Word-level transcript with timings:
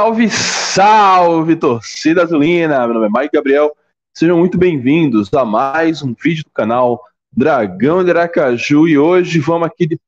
Salve, 0.00 0.30
salve, 0.30 1.56
torcida 1.56 2.22
azulina! 2.22 2.86
Meu 2.86 2.94
nome 2.94 3.06
é 3.06 3.20
Mike 3.20 3.34
Gabriel. 3.34 3.70
Sejam 4.16 4.38
muito 4.38 4.56
bem-vindos 4.56 5.28
a 5.34 5.44
mais 5.44 6.00
um 6.02 6.14
vídeo 6.14 6.42
do 6.42 6.50
canal 6.50 7.02
Dragão 7.30 8.02
de 8.02 8.10
Aracaju. 8.10 8.88
E 8.88 8.96
hoje 8.96 9.38
vamos 9.40 9.68
aqui 9.68 9.86
de 9.86 10.00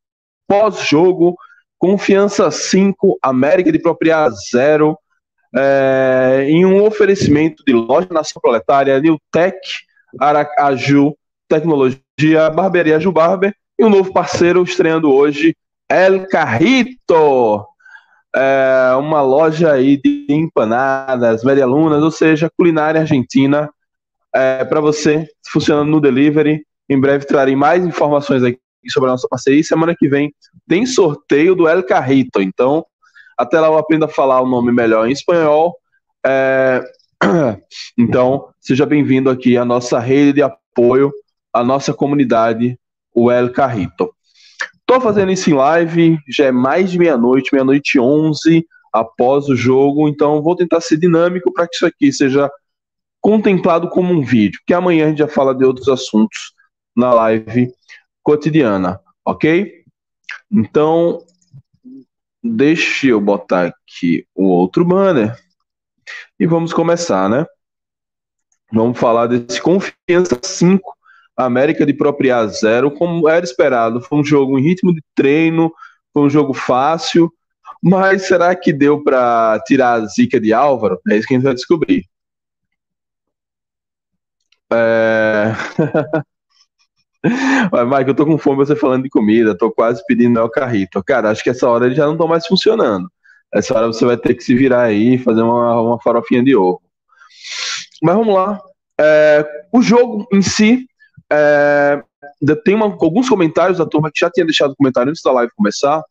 pós-jogo. 0.48 1.36
Confiança 1.78 2.50
5, 2.50 3.18
América 3.20 3.70
de 3.70 3.78
Propriedade 3.78 4.34
0, 4.50 4.98
é, 5.54 6.46
em 6.48 6.64
um 6.64 6.82
oferecimento 6.82 7.62
de 7.62 7.74
Loja 7.74 8.08
Nação 8.10 8.40
Proletária, 8.40 8.98
Newtec, 8.98 9.58
Aracaju, 10.18 11.14
Tecnologia, 11.46 12.48
Barbearia 12.50 12.98
Ju 12.98 13.12
Barber. 13.12 13.54
E 13.78 13.84
um 13.84 13.90
novo 13.90 14.10
parceiro 14.10 14.62
estreando 14.62 15.12
hoje, 15.12 15.54
El 15.86 16.26
Carrito 16.28 17.66
é, 18.34 18.94
uma 18.98 19.20
loja 19.20 19.72
aí 19.72 20.00
de 20.00 20.26
empanadas, 20.28 21.44
medialunas, 21.44 22.02
ou 22.02 22.10
seja, 22.10 22.50
culinária 22.56 23.00
argentina 23.00 23.70
é, 24.34 24.64
para 24.64 24.80
você, 24.80 25.26
funcionando 25.50 25.90
no 25.90 26.00
delivery. 26.00 26.64
Em 26.88 26.98
breve 26.98 27.26
trarei 27.26 27.54
mais 27.54 27.84
informações 27.84 28.42
aqui 28.42 28.58
sobre 28.88 29.08
a 29.08 29.12
nossa 29.12 29.28
parceria. 29.28 29.62
Semana 29.62 29.94
que 29.96 30.08
vem 30.08 30.32
tem 30.66 30.86
sorteio 30.86 31.54
do 31.54 31.68
El 31.68 31.82
Carrito, 31.82 32.40
então 32.40 32.84
até 33.38 33.58
lá 33.58 33.68
eu 33.68 33.78
aprendo 33.78 34.04
a 34.04 34.08
falar 34.08 34.40
o 34.40 34.48
nome 34.48 34.72
melhor 34.72 35.08
em 35.08 35.12
espanhol. 35.12 35.76
É... 36.24 36.82
Então, 37.96 38.48
seja 38.60 38.86
bem-vindo 38.86 39.30
aqui 39.30 39.56
à 39.56 39.64
nossa 39.64 39.98
rede 39.98 40.32
de 40.32 40.42
apoio, 40.42 41.12
à 41.52 41.62
nossa 41.62 41.92
comunidade, 41.92 42.78
o 43.14 43.30
El 43.30 43.52
Carrito. 43.52 44.12
Estou 44.92 45.00
fazendo 45.00 45.32
isso 45.32 45.48
em 45.48 45.54
live, 45.54 46.18
já 46.28 46.44
é 46.44 46.52
mais 46.52 46.90
de 46.90 46.98
meia-noite, 46.98 47.48
meia-noite 47.50 47.98
11 47.98 48.62
após 48.92 49.48
o 49.48 49.56
jogo, 49.56 50.06
então 50.06 50.42
vou 50.42 50.54
tentar 50.54 50.82
ser 50.82 50.98
dinâmico 50.98 51.50
para 51.50 51.66
que 51.66 51.74
isso 51.76 51.86
aqui 51.86 52.12
seja 52.12 52.50
contemplado 53.18 53.88
como 53.88 54.12
um 54.12 54.20
vídeo, 54.20 54.60
que 54.66 54.74
amanhã 54.74 55.06
a 55.06 55.08
gente 55.08 55.20
já 55.20 55.28
fala 55.28 55.54
de 55.54 55.64
outros 55.64 55.88
assuntos 55.88 56.52
na 56.94 57.14
live 57.14 57.72
cotidiana, 58.22 59.00
ok? 59.24 59.82
Então, 60.50 61.24
deixe 62.44 63.08
eu 63.08 63.18
botar 63.18 63.68
aqui 63.68 64.26
o 64.34 64.44
outro 64.44 64.84
banner 64.84 65.34
e 66.38 66.46
vamos 66.46 66.70
começar, 66.74 67.30
né? 67.30 67.46
Vamos 68.70 68.98
falar 68.98 69.26
desse 69.26 69.58
Confiança 69.58 70.38
5 70.42 70.82
América 71.36 71.86
de 71.86 71.94
própria 71.94 72.46
zero, 72.46 72.90
como 72.90 73.28
era 73.28 73.44
esperado. 73.44 74.00
Foi 74.00 74.18
um 74.18 74.24
jogo 74.24 74.58
em 74.58 74.62
ritmo 74.62 74.94
de 74.94 75.02
treino, 75.14 75.72
foi 76.12 76.22
um 76.22 76.30
jogo 76.30 76.52
fácil, 76.52 77.32
mas 77.82 78.26
será 78.26 78.54
que 78.54 78.72
deu 78.72 79.02
para 79.02 79.60
tirar 79.66 79.94
a 79.94 80.06
zica 80.06 80.40
de 80.40 80.52
Álvaro? 80.52 81.00
É 81.10 81.16
isso 81.16 81.26
que 81.26 81.34
a 81.34 81.36
gente 81.36 81.44
vai 81.44 81.54
descobrir. 81.54 82.04
É... 84.72 85.52
Mas, 87.70 87.88
Mike, 87.88 88.10
eu 88.10 88.14
tô 88.14 88.26
com 88.26 88.36
fome 88.36 88.56
você 88.56 88.74
falando 88.74 89.04
de 89.04 89.08
comida, 89.08 89.56
tô 89.56 89.70
quase 89.70 90.02
pedindo 90.06 90.42
o 90.42 90.50
carrito. 90.50 91.02
Cara, 91.04 91.30
acho 91.30 91.42
que 91.42 91.50
essa 91.50 91.68
hora 91.68 91.86
eles 91.86 91.96
já 91.96 92.04
não 92.04 92.12
estão 92.12 92.26
mais 92.26 92.46
funcionando. 92.46 93.08
Essa 93.54 93.76
hora 93.76 93.86
você 93.86 94.04
vai 94.04 94.16
ter 94.16 94.34
que 94.34 94.42
se 94.42 94.54
virar 94.54 94.82
aí 94.82 95.14
e 95.14 95.18
fazer 95.18 95.42
uma, 95.42 95.80
uma 95.80 96.00
farofinha 96.00 96.42
de 96.42 96.56
ovo. 96.56 96.82
Mas 98.02 98.16
vamos 98.16 98.34
lá. 98.34 98.60
É, 99.00 99.46
o 99.72 99.80
jogo 99.82 100.26
em 100.32 100.42
si 100.42 100.86
é, 101.32 102.02
tem 102.64 102.74
uma, 102.74 102.86
alguns 102.86 103.28
comentários 103.28 103.78
da 103.78 103.86
turma 103.86 104.10
que 104.12 104.20
já 104.20 104.30
tinha 104.30 104.44
deixado 104.44 104.76
comentário 104.76 105.10
antes 105.10 105.22
da 105.22 105.32
live 105.32 105.52
começar. 105.56 106.02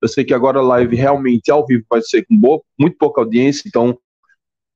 Eu 0.00 0.08
sei 0.08 0.24
que 0.24 0.32
agora 0.32 0.58
a 0.58 0.62
live 0.62 0.96
realmente 0.96 1.50
ao 1.50 1.66
vivo 1.66 1.84
vai 1.88 2.00
ser 2.00 2.24
com 2.24 2.36
boa, 2.36 2.62
muito 2.78 2.96
pouca 2.96 3.20
audiência, 3.20 3.64
então 3.66 3.98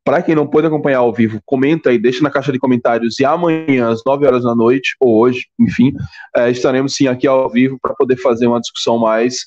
para 0.05 0.23
quem 0.23 0.35
não 0.35 0.47
pôde 0.47 0.67
acompanhar 0.67 0.99
ao 0.99 1.15
vivo, 1.15 1.41
comenta 1.47 1.89
aí, 1.89 1.99
deixa 1.99 2.23
na 2.23 2.31
caixa 2.31 2.53
de 2.53 2.59
comentários 2.59 3.19
e 3.19 3.25
amanhã 3.25 3.89
às 3.89 4.05
9 4.05 4.27
horas 4.27 4.45
da 4.45 4.55
noite, 4.55 4.95
ou 5.01 5.19
hoje, 5.19 5.47
enfim, 5.59 5.95
é, 6.37 6.51
estaremos 6.51 6.95
sim 6.95 7.09
aqui 7.09 7.27
ao 7.27 7.49
vivo 7.49 7.79
para 7.81 7.95
poder 7.95 8.19
fazer 8.19 8.47
uma 8.47 8.61
discussão 8.61 8.99
mais 8.99 9.47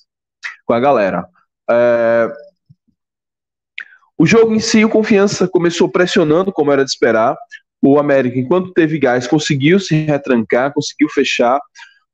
com 0.66 0.74
a 0.74 0.80
galera. 0.80 1.28
É... 1.70 2.28
O 4.18 4.26
jogo 4.26 4.52
em 4.56 4.60
si, 4.60 4.84
o 4.84 4.90
Confiança 4.90 5.48
começou 5.48 5.88
pressionando, 5.88 6.52
como 6.52 6.72
era 6.72 6.84
de 6.84 6.90
esperar, 6.90 7.38
o 7.92 8.00
América, 8.00 8.40
enquanto 8.40 8.74
teve 8.74 9.00
gás, 9.00 9.28
conseguiu 9.28 9.80
se 9.80 9.96
retrancar, 9.96 10.74
conseguiu 10.74 11.10
fechar, 11.10 11.60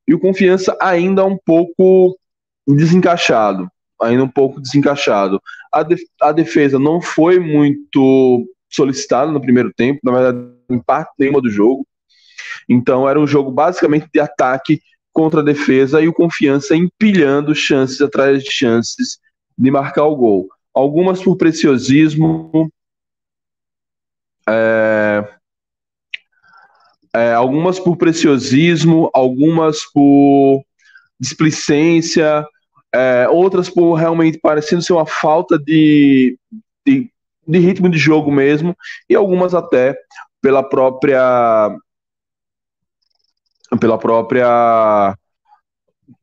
e 0.06 0.14
o 0.14 0.20
Confiança 0.20 0.76
ainda 0.80 1.24
um 1.24 1.36
pouco 1.36 2.18
desencaixado, 2.66 3.68
ainda 4.00 4.24
um 4.24 4.28
pouco 4.28 4.60
desencaixado. 4.60 5.40
A, 5.72 5.82
de, 5.82 5.96
a 6.20 6.32
defesa 6.32 6.78
não 6.78 7.00
foi 7.00 7.38
muito 7.38 8.46
solicitada 8.70 9.30
no 9.30 9.40
primeiro 9.40 9.72
tempo, 9.72 10.00
na 10.02 10.12
verdade, 10.12 10.54
em 10.70 10.78
parte 10.80 11.12
nenhuma 11.18 11.40
do 11.40 11.50
jogo. 11.50 11.86
Então 12.68 13.08
era 13.08 13.18
um 13.18 13.26
jogo 13.26 13.50
basicamente 13.50 14.08
de 14.12 14.20
ataque 14.20 14.80
contra 15.12 15.40
a 15.40 15.44
defesa 15.44 16.00
e 16.00 16.08
o 16.08 16.12
Confiança 16.12 16.74
empilhando 16.74 17.54
chances 17.54 18.00
atrás 18.00 18.42
de 18.42 18.50
chances 18.50 19.18
de 19.56 19.70
marcar 19.70 20.04
o 20.04 20.16
gol. 20.16 20.48
Algumas 20.74 21.22
por 21.22 21.36
preciosismo, 21.36 22.68
é, 24.48 25.33
é, 27.14 27.32
algumas 27.32 27.78
por 27.78 27.96
preciosismo, 27.96 29.08
algumas 29.14 29.84
por 29.92 30.64
displicência, 31.18 32.44
é, 32.92 33.28
outras 33.28 33.70
por 33.70 33.94
realmente 33.94 34.38
parecendo 34.38 34.82
ser 34.82 34.94
uma 34.94 35.06
falta 35.06 35.56
de, 35.58 36.36
de, 36.84 37.08
de, 37.46 37.58
ritmo 37.58 37.88
de 37.88 37.98
jogo 37.98 38.32
mesmo, 38.32 38.76
e 39.08 39.14
algumas 39.14 39.54
até 39.54 39.96
pela 40.42 40.62
própria 40.62 41.74
pela 43.80 43.98
própria 43.98 45.16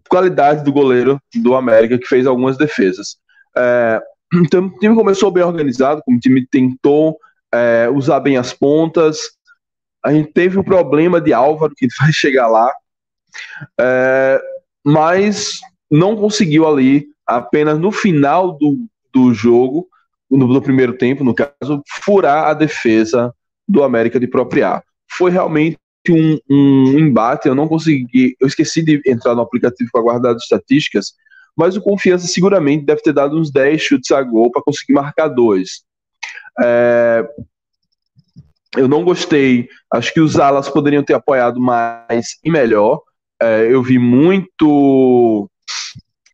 qualidade 0.08 0.63
do 0.63 0.72
goleiro 0.72 1.19
do 1.35 1.56
América 1.56 1.97
que 1.97 2.08
fez 2.08 2.28
algumas 2.28 2.58
defesas. 2.58 3.18
É, 3.58 4.02
então 4.34 4.68
o 4.68 4.79
time 4.79 4.96
começou 4.96 5.31
bem 5.31 5.44
organizado, 5.44 6.02
o 6.06 6.19
time 6.19 6.46
tentou 6.47 7.18
é, 7.53 7.90
usar 7.90 8.19
bem 8.19 8.38
as 8.38 8.53
pontas, 8.53 9.18
a 10.03 10.12
gente 10.12 10.31
teve 10.31 10.57
o 10.57 10.63
problema 10.63 11.22
de 11.22 11.34
Álvaro, 11.34 11.73
que 11.75 11.88
vai 12.00 12.12
chegar 12.12 12.47
lá, 12.47 12.72
é, 13.79 14.41
mas 14.84 15.59
não 15.89 16.16
conseguiu 16.16 16.67
ali, 16.67 17.07
apenas 17.25 17.79
no 17.79 17.91
final 17.91 18.57
do, 18.57 18.85
do 19.13 19.34
jogo, 19.34 19.88
no, 20.29 20.47
no, 20.47 20.61
primeiro 20.61 20.97
tempo, 20.97 21.23
no 21.23 21.35
caso, 21.35 21.84
furar 22.03 22.45
a 22.45 22.53
defesa 22.53 23.34
do 23.67 23.84
América 23.84 24.19
de 24.19 24.28
propriar. 24.28 24.84
Foi 25.17 25.29
realmente 25.29 25.78
um, 26.09 26.38
um 26.50 27.00
embate, 27.00 27.47
eu 27.47 27.55
não 27.55 27.67
consegui, 27.67 28.35
eu 28.40 28.47
esqueci 28.47 28.81
de 28.81 29.02
entrar 29.05 29.35
no 29.35 29.41
aplicativo 29.41 29.90
para 29.91 30.02
guardar 30.02 30.35
as 30.35 30.43
estatísticas, 30.43 31.14
mas 31.55 31.76
o 31.76 31.81
Confiança 31.81 32.28
seguramente 32.28 32.85
deve 32.85 33.02
ter 33.02 33.14
dado 33.14 33.37
uns 33.37 33.52
10 33.52 33.81
chutes 33.81 34.11
a 34.11 34.22
gol 34.22 34.49
para 34.49 34.61
conseguir 34.61 34.93
marcar 34.93 35.28
dois. 35.28 35.84
É, 36.64 37.28
eu 38.78 38.88
não 38.88 39.03
gostei. 39.03 39.68
Acho 39.91 40.14
que 40.14 40.22
os 40.22 40.40
alas 40.40 40.70
poderiam 40.70 41.03
ter 41.03 41.14
apoiado 41.14 41.59
mais 41.59 42.38
e 42.44 42.50
melhor. 42.50 43.02
É, 43.41 43.68
eu 43.72 43.82
vi 43.84 44.00
muito. 44.00 45.50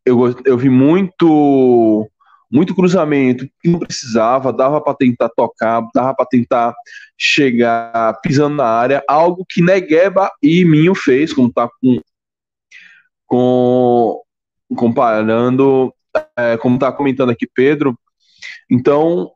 Eu, 0.06 0.36
eu 0.45 0.57
vi 0.57 0.69
muito 0.69 2.10
muito 2.50 2.74
cruzamento 2.74 3.45
que 3.62 3.69
não 3.69 3.80
precisava, 3.80 4.54
dava 4.54 4.80
para 4.81 4.95
tentar 4.95 5.30
tocar, 5.30 5.86
dava 5.94 6.16
para 6.16 6.25
tentar 6.25 6.74
chegar 7.18 8.18
pisando 8.22 8.56
na 8.56 8.66
área, 8.66 9.04
algo 9.07 9.45
que 9.48 9.62
Negueba 9.62 10.31
e 10.42 10.63
Minho 10.63 10.95
fez, 10.95 11.33
como 11.33 11.51
tá 11.51 11.69
com, 11.81 12.00
com 13.25 14.22
comparando, 14.75 15.94
é, 16.38 16.57
como 16.57 16.80
tá 16.80 16.92
comentando 16.92 17.31
aqui 17.31 17.48
Pedro. 17.54 17.98
Então, 18.69 19.31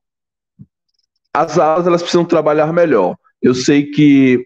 as 1.33 1.57
alas 1.57 1.87
elas 1.87 2.01
precisam 2.01 2.25
trabalhar 2.25 2.71
melhor. 2.73 3.15
Eu 3.41 3.55
sei 3.55 3.85
que 3.85 4.45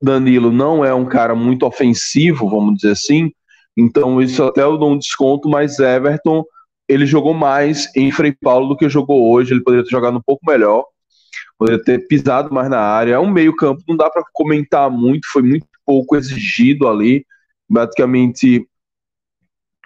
Danilo 0.00 0.52
não 0.52 0.84
é 0.84 0.94
um 0.94 1.06
cara 1.06 1.34
muito 1.34 1.66
ofensivo, 1.66 2.48
vamos 2.48 2.76
dizer 2.76 2.92
assim, 2.92 3.32
então 3.76 4.20
isso 4.20 4.42
até 4.44 4.62
eu 4.62 4.78
dou 4.78 4.92
um 4.92 4.98
desconto, 4.98 5.48
mas 5.48 5.78
Everton 5.78 6.44
ele 6.88 7.04
jogou 7.04 7.34
mais 7.34 7.94
em 7.96 8.10
Frei 8.12 8.32
Paulo 8.32 8.68
do 8.68 8.76
que 8.76 8.88
jogou 8.88 9.30
hoje. 9.30 9.52
Ele 9.52 9.62
poderia 9.62 9.84
ter 9.84 9.90
jogado 9.90 10.16
um 10.16 10.22
pouco 10.22 10.46
melhor, 10.46 10.84
poderia 11.58 11.82
ter 11.82 12.06
pisado 12.06 12.52
mais 12.54 12.70
na 12.70 12.80
área. 12.80 13.14
É 13.14 13.18
um 13.18 13.30
meio-campo, 13.30 13.82
não 13.88 13.96
dá 13.96 14.08
para 14.08 14.24
comentar 14.32 14.90
muito, 14.90 15.26
foi 15.32 15.42
muito 15.42 15.66
pouco 15.84 16.16
exigido 16.16 16.88
ali. 16.88 17.26
Basicamente, 17.68 18.66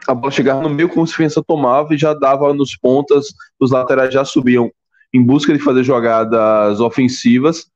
a 0.07 0.15
bola 0.15 0.31
chegava 0.31 0.61
no 0.61 0.71
meio, 0.71 0.89
como 0.89 1.07
se 1.07 1.25
a 1.25 1.43
tomava 1.43 1.95
e 1.95 1.99
já 1.99 2.13
dava 2.15 2.53
nos 2.53 2.77
pontas, 2.77 3.29
os 3.59 3.71
laterais 3.71 4.13
já 4.13 4.25
subiam 4.25 4.71
em 5.13 5.23
busca 5.23 5.53
de 5.53 5.59
fazer 5.59 5.83
jogadas 5.83 6.81
ofensivas. 6.81 7.67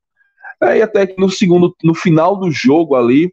É, 0.63 0.79
e 0.79 0.83
até 0.83 1.07
que 1.07 1.21
no 1.21 1.29
segundo, 1.29 1.75
no 1.83 1.95
final 1.95 2.37
do 2.37 2.51
jogo 2.51 2.95
ali, 2.95 3.33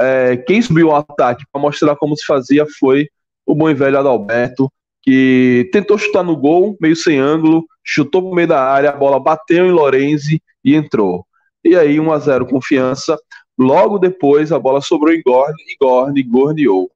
é, 0.00 0.36
quem 0.36 0.60
subiu 0.60 0.88
o 0.88 0.94
ataque 0.94 1.44
para 1.50 1.60
mostrar 1.60 1.96
como 1.96 2.16
se 2.16 2.24
fazia 2.24 2.66
foi 2.78 3.08
o 3.46 3.54
bom 3.54 3.68
e 3.68 3.74
velho 3.74 3.98
Adalberto, 3.98 4.70
que 5.02 5.68
tentou 5.72 5.98
chutar 5.98 6.22
no 6.22 6.36
gol, 6.36 6.76
meio 6.80 6.94
sem 6.94 7.18
ângulo, 7.18 7.64
chutou 7.84 8.22
pro 8.22 8.34
meio 8.34 8.46
da 8.46 8.62
área, 8.62 8.90
a 8.90 8.96
bola 8.96 9.18
bateu 9.18 9.66
em 9.66 9.72
Lorenzi 9.72 10.40
e 10.64 10.74
entrou. 10.74 11.26
E 11.64 11.74
aí 11.74 11.98
1 11.98 12.12
a 12.12 12.18
0 12.18 12.46
confiança. 12.46 13.18
Logo 13.58 13.98
depois 13.98 14.52
a 14.52 14.58
bola 14.58 14.80
sobrou 14.80 15.12
em 15.12 15.22
Gorne 15.22 15.62
e 15.68 15.76
Gorne 15.84 16.22
gorneou. 16.22 16.90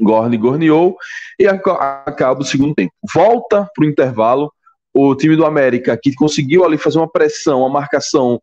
Gorne 0.00 0.36
gorneou 0.36 0.96
e 1.38 1.46
acaba 1.46 2.40
o 2.40 2.44
segundo 2.44 2.74
tempo. 2.74 2.92
Volta 3.14 3.68
para 3.74 3.84
o 3.84 3.88
intervalo. 3.88 4.52
O 4.94 5.14
time 5.14 5.36
do 5.36 5.44
América, 5.44 5.98
que 6.00 6.14
conseguiu 6.14 6.64
ali 6.64 6.78
fazer 6.78 6.98
uma 6.98 7.10
pressão, 7.10 7.60
uma 7.60 7.68
marcação, 7.68 8.40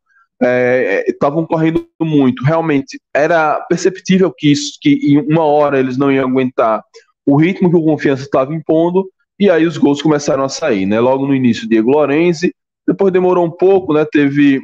estavam 1.07 1.44
é, 1.44 1.47
correndo 1.47 1.88
muito. 2.00 2.44
Realmente 2.44 3.00
era 3.13 3.59
perceptível 3.61 4.31
que, 4.31 4.51
isso, 4.51 4.77
que 4.79 4.94
em 5.01 5.19
uma 5.19 5.44
hora 5.44 5.79
eles 5.79 5.97
não 5.97 6.11
iam 6.11 6.27
aguentar 6.27 6.83
o 7.25 7.35
ritmo 7.35 7.69
que 7.69 7.77
o 7.77 7.83
Confiança 7.83 8.23
estava 8.23 8.53
impondo. 8.53 9.09
E 9.39 9.49
aí 9.49 9.65
os 9.65 9.77
gols 9.77 10.01
começaram 10.01 10.44
a 10.44 10.49
sair, 10.49 10.85
né? 10.85 10.99
Logo 10.99 11.25
no 11.25 11.33
início, 11.33 11.67
Diego 11.67 11.89
Lorenzi. 11.89 12.53
Depois 12.88 13.11
demorou 13.11 13.45
um 13.45 13.51
pouco, 13.51 13.94
né? 13.94 14.06
Teve. 14.06 14.61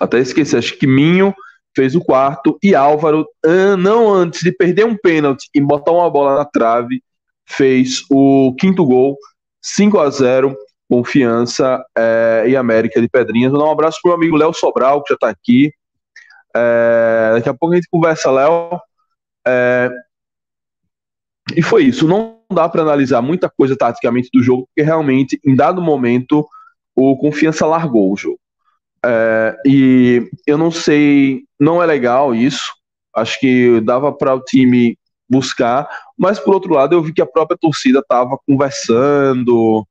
Até 0.00 0.18
esqueci, 0.18 0.56
acho 0.56 0.78
que 0.78 0.86
Minho 0.86 1.34
fez 1.74 1.94
o 1.94 2.00
quarto 2.00 2.58
e 2.62 2.74
Álvaro, 2.74 3.26
não 3.78 4.12
antes 4.12 4.42
de 4.42 4.52
perder 4.52 4.84
um 4.84 4.96
pênalti 4.96 5.48
e 5.54 5.60
botar 5.60 5.92
uma 5.92 6.10
bola 6.10 6.36
na 6.36 6.44
trave, 6.44 7.02
fez 7.46 8.02
o 8.10 8.54
quinto 8.58 8.84
gol, 8.84 9.16
5 9.62 9.98
a 9.98 10.10
0 10.10 10.56
Confiança 10.90 11.80
é, 11.96 12.46
e 12.48 12.56
América 12.56 13.00
de 13.00 13.08
Pedrinhas. 13.08 13.52
Vou 13.52 13.60
dar 13.60 13.68
um 13.68 13.70
abraço 13.70 14.00
pro 14.02 14.10
meu 14.10 14.18
amigo 14.18 14.36
Léo 14.36 14.52
Sobral, 14.52 15.04
que 15.04 15.10
já 15.10 15.14
está 15.14 15.28
aqui. 15.28 15.72
É, 16.54 17.30
daqui 17.34 17.48
a 17.48 17.54
pouco 17.54 17.72
a 17.72 17.76
gente 17.76 17.86
conversa, 17.88 18.28
Léo. 18.28 18.80
É, 19.46 19.88
e 21.54 21.62
foi 21.62 21.84
isso. 21.84 22.08
Não 22.08 22.40
dá 22.52 22.68
para 22.68 22.82
analisar 22.82 23.22
muita 23.22 23.48
coisa 23.48 23.76
taticamente 23.76 24.30
do 24.34 24.42
jogo, 24.42 24.66
porque 24.66 24.82
realmente, 24.82 25.38
em 25.46 25.54
dado 25.54 25.80
momento, 25.80 26.44
o 26.96 27.16
Confiança 27.16 27.64
largou 27.66 28.12
o 28.12 28.16
jogo. 28.16 28.40
É, 29.04 29.56
e 29.66 30.30
eu 30.46 30.58
não 30.58 30.70
sei, 30.70 31.42
não 31.58 31.82
é 31.82 31.86
legal 31.86 32.34
isso. 32.34 32.72
Acho 33.14 33.38
que 33.40 33.80
dava 33.80 34.12
para 34.12 34.34
o 34.34 34.42
time 34.42 34.96
buscar, 35.28 35.88
mas 36.18 36.38
por 36.40 36.54
outro 36.54 36.74
lado 36.74 36.94
eu 36.94 37.02
vi 37.02 37.12
que 37.12 37.22
a 37.22 37.26
própria 37.26 37.56
torcida 37.60 38.00
estava 38.00 38.36
conversando, 38.46 39.86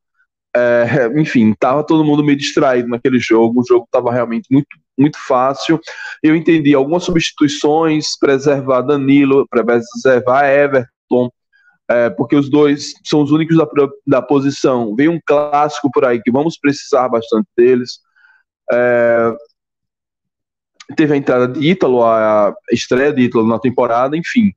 é, 0.56 1.08
enfim, 1.16 1.52
estava 1.52 1.84
todo 1.84 2.04
mundo 2.04 2.24
meio 2.24 2.38
distraído 2.38 2.90
naquele 2.90 3.20
jogo. 3.20 3.62
O 3.62 3.66
jogo 3.66 3.86
estava 3.86 4.12
realmente 4.12 4.48
muito, 4.52 4.68
muito 4.98 5.18
fácil. 5.28 5.80
Eu 6.24 6.36
entendi 6.36 6.74
algumas 6.74 7.04
substituições, 7.04 8.18
preservar 8.20 8.82
Danilo, 8.82 9.48
preservar 9.50 10.50
Everton, 10.50 11.30
é, 11.90 12.10
porque 12.10 12.36
os 12.36 12.50
dois 12.50 12.94
são 13.04 13.22
os 13.22 13.32
únicos 13.32 13.58
da, 13.58 13.68
da 14.06 14.22
posição. 14.22 14.96
Vem 14.96 15.08
um 15.10 15.20
clássico 15.26 15.90
por 15.92 16.06
aí 16.06 16.22
que 16.22 16.32
vamos 16.32 16.58
precisar 16.58 17.10
bastante 17.10 17.48
deles. 17.58 18.00
É, 18.72 19.36
teve 20.96 21.14
a 21.14 21.18
entrada 21.18 21.48
de 21.48 21.68
Ítalo, 21.68 22.04
a 22.04 22.54
estreia 22.72 23.14
de 23.14 23.24
Ítalo 23.24 23.48
na 23.48 23.60
temporada, 23.60 24.18
enfim. 24.18 24.54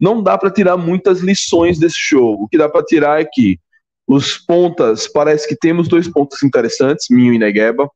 Não 0.00 0.22
dá 0.22 0.36
para 0.36 0.50
tirar 0.50 0.76
muitas 0.76 1.20
lições 1.20 1.78
desse 1.78 1.98
jogo. 1.98 2.44
O 2.44 2.48
que 2.48 2.58
dá 2.58 2.68
para 2.68 2.84
tirar 2.84 3.20
é 3.20 3.24
que 3.24 3.58
os 4.06 4.36
pontas, 4.36 5.06
parece 5.06 5.48
que 5.48 5.56
temos 5.56 5.88
dois 5.88 6.08
pontos 6.08 6.42
interessantes, 6.42 7.06
Minho 7.08 7.32
e 7.32 7.38
Negueba. 7.38 7.88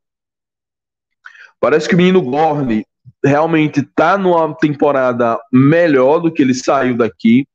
Parece 1.60 1.88
que 1.88 1.94
o 1.94 1.98
menino 1.98 2.22
Gorne 2.22 2.86
realmente 3.24 3.80
está 3.80 4.16
numa 4.16 4.54
temporada 4.54 5.38
melhor 5.52 6.20
do 6.20 6.32
que 6.32 6.42
ele 6.42 6.54
saiu 6.54 6.96
daqui. 6.96 7.46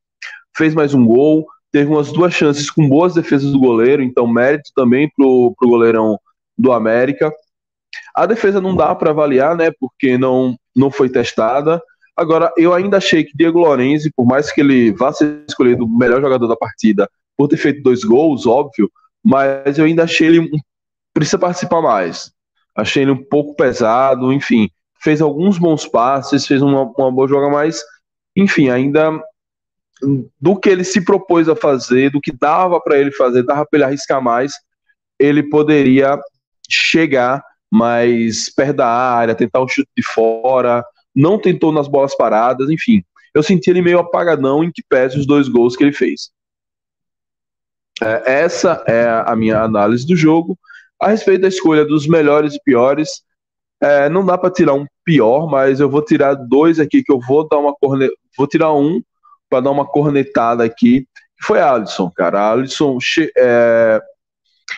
Fez 0.55 0.73
mais 0.73 0.93
um 0.93 1.05
gol, 1.05 1.47
teve 1.71 1.89
umas 1.89 2.11
duas 2.11 2.33
chances 2.33 2.69
com 2.69 2.87
boas 2.87 3.13
defesas 3.13 3.51
do 3.51 3.59
goleiro, 3.59 4.03
então 4.03 4.27
mérito 4.27 4.69
também 4.75 5.09
pro, 5.15 5.55
pro 5.57 5.69
goleirão 5.69 6.19
do 6.57 6.73
América. 6.73 7.31
A 8.15 8.25
defesa 8.25 8.59
não 8.61 8.75
dá 8.75 8.93
para 8.93 9.11
avaliar, 9.11 9.55
né? 9.55 9.71
Porque 9.79 10.17
não, 10.17 10.55
não 10.75 10.91
foi 10.91 11.09
testada. 11.09 11.81
Agora, 12.15 12.51
eu 12.57 12.73
ainda 12.73 12.97
achei 12.97 13.23
que 13.23 13.35
Diego 13.35 13.59
Lorenzi, 13.59 14.11
por 14.15 14.25
mais 14.25 14.51
que 14.51 14.61
ele 14.61 14.91
vá 14.91 15.11
ser 15.11 15.43
escolhido 15.47 15.85
o 15.85 15.97
melhor 15.97 16.21
jogador 16.21 16.47
da 16.47 16.55
partida, 16.55 17.09
por 17.37 17.47
ter 17.47 17.57
feito 17.57 17.81
dois 17.81 18.03
gols, 18.03 18.45
óbvio, 18.45 18.91
mas 19.23 19.77
eu 19.77 19.85
ainda 19.85 20.03
achei 20.03 20.27
ele 20.27 20.49
precisa 21.13 21.39
participar 21.39 21.81
mais. 21.81 22.31
Achei 22.75 23.03
ele 23.03 23.11
um 23.11 23.23
pouco 23.23 23.55
pesado, 23.55 24.31
enfim, 24.31 24.69
fez 25.01 25.21
alguns 25.21 25.57
bons 25.57 25.87
passes, 25.87 26.45
fez 26.45 26.61
uma, 26.61 26.83
uma 26.83 27.11
boa 27.11 27.27
joga, 27.27 27.49
mas 27.49 27.83
enfim, 28.35 28.69
ainda 28.69 29.19
do 30.39 30.59
que 30.59 30.69
ele 30.69 30.83
se 30.83 31.03
propôs 31.03 31.47
a 31.47 31.55
fazer, 31.55 32.11
do 32.11 32.21
que 32.21 32.31
dava 32.31 32.79
para 32.79 32.97
ele 32.97 33.11
fazer, 33.11 33.43
dava 33.43 33.65
para 33.65 33.77
ele 33.77 33.83
arriscar 33.83 34.21
mais, 34.21 34.53
ele 35.19 35.43
poderia 35.43 36.19
chegar 36.69 37.43
mais 37.71 38.53
perto 38.53 38.77
da 38.77 38.87
área, 38.87 39.33
tentar 39.33 39.63
um 39.63 39.67
chute 39.67 39.89
de 39.95 40.03
fora, 40.03 40.83
não 41.15 41.39
tentou 41.39 41.71
nas 41.71 41.87
bolas 41.87 42.15
paradas, 42.15 42.69
enfim. 42.69 43.03
Eu 43.33 43.41
senti 43.41 43.69
ele 43.69 43.81
meio 43.81 43.99
apagadão 43.99 44.63
em 44.63 44.71
que 44.71 44.83
pese 44.87 45.17
os 45.17 45.25
dois 45.25 45.47
gols 45.47 45.75
que 45.75 45.83
ele 45.83 45.93
fez. 45.93 46.31
É, 48.01 48.41
essa 48.43 48.83
é 48.87 49.23
a 49.25 49.35
minha 49.35 49.61
análise 49.61 50.05
do 50.05 50.15
jogo. 50.15 50.57
A 50.99 51.07
respeito 51.07 51.41
da 51.41 51.47
escolha 51.47 51.85
dos 51.85 52.07
melhores 52.07 52.55
e 52.55 52.61
piores, 52.63 53.09
é, 53.81 54.09
não 54.09 54.25
dá 54.25 54.37
para 54.37 54.51
tirar 54.51 54.73
um 54.73 54.85
pior, 55.03 55.47
mas 55.49 55.79
eu 55.79 55.89
vou 55.89 56.03
tirar 56.03 56.35
dois 56.35 56.79
aqui 56.79 57.03
que 57.03 57.11
eu 57.11 57.19
vou 57.19 57.47
dar 57.47 57.57
uma 57.57 57.73
corne... 57.73 58.09
vou 58.37 58.47
tirar 58.47 58.73
um 58.73 59.01
para 59.49 59.61
dar 59.61 59.71
uma 59.71 59.85
cornetada 59.85 60.63
aqui. 60.63 61.07
Foi 61.41 61.59
Alisson, 61.59 62.11
cara. 62.11 62.51
Alisson 62.51 62.97
é, 63.37 64.01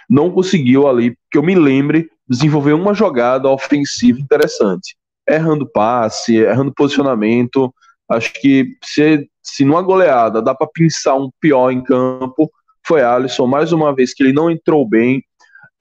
não 0.10 0.32
conseguiu 0.32 0.88
ali, 0.88 1.18
que 1.30 1.38
eu 1.38 1.44
me 1.44 1.56
lembre, 1.56 2.10
desenvolver 2.34 2.74
uma 2.74 2.94
jogada 2.94 3.50
ofensiva 3.50 4.20
interessante. 4.20 4.96
Errando 5.28 5.70
passe, 5.70 6.36
errando 6.36 6.74
posicionamento. 6.74 7.74
Acho 8.10 8.34
que 8.34 8.76
se, 8.84 9.28
se 9.42 9.64
numa 9.64 9.82
goleada 9.82 10.42
dá 10.42 10.54
para 10.54 10.68
pensar 10.68 11.16
um 11.16 11.30
pior 11.40 11.72
em 11.72 11.82
campo, 11.82 12.52
foi 12.86 13.02
Alisson, 13.02 13.48
mais 13.48 13.72
uma 13.72 13.96
vez 13.96 14.14
que 14.14 14.24
ele 14.24 14.34
não 14.34 14.50
entrou 14.50 14.88
bem. 14.88 15.24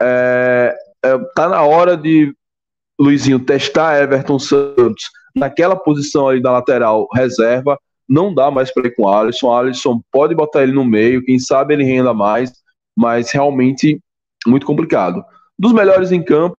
É, 0.01 0.75
é, 1.05 1.19
tá 1.35 1.49
na 1.49 1.63
hora 1.63 1.97
de 1.97 2.33
Luizinho 3.01 3.41
testar 3.41 4.01
Everton 4.01 4.39
Santos 4.39 5.05
naquela 5.35 5.75
posição 5.75 6.29
ali 6.29 6.41
da 6.41 6.53
lateral 6.53 7.09
reserva. 7.13 7.79
Não 8.09 8.33
dá 8.33 8.51
mais 8.51 8.73
para 8.73 8.87
ir 8.87 8.95
com 8.95 9.09
Alisson. 9.09 9.53
Alisson 9.53 10.01
pode 10.13 10.35
botar 10.35 10.63
ele 10.63 10.73
no 10.73 10.85
meio, 10.85 11.25
quem 11.25 11.39
sabe 11.39 11.75
ele 11.75 11.85
renda 11.85 12.13
mais, 12.13 12.53
mas 12.97 13.31
realmente 13.31 14.01
muito 14.47 14.67
complicado. 14.67 15.25
Dos 15.59 15.73
melhores 15.73 16.11
em 16.11 16.23
campo, 16.23 16.57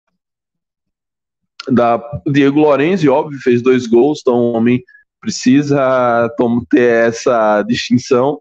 da 1.69 2.03
Diego 2.27 2.61
Lorenzi, 2.61 3.09
óbvio, 3.09 3.39
fez 3.41 3.63
dois 3.63 3.87
gols, 3.87 4.21
então 4.21 4.35
o 4.35 4.53
homem 4.53 4.83
precisa 5.21 6.29
ter 6.69 7.07
essa 7.07 7.63
distinção. 7.63 8.41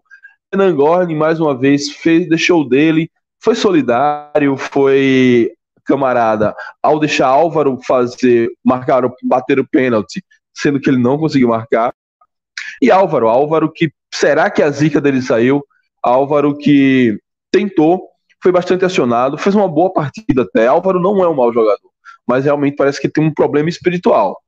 Renan 0.52 0.74
Gorni, 0.74 1.14
mais 1.14 1.40
uma 1.40 1.56
vez, 1.56 1.90
fez, 1.90 2.28
deixou 2.28 2.68
dele, 2.68 3.10
foi 3.40 3.54
solidário, 3.54 4.56
foi 4.56 5.52
camarada, 5.84 6.54
ao 6.82 6.98
deixar 6.98 7.26
Álvaro 7.26 7.78
fazer, 7.86 8.50
marcar, 8.64 9.02
bater 9.22 9.58
o 9.58 9.68
pênalti, 9.68 10.22
sendo 10.54 10.80
que 10.80 10.90
ele 10.90 10.98
não 10.98 11.18
conseguiu 11.18 11.48
marcar. 11.48 11.92
E 12.80 12.90
Álvaro, 12.90 13.28
Álvaro 13.28 13.70
que, 13.70 13.92
será 14.12 14.50
que 14.50 14.62
a 14.62 14.70
zica 14.70 15.00
dele 15.00 15.22
saiu? 15.22 15.64
Álvaro 16.02 16.56
que 16.56 17.18
tentou, 17.50 18.08
foi 18.42 18.50
bastante 18.50 18.84
acionado, 18.84 19.38
fez 19.38 19.54
uma 19.54 19.68
boa 19.68 19.92
partida 19.92 20.42
até. 20.42 20.66
Álvaro 20.66 21.00
não 21.00 21.22
é 21.22 21.28
um 21.28 21.34
mau 21.34 21.52
jogador, 21.52 21.90
mas 22.26 22.44
realmente 22.44 22.76
parece 22.76 23.00
que 23.00 23.08
tem 23.08 23.24
um 23.24 23.32
problema 23.32 23.68
espiritual. 23.68 24.40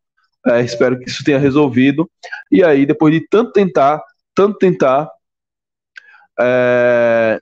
É, 0.46 0.60
espero 0.62 0.98
que 0.98 1.08
isso 1.08 1.24
tenha 1.24 1.38
resolvido. 1.38 2.10
E 2.50 2.62
aí, 2.62 2.84
depois 2.84 3.14
de 3.14 3.26
tanto 3.28 3.52
tentar, 3.52 4.02
tanto 4.34 4.58
tentar, 4.58 5.08
é, 6.38 7.40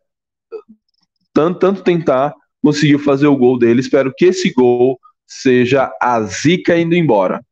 tanto, 1.33 1.59
tanto 1.59 1.83
tentar, 1.83 2.35
conseguiu 2.63 2.99
fazer 2.99 3.27
o 3.27 3.37
gol 3.37 3.59
dele. 3.59 3.81
Espero 3.81 4.13
que 4.17 4.27
esse 4.27 4.53
gol 4.53 5.01
seja 5.27 5.91
a 6.01 6.21
zica 6.23 6.77
indo 6.79 6.95
embora. 6.95 7.43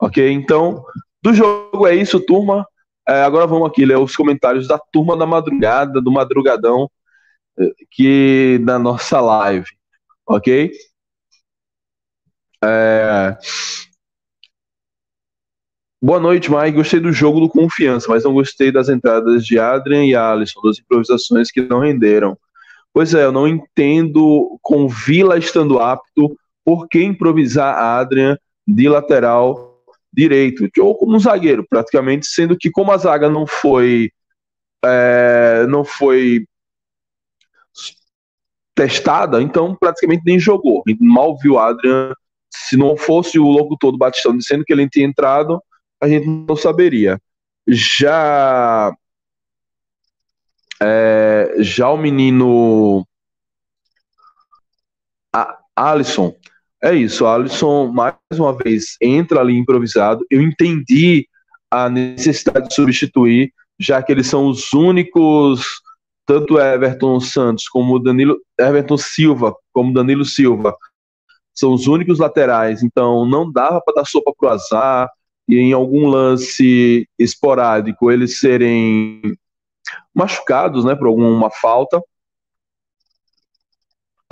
Ok? 0.00 0.28
Então, 0.32 0.82
do 1.22 1.34
jogo 1.34 1.86
é 1.86 1.94
isso, 1.94 2.18
turma. 2.18 2.66
É, 3.06 3.22
agora 3.22 3.46
vamos 3.46 3.68
aqui 3.68 3.84
ler 3.84 3.98
os 3.98 4.16
comentários 4.16 4.66
da 4.66 4.78
turma 4.78 5.16
da 5.16 5.26
madrugada, 5.26 6.00
do 6.00 6.10
madrugadão, 6.10 6.90
que 7.90 8.58
da 8.64 8.78
nossa 8.78 9.20
live, 9.20 9.66
ok? 10.26 10.72
É... 12.62 13.36
Boa 16.02 16.18
noite, 16.18 16.50
Mike. 16.50 16.76
Gostei 16.78 17.00
do 17.00 17.12
jogo 17.12 17.40
do 17.40 17.48
Confiança, 17.48 18.06
mas 18.08 18.24
não 18.24 18.32
gostei 18.32 18.72
das 18.72 18.88
entradas 18.88 19.44
de 19.44 19.58
Adrian 19.58 20.04
e 20.06 20.14
Alisson, 20.14 20.60
das 20.62 20.78
improvisações 20.78 21.50
que 21.50 21.60
não 21.60 21.80
renderam. 21.80 22.38
Pois 22.92 23.14
é, 23.14 23.24
eu 23.24 23.32
não 23.32 23.46
entendo, 23.46 24.58
com 24.62 24.88
Vila 24.88 25.38
estando 25.38 25.78
apto, 25.78 26.36
por 26.64 26.88
que 26.88 27.02
improvisar 27.02 27.76
Adrian 27.76 28.38
de 28.66 28.88
lateral 28.88 29.70
direito, 30.12 30.68
ou 30.78 30.96
como 30.96 31.16
um 31.16 31.20
zagueiro, 31.20 31.64
praticamente, 31.68 32.26
sendo 32.26 32.56
que 32.56 32.70
como 32.70 32.90
a 32.92 32.96
zaga 32.96 33.28
não 33.28 33.46
foi 33.46 34.10
é, 34.84 35.66
não 35.68 35.84
foi 35.84 36.46
testada, 38.80 39.42
então 39.42 39.76
praticamente 39.78 40.22
nem 40.24 40.40
jogou. 40.40 40.82
Mal 40.98 41.36
viu 41.36 41.58
Adrian. 41.58 42.14
Se 42.50 42.78
não 42.78 42.96
fosse 42.96 43.38
o 43.38 43.44
locutor 43.44 43.92
do 43.92 43.98
Batistão 43.98 44.34
dizendo 44.34 44.64
que 44.64 44.72
ele 44.72 44.88
tinha 44.88 45.06
entrado, 45.06 45.62
a 46.02 46.08
gente 46.08 46.26
não 46.26 46.56
saberia. 46.56 47.20
Já 47.68 48.90
é, 50.82 51.56
já 51.58 51.90
o 51.90 51.98
menino 51.98 53.06
a, 55.30 55.58
Alisson, 55.76 56.34
é 56.82 56.94
isso, 56.94 57.26
Alisson 57.26 57.88
mais 57.88 58.14
uma 58.32 58.56
vez 58.56 58.96
entra 59.00 59.40
ali 59.40 59.58
improvisado. 59.58 60.24
Eu 60.30 60.40
entendi 60.40 61.28
a 61.70 61.90
necessidade 61.90 62.68
de 62.68 62.74
substituir, 62.74 63.52
já 63.78 64.02
que 64.02 64.10
eles 64.10 64.26
são 64.26 64.46
os 64.46 64.72
únicos, 64.72 65.82
tanto 66.26 66.58
Everton 66.58 67.20
Santos 67.20 67.68
como 67.68 67.98
Danilo, 67.98 68.36
Everton 68.58 68.96
Silva, 68.96 69.54
como 69.72 69.92
Danilo 69.92 70.24
Silva, 70.24 70.76
são 71.52 71.72
os 71.72 71.86
únicos 71.86 72.18
laterais, 72.18 72.82
então 72.82 73.26
não 73.26 73.50
dava 73.50 73.80
para 73.80 73.94
dar 73.94 74.04
sopa 74.06 74.32
pro 74.36 74.48
azar 74.48 75.10
e 75.48 75.56
em 75.58 75.72
algum 75.72 76.06
lance 76.06 77.08
esporádico 77.18 78.10
eles 78.10 78.38
serem 78.38 79.20
machucados, 80.14 80.84
né, 80.84 80.94
por 80.94 81.08
alguma 81.08 81.50
falta. 81.50 82.00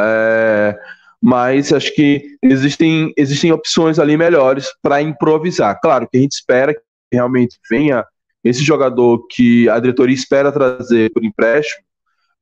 É, 0.00 0.78
mas 1.20 1.72
acho 1.72 1.92
que 1.94 2.38
existem, 2.42 3.12
existem 3.16 3.50
opções 3.50 3.98
ali 3.98 4.16
melhores 4.16 4.68
para 4.80 5.02
improvisar. 5.02 5.80
Claro 5.80 6.08
que 6.08 6.16
a 6.16 6.20
gente 6.20 6.32
espera 6.32 6.72
que 6.72 6.80
realmente 7.12 7.58
venha 7.68 8.06
esse 8.44 8.62
jogador 8.62 9.26
que 9.28 9.68
a 9.68 9.78
diretoria 9.78 10.14
espera 10.14 10.52
trazer 10.52 11.10
por 11.12 11.24
empréstimo, 11.24 11.82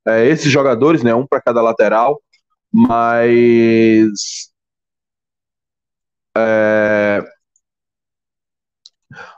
é, 0.06 0.26
esses 0.26 0.50
jogadores, 0.50 1.02
né, 1.02 1.14
um 1.14 1.26
para 1.26 1.40
cada 1.40 1.60
lateral, 1.60 2.20
mas 2.72 4.50
é, 6.36 7.24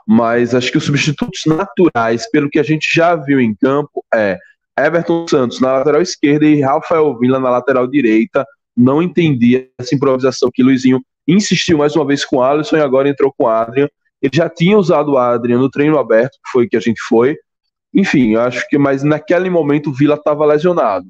mas 0.07 0.53
acho 0.53 0.71
que 0.71 0.77
os 0.77 0.83
substitutos 0.83 1.41
naturais, 1.45 2.29
pelo 2.29 2.49
que 2.49 2.59
a 2.59 2.63
gente 2.63 2.87
já 2.93 3.15
viu 3.15 3.39
em 3.39 3.55
campo, 3.55 4.03
é 4.13 4.37
Everton 4.77 5.27
Santos 5.27 5.59
na 5.59 5.73
lateral 5.73 6.01
esquerda 6.01 6.45
e 6.45 6.61
Rafael 6.61 7.17
Villa 7.17 7.39
na 7.39 7.49
lateral 7.49 7.87
direita. 7.87 8.45
Não 8.75 9.01
entendi 9.01 9.69
essa 9.77 9.93
improvisação 9.93 10.49
que 10.53 10.63
Luizinho 10.63 11.01
insistiu 11.27 11.77
mais 11.77 11.95
uma 11.95 12.05
vez 12.05 12.25
com 12.25 12.41
Alisson 12.41 12.77
e 12.77 12.81
agora 12.81 13.09
entrou 13.09 13.33
com 13.37 13.47
Adrian. 13.47 13.89
Ele 14.21 14.35
já 14.35 14.49
tinha 14.49 14.77
usado 14.77 15.13
o 15.13 15.17
Adrian 15.17 15.59
no 15.59 15.69
treino 15.69 15.97
aberto, 15.97 16.33
que 16.33 16.51
foi 16.51 16.67
que 16.67 16.77
a 16.77 16.79
gente 16.79 17.01
foi. 17.01 17.37
Enfim, 17.93 18.35
acho 18.35 18.67
que, 18.67 18.77
mas 18.77 19.03
naquele 19.03 19.49
momento 19.49 19.89
o 19.89 19.93
Villa 19.93 20.15
estava 20.15 20.45
lesionado. 20.45 21.07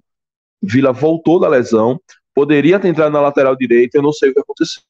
Villa 0.62 0.92
voltou 0.92 1.39
da 1.39 1.48
lesão, 1.48 2.00
poderia 2.34 2.80
ter 2.80 2.89
entrado 2.89 3.12
na 3.12 3.22
lateral 3.22 3.56
direita, 3.56 3.98
eu 3.98 4.01
não 4.01 4.13
sei 4.13 4.30
o 4.30 4.34
que 4.34 4.39
aconteceu. 4.39 4.84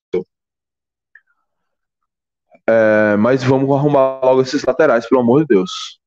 É, 2.67 3.15
mas 3.17 3.43
vamos 3.43 3.69
arrumar 3.75 4.19
logo 4.23 4.41
esses 4.41 4.63
laterais, 4.63 5.07
pelo 5.07 5.21
amor 5.21 5.41
de 5.41 5.47
Deus. 5.55 5.99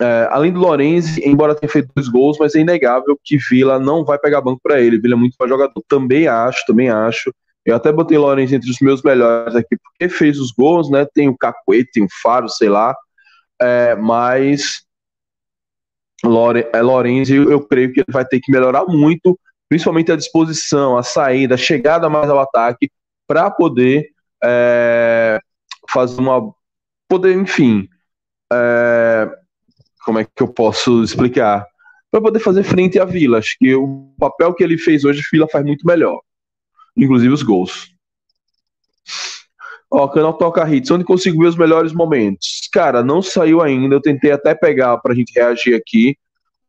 É, 0.00 0.28
além 0.30 0.52
do 0.52 0.60
Lorenzi, 0.60 1.22
embora 1.26 1.54
tenha 1.54 1.70
feito 1.70 1.90
dois 1.94 2.08
gols, 2.08 2.36
mas 2.38 2.54
é 2.54 2.60
inegável 2.60 3.18
que 3.24 3.38
Vila 3.38 3.78
não 3.78 4.04
vai 4.04 4.18
pegar 4.18 4.40
banco 4.40 4.60
para 4.62 4.80
ele. 4.80 4.98
Vila 4.98 5.14
é 5.14 5.16
muito 5.16 5.36
bom 5.38 5.48
jogador. 5.48 5.82
Também 5.88 6.26
acho, 6.26 6.64
também 6.66 6.90
acho. 6.90 7.32
Eu 7.66 7.74
até 7.76 7.92
botei 7.92 8.16
Lorenzi 8.16 8.54
entre 8.54 8.70
os 8.70 8.78
meus 8.80 9.02
melhores 9.02 9.56
aqui, 9.56 9.76
porque 9.76 10.08
fez 10.08 10.38
os 10.38 10.52
gols, 10.52 10.88
né? 10.88 11.04
Tem 11.12 11.28
o 11.28 11.36
Cacuete, 11.36 11.90
tem 11.92 12.04
o 12.04 12.08
Faro, 12.22 12.48
sei 12.48 12.68
lá. 12.68 12.94
É, 13.60 13.96
mas 13.96 14.86
Lore, 16.24 16.66
é, 16.72 16.80
eu, 17.28 17.50
eu 17.50 17.60
creio 17.66 17.92
que 17.92 18.00
ele 18.00 18.12
vai 18.12 18.24
ter 18.24 18.40
que 18.40 18.52
melhorar 18.52 18.84
muito, 18.86 19.38
principalmente 19.68 20.12
a 20.12 20.16
disposição, 20.16 20.96
a 20.96 21.02
saída, 21.02 21.54
a 21.54 21.58
chegada 21.58 22.08
mais 22.08 22.30
ao 22.30 22.38
ataque, 22.38 22.90
para 23.26 23.50
poder 23.50 24.10
é, 24.42 25.38
fazer 25.90 26.20
uma. 26.20 26.54
poder, 27.08 27.36
enfim. 27.36 27.88
É, 28.52 29.28
como 30.04 30.20
é 30.20 30.24
que 30.24 30.42
eu 30.42 30.48
posso 30.48 31.02
explicar? 31.02 31.66
Para 32.10 32.20
poder 32.20 32.38
fazer 32.38 32.62
frente 32.62 32.98
à 32.98 33.04
Vila. 33.04 33.38
Acho 33.38 33.56
que 33.58 33.74
o 33.74 34.14
papel 34.18 34.54
que 34.54 34.62
ele 34.62 34.78
fez 34.78 35.04
hoje, 35.04 35.22
Vila 35.32 35.48
faz 35.50 35.64
muito 35.64 35.84
melhor. 35.84 36.20
Inclusive 36.96 37.32
os 37.32 37.42
gols. 37.42 37.90
Ó, 39.90 40.08
canal 40.08 40.34
Toca 40.34 40.68
Hits, 40.68 40.90
onde 40.90 41.04
consigo 41.04 41.38
ver 41.38 41.48
os 41.48 41.56
melhores 41.56 41.92
momentos? 41.92 42.68
Cara, 42.72 43.02
não 43.02 43.22
saiu 43.22 43.62
ainda. 43.62 43.94
Eu 43.94 44.00
tentei 44.00 44.32
até 44.32 44.54
pegar 44.54 44.98
pra 44.98 45.14
gente 45.14 45.32
reagir 45.32 45.74
aqui, 45.74 46.16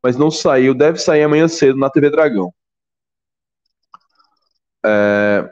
mas 0.03 0.17
não 0.17 0.29
saiu. 0.29 0.73
Deve 0.73 0.99
sair 0.99 1.23
amanhã 1.23 1.47
cedo 1.47 1.77
na 1.79 1.89
TV 1.89 2.09
Dragão. 2.09 2.53
É, 4.85 5.49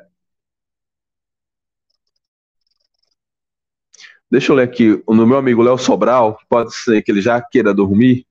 Deixa 4.29 4.51
eu 4.51 4.55
ler 4.55 4.63
aqui 4.63 5.01
no 5.07 5.25
meu 5.25 5.37
amigo 5.37 5.61
Léo 5.61 5.77
Sobral, 5.77 6.37
pode 6.49 6.75
ser 6.75 7.01
que 7.01 7.11
ele 7.11 7.21
já 7.21 7.41
queira 7.41 7.73
dormir. 7.73 8.25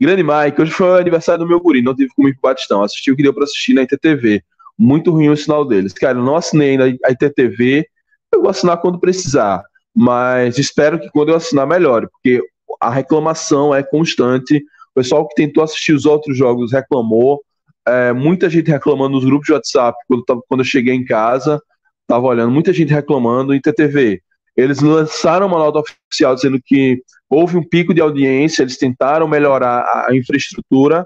Grande 0.00 0.22
Mike, 0.22 0.62
hoje 0.62 0.72
foi 0.72 0.88
o 0.88 0.96
aniversário 0.96 1.44
do 1.44 1.48
meu 1.48 1.60
guri, 1.60 1.82
não 1.82 1.94
tive 1.94 2.10
como 2.14 2.28
ir 2.28 2.32
pro 2.34 2.48
Batistão. 2.50 2.82
Assisti 2.82 3.10
o 3.10 3.16
que 3.16 3.22
deu 3.22 3.34
para 3.34 3.44
assistir 3.44 3.74
na 3.74 3.82
ITTV. 3.82 4.42
Muito 4.78 5.10
ruim 5.10 5.28
o 5.28 5.36
sinal 5.36 5.64
deles. 5.64 5.92
Cara, 5.92 6.18
eu 6.18 6.24
não 6.24 6.36
assinei 6.36 6.70
ainda 6.70 6.84
a 7.04 7.10
ITTV, 7.10 7.86
eu 8.32 8.40
vou 8.40 8.50
assinar 8.50 8.80
quando 8.80 8.98
precisar. 8.98 9.62
Mas 9.94 10.58
espero 10.58 10.98
que 10.98 11.08
quando 11.10 11.28
eu 11.28 11.36
assinar 11.36 11.66
melhore, 11.66 12.08
porque 12.10 12.42
a 12.80 12.90
reclamação 12.90 13.74
é 13.74 13.82
constante. 13.82 14.56
O 14.56 15.00
pessoal 15.00 15.26
que 15.28 15.34
tentou 15.34 15.62
assistir 15.62 15.92
os 15.92 16.04
outros 16.04 16.36
jogos 16.36 16.72
reclamou. 16.72 17.40
É, 17.86 18.12
muita 18.12 18.48
gente 18.48 18.70
reclamando 18.70 19.16
nos 19.16 19.24
grupos 19.24 19.46
de 19.46 19.52
WhatsApp 19.52 19.96
quando, 20.08 20.24
quando 20.48 20.60
eu 20.60 20.64
cheguei 20.64 20.94
em 20.94 21.04
casa. 21.04 21.60
Tava 22.06 22.26
olhando, 22.26 22.50
muita 22.50 22.72
gente 22.72 22.92
reclamando 22.92 23.54
em 23.54 23.58
ITTV. 23.58 24.20
Eles 24.56 24.80
lançaram 24.80 25.46
uma 25.46 25.58
nota 25.58 25.80
oficial 25.80 26.34
dizendo 26.34 26.60
que 26.64 27.02
houve 27.28 27.56
um 27.56 27.66
pico 27.66 27.92
de 27.92 28.00
audiência, 28.00 28.62
eles 28.62 28.78
tentaram 28.78 29.26
melhorar 29.26 30.06
a 30.06 30.14
infraestrutura, 30.14 31.04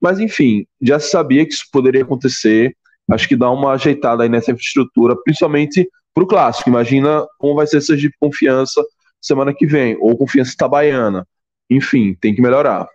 mas 0.00 0.18
enfim, 0.18 0.66
já 0.80 0.98
se 0.98 1.10
sabia 1.10 1.44
que 1.44 1.52
isso 1.52 1.66
poderia 1.70 2.02
acontecer. 2.02 2.74
Acho 3.10 3.28
que 3.28 3.36
dá 3.36 3.50
uma 3.50 3.72
ajeitada 3.72 4.22
aí 4.22 4.28
nessa 4.28 4.50
infraestrutura, 4.50 5.16
principalmente 5.22 5.88
para 6.14 6.24
o 6.24 6.26
clássico. 6.26 6.68
Imagina 6.68 7.26
como 7.38 7.54
vai 7.54 7.66
ser 7.66 7.78
essa 7.78 7.96
de 7.96 8.10
confiança 8.18 8.82
semana 9.20 9.54
que 9.54 9.66
vem, 9.66 9.96
ou 10.00 10.16
confiança 10.16 10.52
itabaiana. 10.52 11.26
Enfim, 11.70 12.14
tem 12.20 12.34
que 12.34 12.42
melhorar. 12.42 12.88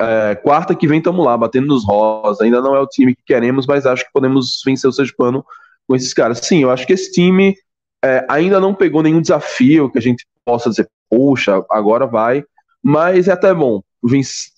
É, 0.00 0.34
quarta 0.34 0.74
que 0.74 0.86
vem, 0.86 0.98
estamos 0.98 1.24
lá, 1.24 1.36
batendo 1.36 1.66
nos 1.66 1.84
rosa. 1.84 2.44
Ainda 2.44 2.60
não 2.60 2.74
é 2.74 2.80
o 2.80 2.86
time 2.86 3.14
que 3.14 3.22
queremos, 3.24 3.66
mas 3.66 3.86
acho 3.86 4.04
que 4.04 4.12
podemos 4.12 4.62
vencer 4.64 4.88
o 4.88 4.92
Sergipano 4.92 5.44
com 5.86 5.96
esses 5.96 6.12
caras. 6.12 6.38
Sim, 6.38 6.62
eu 6.62 6.70
acho 6.70 6.86
que 6.86 6.92
esse 6.92 7.10
time 7.12 7.54
é, 8.04 8.24
ainda 8.28 8.60
não 8.60 8.74
pegou 8.74 9.02
nenhum 9.02 9.20
desafio 9.20 9.90
que 9.90 9.98
a 9.98 10.02
gente 10.02 10.26
possa 10.44 10.70
dizer, 10.70 10.88
poxa, 11.08 11.64
agora 11.70 12.06
vai, 12.06 12.44
mas 12.82 13.28
é 13.28 13.32
até 13.32 13.52
bom. 13.52 13.82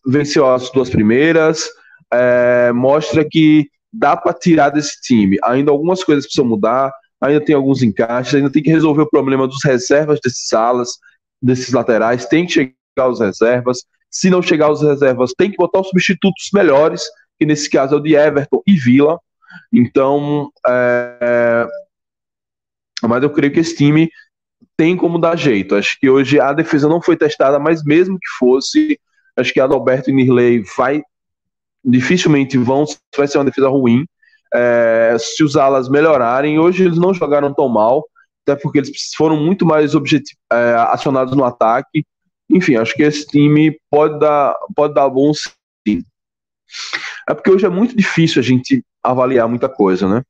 Venceu 0.07 0.53
as 0.53 0.71
duas 0.71 0.91
primeiras, 0.91 1.69
é, 2.13 2.73
mostra 2.73 3.27
que 3.29 3.69
dá 3.93 4.17
para 4.17 4.33
tirar 4.33 4.71
desse 4.71 5.01
time. 5.01 5.39
Ainda 5.45 5.71
algumas 5.71 6.05
coisas 6.05 6.25
precisam 6.25 6.45
mudar, 6.45 6.93
ainda 7.21 7.45
tem 7.45 7.55
alguns 7.55 7.83
encaixes, 7.83 8.35
ainda 8.35 8.51
tem 8.51 8.63
que 8.63 8.71
resolver 8.71 9.03
o 9.03 9.11
problema 9.11 9.47
dos 9.47 9.65
reservas 9.65 10.21
desses 10.23 10.53
alas, 10.53 10.91
desses 11.41 11.73
laterais, 11.73 12.27
tem 12.27 12.47
que 12.47 12.53
chegar 12.53 13.09
os 13.09 13.21
reservas. 13.21 13.79
Se 14.11 14.31
não 14.31 14.43
chegar 14.43 14.71
os 14.71 14.83
reservas, 14.83 15.33
tem 15.37 15.51
que 15.51 15.57
botar 15.57 15.81
os 15.81 15.89
substitutos 15.89 16.51
melhores, 16.53 17.03
que 17.39 17.47
nesse 17.47 17.69
caso 17.69 17.95
é 17.95 17.99
o 17.99 18.01
de 18.01 18.15
Everton 18.15 18.63
e 18.67 18.75
Vila, 18.77 19.19
então, 19.73 20.51
é, 20.67 21.67
mas 23.03 23.23
eu 23.23 23.31
creio 23.31 23.53
que 23.53 23.61
esse 23.61 23.77
time 23.77 24.11
tem 24.77 24.97
como 24.97 25.19
dar 25.19 25.37
jeito. 25.37 25.75
Acho 25.75 25.99
que 25.99 26.09
hoje 26.09 26.41
a 26.41 26.53
defesa 26.53 26.89
não 26.89 27.03
foi 27.03 27.17
testada, 27.17 27.59
mas 27.59 27.83
mesmo 27.85 28.19
que 28.19 28.29
fosse, 28.39 28.99
acho 29.37 29.53
que 29.53 29.61
Adalberto 29.61 30.11
e 30.11 30.13
Nirley 30.13 30.63
vai 30.77 31.03
dificilmente 31.85 32.59
vão 32.59 32.85
vai 33.17 33.27
ser 33.29 33.39
uma 33.39 33.45
defesa 33.45 33.69
ruim. 33.69 34.05
É, 34.55 35.17
se 35.19 35.45
os 35.45 35.57
alas 35.57 35.89
melhorarem, 35.89 36.59
hoje 36.59 36.85
eles 36.85 36.99
não 36.99 37.13
jogaram 37.15 37.53
tão 37.55 37.69
mal. 37.69 38.05
até 38.43 38.57
porque 38.61 38.79
eles 38.79 38.91
foram 39.17 39.37
muito 39.37 39.67
mais 39.67 39.93
é, 40.53 40.75
acionados 40.91 41.37
no 41.37 41.45
ataque. 41.45 42.05
Enfim, 42.51 42.77
acho 42.77 42.95
que 42.95 43.03
esse 43.03 43.27
time 43.27 43.79
pode 43.91 44.19
dar, 44.19 44.55
pode 44.75 44.95
dar 44.95 45.09
bom 45.11 45.33
sim. 45.35 46.03
É 47.29 47.35
porque 47.35 47.51
hoje 47.51 47.67
é 47.67 47.69
muito 47.69 47.97
difícil 47.97 48.41
a 48.41 48.45
gente 48.45 48.83
avaliar 49.03 49.49
muita 49.49 49.69
coisa, 49.69 50.09
né? 50.09 50.23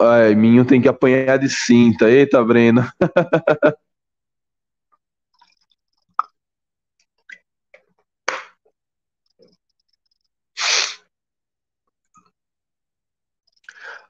Ai, 0.00 0.34
Minho 0.34 0.64
tem 0.64 0.80
que 0.80 0.88
apanhar 0.88 1.38
de 1.38 1.48
cinta. 1.48 2.10
Eita, 2.10 2.42
Brena. 2.44 2.92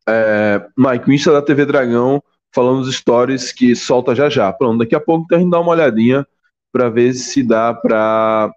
é, 0.08 0.66
Mike, 0.76 1.12
Insta 1.12 1.32
da 1.32 1.42
TV 1.42 1.66
Dragão 1.66 2.22
falando 2.54 2.80
os 2.80 2.94
stories 2.94 3.52
que 3.52 3.74
solta 3.74 4.14
já 4.14 4.28
já. 4.28 4.52
Pronto, 4.52 4.78
daqui 4.78 4.94
a 4.94 5.00
pouco 5.00 5.24
então 5.24 5.38
a 5.38 5.40
gente 5.40 5.50
dá 5.50 5.60
uma 5.60 5.72
olhadinha 5.72 6.26
para 6.72 6.88
ver 6.88 7.12
se 7.14 7.42
dá 7.42 7.74
para 7.74 8.52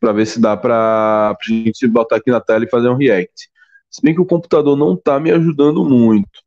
para 0.00 0.12
ver 0.12 0.26
se 0.26 0.40
dá 0.40 0.56
para 0.56 1.30
a 1.30 1.36
gente 1.46 1.86
botar 1.88 2.16
aqui 2.16 2.30
na 2.30 2.40
tela 2.40 2.64
e 2.64 2.70
fazer 2.70 2.88
um 2.88 2.96
react. 2.96 3.50
Se 3.90 4.02
bem 4.02 4.14
que 4.14 4.20
o 4.20 4.26
computador 4.26 4.76
não 4.76 4.94
está 4.94 5.20
me 5.20 5.30
ajudando 5.30 5.84
muito. 5.84 6.40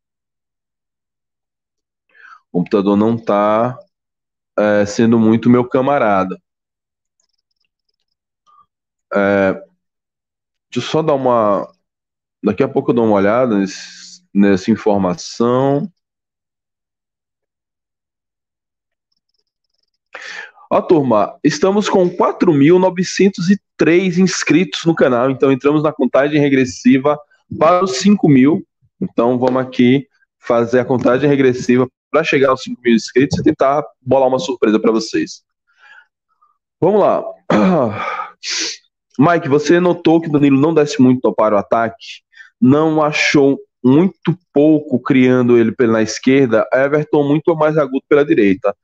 O 2.50 2.58
computador 2.58 2.96
não 2.96 3.14
está 3.14 3.78
é, 4.58 4.84
sendo 4.86 5.18
muito 5.18 5.48
meu 5.50 5.64
camarada. 5.68 6.40
É, 9.12 9.52
deixa 9.52 10.76
eu 10.76 10.82
só 10.82 11.02
dar 11.02 11.14
uma. 11.14 11.70
Daqui 12.42 12.62
a 12.62 12.68
pouco 12.68 12.90
eu 12.90 12.94
dou 12.94 13.04
uma 13.04 13.16
olhada 13.16 13.58
nesse, 13.58 14.22
nessa 14.32 14.70
informação. 14.70 15.90
Ó, 20.70 20.82
turma, 20.82 21.38
estamos 21.42 21.88
com 21.88 22.10
4.903 22.10 24.18
inscritos 24.18 24.84
no 24.84 24.94
canal, 24.94 25.30
então 25.30 25.50
entramos 25.50 25.82
na 25.82 25.90
contagem 25.92 26.38
regressiva 26.40 27.18
para 27.58 27.82
os 27.82 27.96
5 27.96 28.28
mil. 28.28 28.62
Então 29.00 29.38
vamos 29.38 29.62
aqui 29.62 30.06
fazer 30.38 30.80
a 30.80 30.84
contagem 30.84 31.26
regressiva 31.28 31.88
para 32.10 32.22
chegar 32.22 32.50
aos 32.50 32.62
5 32.62 32.80
mil 32.82 32.94
inscritos 32.94 33.38
e 33.38 33.42
tentar 33.42 33.82
bolar 34.00 34.28
uma 34.28 34.38
surpresa 34.38 34.78
para 34.78 34.92
vocês. 34.92 35.42
Vamos 36.80 37.00
lá. 37.00 37.24
Mike, 39.18 39.48
você 39.48 39.80
notou 39.80 40.20
que 40.20 40.28
o 40.28 40.32
Danilo 40.32 40.60
não 40.60 40.72
desce 40.72 41.00
muito 41.00 41.32
para 41.34 41.56
o 41.56 41.58
ataque? 41.58 42.22
Não 42.60 43.02
achou 43.02 43.58
muito 43.82 44.36
pouco 44.52 45.00
criando 45.00 45.56
ele 45.56 45.72
pela 45.72 46.02
esquerda? 46.02 46.66
Everton 46.72 47.22
muito 47.26 47.54
mais 47.56 47.76
agudo 47.78 48.02
pela 48.08 48.24
direita. 48.24 48.74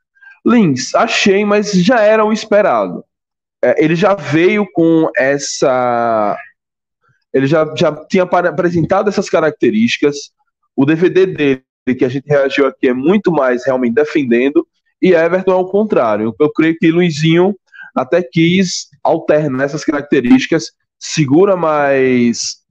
Lins, 0.47 0.95
achei, 0.95 1.45
mas 1.45 1.73
já 1.73 2.00
era 2.00 2.25
o 2.25 2.33
esperado. 2.33 3.04
É, 3.62 3.83
ele 3.83 3.97
já 3.97 4.14
veio 4.14 4.66
com 4.73 5.11
essa 5.16 6.37
ele 7.35 7.49
já, 7.49 7.75
já 7.76 7.93
tinha 8.07 8.23
apresentado 8.23 9.09
essas 9.09 9.28
características. 9.28 10.31
O 10.76 10.87
DVD 10.87 11.26
dele, 11.26 11.64
que 11.99 12.04
a 12.04 12.09
gente 12.09 12.28
reagiu 12.28 12.64
aqui, 12.64 12.88
é 12.88 12.95
muito 12.95 13.33
mais 13.33 13.66
realmente 13.66 13.95
defendendo, 13.95 14.64
e 15.02 15.12
Everton 15.12 15.50
é 15.50 15.57
o 15.57 15.66
contrário. 15.66 16.33
Eu 16.38 16.52
creio 16.52 16.76
que 16.78 16.93
Luizinho 16.93 17.57
até 17.95 18.23
quis 18.23 18.87
alternar 19.02 19.64
essas 19.64 19.85
características, 19.85 20.71
segura 20.97 21.57
mais. 21.57 22.62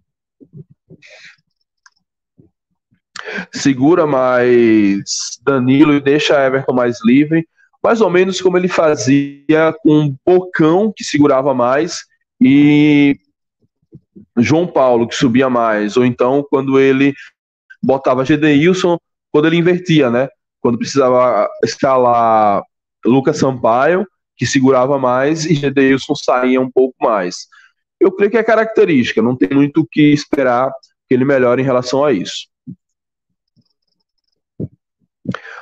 Segura 3.54 4.06
mais 4.06 5.04
Danilo 5.44 5.94
e 5.94 6.02
deixa 6.02 6.46
Everton 6.46 6.74
mais 6.74 6.98
livre, 7.04 7.48
mais 7.82 8.02
ou 8.02 8.10
menos 8.10 8.42
como 8.42 8.58
ele 8.58 8.68
fazia 8.68 9.74
com 9.82 10.16
Bocão, 10.26 10.92
que 10.96 11.04
segurava 11.04 11.54
mais, 11.54 12.02
e 12.42 13.18
João 14.38 14.68
Paulo, 14.68 15.08
que 15.08 15.16
subia 15.16 15.50
mais, 15.50 15.98
ou 15.98 16.06
então 16.06 16.46
quando 16.50 16.80
ele 16.80 17.14
botava 17.82 18.26
Gedeilson, 18.26 18.98
quando 19.32 19.48
ele 19.48 19.58
invertia, 19.58 20.10
né? 20.10 20.30
Quando 20.62 20.78
precisava 20.78 21.50
escalar 21.64 22.64
Lucas 23.06 23.38
Sampaio, 23.38 24.08
que 24.38 24.46
segurava 24.46 24.98
mais, 24.98 25.46
e 25.46 25.54
Gedeilson 25.56 26.16
saía 26.16 26.62
um 26.62 26.72
pouco 26.72 26.96
mais. 27.02 27.48
Eu 28.00 28.12
creio 28.12 28.32
que 28.32 28.38
é 28.38 28.44
característica, 28.44 29.22
não 29.22 29.36
tem 29.36 29.50
muito 29.50 29.82
o 29.82 29.88
que 29.90 30.14
esperar 30.14 30.72
que 31.14 31.16
ele 31.16 31.26
melhore 31.26 31.62
em 31.62 31.66
relação 31.66 32.04
a 32.04 32.12
isso. 32.12 32.48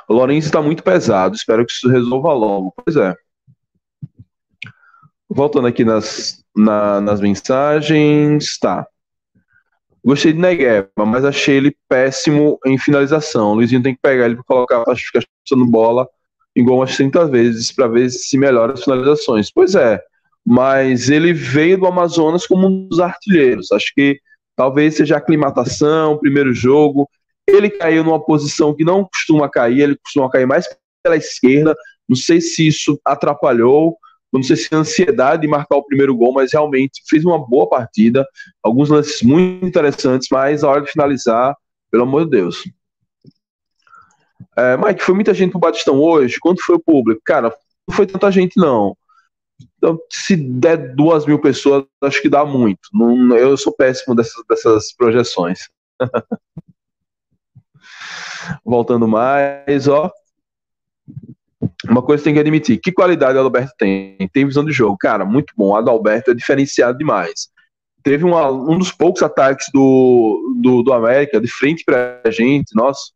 O 0.08 0.14
Lourenço 0.14 0.48
está 0.48 0.62
muito 0.62 0.82
pesado, 0.82 1.36
espero 1.36 1.66
que 1.66 1.74
isso 1.74 1.90
resolva 1.90 2.34
logo. 2.34 2.74
Pois 2.76 2.96
é. 2.96 3.14
Voltando 5.30 5.68
aqui 5.68 5.84
nas, 5.84 6.44
na, 6.56 7.02
nas 7.02 7.20
mensagens. 7.20 8.58
Tá. 8.58 8.88
Gostei 10.04 10.34
de 10.34 10.40
Negueba, 10.40 11.06
mas 11.06 11.26
achei 11.26 11.58
ele 11.58 11.76
péssimo 11.88 12.58
em 12.66 12.78
finalização. 12.78 13.52
O 13.52 13.56
Luizinho 13.56 13.84
tem 13.84 13.94
que 13.94 14.02
pegar 14.02 14.26
ele 14.26 14.36
para 14.36 14.46
colocar 14.46 14.84
para 14.84 14.96
ficar 14.96 15.22
chutando 15.48 15.70
bola 15.70 16.08
igual 16.56 16.80
umas 16.80 16.96
30 16.96 17.26
vezes 17.28 17.72
para 17.72 17.88
ver 17.88 18.10
se 18.10 18.38
melhora 18.38 18.74
as 18.74 18.84
finalizações. 18.84 19.52
Pois 19.52 19.76
é, 19.76 20.02
mas 20.46 21.10
ele 21.10 21.34
veio 21.34 21.78
do 21.78 21.88
Amazonas 21.88 22.48
como 22.48 22.68
um 22.68 22.88
dos 22.88 23.00
artilheiros. 23.00 23.72
Acho 23.72 23.94
que 23.94 24.20
talvez 24.56 24.96
seja 24.96 25.16
a 25.16 25.18
aclimatação, 25.18 26.18
primeiro 26.18 26.54
jogo. 26.54 27.10
Ele 27.48 27.70
caiu 27.70 28.04
numa 28.04 28.24
posição 28.24 28.76
que 28.76 28.84
não 28.84 29.04
costuma 29.04 29.50
cair, 29.50 29.82
ele 29.82 29.98
costuma 29.98 30.30
cair 30.30 30.46
mais 30.46 30.68
pela 31.04 31.18
esquerda. 31.18 31.76
Não 32.08 32.16
sei 32.16 32.40
se 32.40 32.68
isso 32.68 33.00
atrapalhou 33.06 33.98
não 34.32 34.42
sei 34.42 34.56
se 34.56 34.70
é 34.72 34.78
ansiedade 34.78 35.42
de 35.42 35.48
marcar 35.48 35.76
o 35.76 35.84
primeiro 35.84 36.16
gol, 36.16 36.32
mas 36.32 36.54
realmente 36.54 37.02
fez 37.10 37.26
uma 37.26 37.38
boa 37.38 37.68
partida, 37.68 38.26
alguns 38.64 38.90
lances 38.90 39.22
muito 39.22 39.66
interessantes, 39.66 40.30
mas 40.32 40.64
a 40.64 40.70
hora 40.70 40.82
de 40.82 40.92
finalizar, 40.92 41.56
pelo 41.92 42.04
amor 42.04 42.24
de 42.24 42.32
Deus. 42.32 42.64
É, 44.58 44.78
Mike, 44.78 45.04
foi 45.04 45.16
muita 45.16 45.34
gente 45.34 45.52
pro 45.52 45.60
Batistão 45.60 46.00
hoje? 46.00 46.40
Quanto 46.40 46.64
foi 46.64 46.76
o 46.76 46.80
público? 46.80 47.22
Cara, 47.26 47.54
não 47.88 47.96
foi 47.96 48.06
tanta 48.06 48.32
gente, 48.32 48.58
não. 48.58 48.96
Então, 49.78 50.00
se 50.10 50.36
der 50.36 50.96
duas 50.96 51.26
mil 51.26 51.40
pessoas, 51.40 51.86
acho 52.02 52.22
que 52.22 52.30
dá 52.30 52.46
muito. 52.46 52.82
Não, 52.94 53.36
eu 53.36 53.56
sou 53.58 53.74
péssimo 53.74 54.16
dessas, 54.16 54.44
dessas 54.48 54.94
projeções. 54.94 55.70
Voltando 58.66 59.08
mais, 59.08 59.88
ó. 59.88 60.12
Uma 61.88 62.02
coisa 62.02 62.24
tem 62.24 62.34
que 62.34 62.40
admitir, 62.40 62.80
que 62.80 62.92
qualidade 62.92 63.38
o 63.38 63.40
Adalberto 63.40 63.74
tem? 63.78 64.18
Tem 64.34 64.46
visão 64.46 64.66
de 64.66 64.72
jogo. 64.72 64.98
Cara, 64.98 65.26
muito 65.26 65.54
bom. 65.56 65.70
O 65.70 65.76
Adalberto 65.76 66.32
é 66.32 66.34
diferenciado 66.34 66.98
demais. 66.98 67.50
Teve 68.04 68.24
uma, 68.24 68.50
um 68.50 68.78
dos 68.78 68.92
poucos 68.92 69.22
ataques 69.22 69.68
do, 69.74 70.58
do, 70.62 70.82
do 70.82 70.94
América 70.94 71.40
de 71.40 71.48
frente 71.48 71.84
pra 71.84 72.22
gente, 72.28 72.76
nossa. 72.76 73.12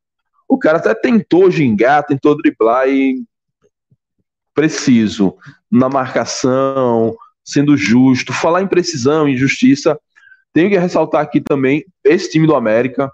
O 0.47 0.59
cara 0.59 0.77
até 0.77 0.93
tentou 0.93 1.49
gingar, 1.49 2.05
tentou 2.05 2.37
driblar 2.37 2.87
e 2.87 3.23
preciso 4.55 5.35
na 5.69 5.89
marcação, 5.89 7.15
sendo 7.43 7.77
justo. 7.77 8.33
Falar 8.33 8.63
em 8.63 8.67
precisão, 8.67 9.27
em 9.27 9.37
justiça, 9.37 9.99
tenho 10.53 10.69
que 10.69 10.77
ressaltar 10.77 11.21
aqui 11.21 11.41
também 11.41 11.85
esse 12.03 12.31
time 12.31 12.47
do 12.47 12.55
América. 12.55 13.05
O 13.05 13.09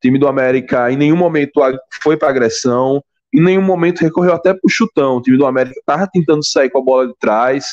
time 0.00 0.18
do 0.18 0.28
América 0.28 0.92
em 0.92 0.96
nenhum 0.96 1.16
momento 1.16 1.60
foi 2.02 2.16
para 2.16 2.28
agressão, 2.28 3.02
em 3.32 3.40
nenhum 3.40 3.62
momento 3.62 4.00
recorreu 4.00 4.34
até 4.34 4.52
para 4.52 4.60
o 4.62 4.70
chutão. 4.70 5.16
O 5.16 5.22
time 5.22 5.38
do 5.38 5.46
América 5.46 5.80
estava 5.80 6.06
tentando 6.06 6.44
sair 6.44 6.68
com 6.70 6.78
a 6.78 6.84
bola 6.84 7.08
de 7.08 7.14
trás. 7.18 7.64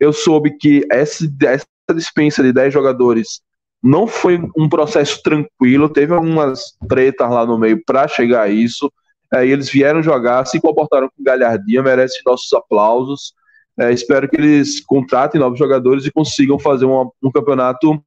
Eu 0.00 0.12
soube 0.12 0.58
que 0.58 0.84
essa, 0.90 1.24
essa 1.44 1.66
dispensa 1.94 2.42
de 2.42 2.52
10 2.52 2.74
jogadores 2.74 3.40
não 3.80 4.06
foi 4.06 4.40
um 4.56 4.68
processo 4.68 5.22
tranquilo, 5.22 5.90
teve 5.90 6.14
algumas 6.14 6.74
tretas 6.88 7.30
lá 7.30 7.44
no 7.46 7.58
meio 7.58 7.80
para 7.84 8.08
chegar 8.08 8.42
a 8.42 8.48
isso. 8.48 8.90
Aí 9.34 9.50
eles 9.50 9.68
vieram 9.68 10.02
jogar, 10.02 10.46
se 10.46 10.60
comportaram 10.60 11.08
com 11.08 11.22
galhardia, 11.22 11.82
merecem 11.82 12.22
nossos 12.24 12.52
aplausos. 12.52 13.34
É, 13.76 13.92
espero 13.92 14.28
que 14.28 14.36
eles 14.36 14.80
contratem 14.80 15.40
novos 15.40 15.58
jogadores 15.58 16.06
e 16.06 16.12
consigam 16.12 16.58
fazer 16.58 16.84
uma, 16.84 17.10
um 17.20 17.30
campeonato 17.32 18.00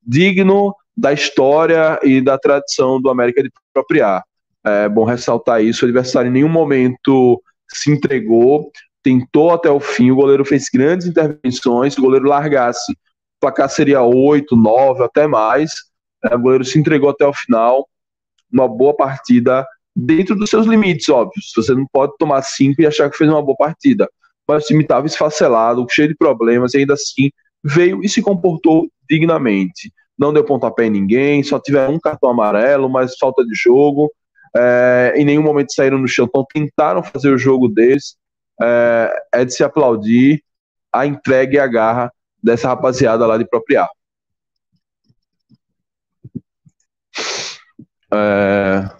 digno 0.00 0.72
da 0.96 1.12
história 1.12 1.98
e 2.02 2.20
da 2.20 2.38
tradição 2.38 3.00
do 3.00 3.10
América 3.10 3.42
de 3.42 3.50
propriar. 3.72 4.22
É 4.64 4.88
bom 4.88 5.04
ressaltar 5.04 5.62
isso. 5.62 5.84
O 5.84 5.88
adversário 5.88 6.28
em 6.28 6.32
nenhum 6.32 6.48
momento 6.48 7.42
se 7.68 7.90
entregou, 7.90 8.70
tentou 9.02 9.50
até 9.50 9.70
o 9.70 9.80
fim. 9.80 10.12
O 10.12 10.16
goleiro 10.16 10.44
fez 10.44 10.66
grandes 10.72 11.06
intervenções. 11.08 11.94
Se 11.94 11.98
o 11.98 12.02
goleiro 12.02 12.28
largasse, 12.28 12.92
o 12.92 13.40
placar 13.40 13.68
seria 13.68 14.02
8, 14.02 14.54
9, 14.54 15.02
até 15.02 15.26
mais. 15.26 15.72
É, 16.24 16.36
o 16.36 16.40
goleiro 16.40 16.64
se 16.64 16.78
entregou 16.78 17.10
até 17.10 17.26
o 17.26 17.32
final. 17.32 17.88
Uma 18.52 18.68
boa 18.68 18.94
partida 18.94 19.66
dentro 19.98 20.36
dos 20.36 20.48
seus 20.48 20.64
limites, 20.64 21.08
óbvio. 21.08 21.42
Você 21.56 21.74
não 21.74 21.84
pode 21.92 22.12
tomar 22.18 22.42
5 22.42 22.80
e 22.80 22.86
achar 22.86 23.10
que 23.10 23.16
fez 23.16 23.28
uma 23.28 23.42
boa 23.42 23.56
partida. 23.56 24.08
Mas 24.46 24.64
o 24.64 24.66
time 24.68 24.82
estava 24.82 25.06
esfacelado, 25.06 25.84
cheio 25.90 26.08
de 26.08 26.14
problemas, 26.14 26.72
e 26.72 26.78
ainda 26.78 26.94
assim 26.94 27.30
veio 27.64 28.02
e 28.02 28.08
se 28.08 28.22
comportou 28.22 28.88
dignamente. 29.10 29.92
não 30.16 30.32
deu 30.32 30.44
pontapé 30.44 30.86
em 30.86 30.90
ninguém, 30.90 31.42
só 31.42 31.60
tiveram 31.60 31.94
um 31.94 32.00
cartão 32.00 32.30
amarelo, 32.30 32.88
mas 32.88 33.16
falta 33.18 33.44
de 33.44 33.54
jogo. 33.54 34.10
É, 34.56 35.12
em 35.16 35.24
nenhum 35.24 35.42
momento 35.42 35.72
saíram 35.72 35.98
no 35.98 36.08
chão, 36.08 36.26
então 36.28 36.44
tentaram 36.52 37.02
fazer 37.02 37.30
o 37.30 37.38
jogo 37.38 37.68
deles. 37.68 38.16
É, 38.60 39.12
é 39.34 39.44
de 39.44 39.54
se 39.54 39.62
aplaudir 39.62 40.42
a 40.92 41.06
entrega 41.06 41.56
e 41.56 41.58
a 41.58 41.66
garra 41.66 42.12
dessa 42.42 42.68
rapaziada 42.68 43.26
lá 43.26 43.36
de 43.36 43.44
Propriar. 43.48 43.88
É... 48.12 48.98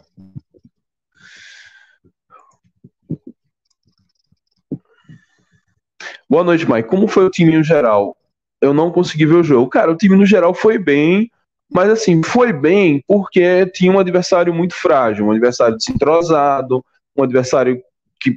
Boa 6.31 6.45
noite, 6.45 6.71
Mike. 6.71 6.91
Como 6.91 7.09
foi 7.09 7.25
o 7.25 7.31
time 7.31 7.57
no 7.57 7.65
geral? 7.65 8.15
Eu 8.61 8.75
não 8.75 8.91
consegui 8.91 9.25
ver 9.25 9.37
o 9.37 9.43
jogo. 9.43 9.71
Cara, 9.71 9.91
o 9.91 9.97
time 9.97 10.15
no 10.15 10.27
geral 10.27 10.53
foi 10.53 10.77
bem, 10.79 11.31
mas 11.73 11.89
assim, 11.89 12.23
foi 12.23 12.53
bem 12.53 13.03
porque 13.07 13.65
tinha 13.73 13.91
um 13.91 13.99
adversário 13.99 14.53
muito 14.53 14.75
frágil, 14.75 15.25
um 15.25 15.31
adversário 15.31 15.79
desentrosado, 15.79 16.85
um 17.17 17.23
adversário 17.23 17.81
que 18.21 18.37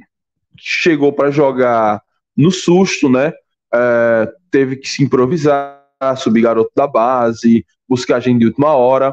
chegou 0.58 1.12
para 1.12 1.30
jogar 1.30 2.00
no 2.34 2.50
susto, 2.50 3.10
né? 3.10 3.30
É, 3.74 4.32
teve 4.50 4.76
que 4.76 4.88
se 4.88 5.02
improvisar, 5.02 5.82
subir 6.16 6.40
garoto 6.40 6.72
da 6.74 6.86
base, 6.86 7.66
buscar 7.86 8.20
gente 8.20 8.38
de 8.38 8.46
última 8.46 8.74
hora. 8.74 9.12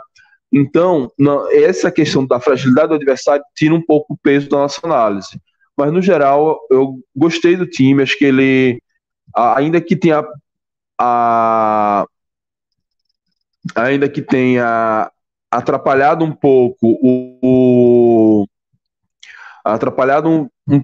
Então, 0.53 1.11
essa 1.51 1.91
questão 1.91 2.25
da 2.25 2.39
fragilidade 2.39 2.87
do 2.87 2.95
adversário 2.95 3.43
tira 3.53 3.75
um 3.75 3.85
pouco 3.85 4.13
o 4.13 4.17
peso 4.17 4.49
da 4.49 4.57
nossa 4.57 4.79
análise. 4.85 5.37
Mas, 5.79 5.93
no 5.93 6.01
geral, 6.01 6.59
eu 6.69 6.99
gostei 7.15 7.55
do 7.55 7.65
time. 7.65 8.03
Acho 8.03 8.17
que 8.17 8.25
ele, 8.25 8.83
ainda 9.33 9.79
que 9.79 9.95
tenha. 9.95 10.25
A, 10.99 12.05
ainda 13.73 14.09
que 14.09 14.21
tenha 14.21 15.09
atrapalhado 15.49 16.25
um 16.25 16.33
pouco 16.33 16.99
o, 17.01 17.39
o 17.41 18.45
atrapalhado 19.63 20.29
um, 20.29 20.49
um, 20.67 20.83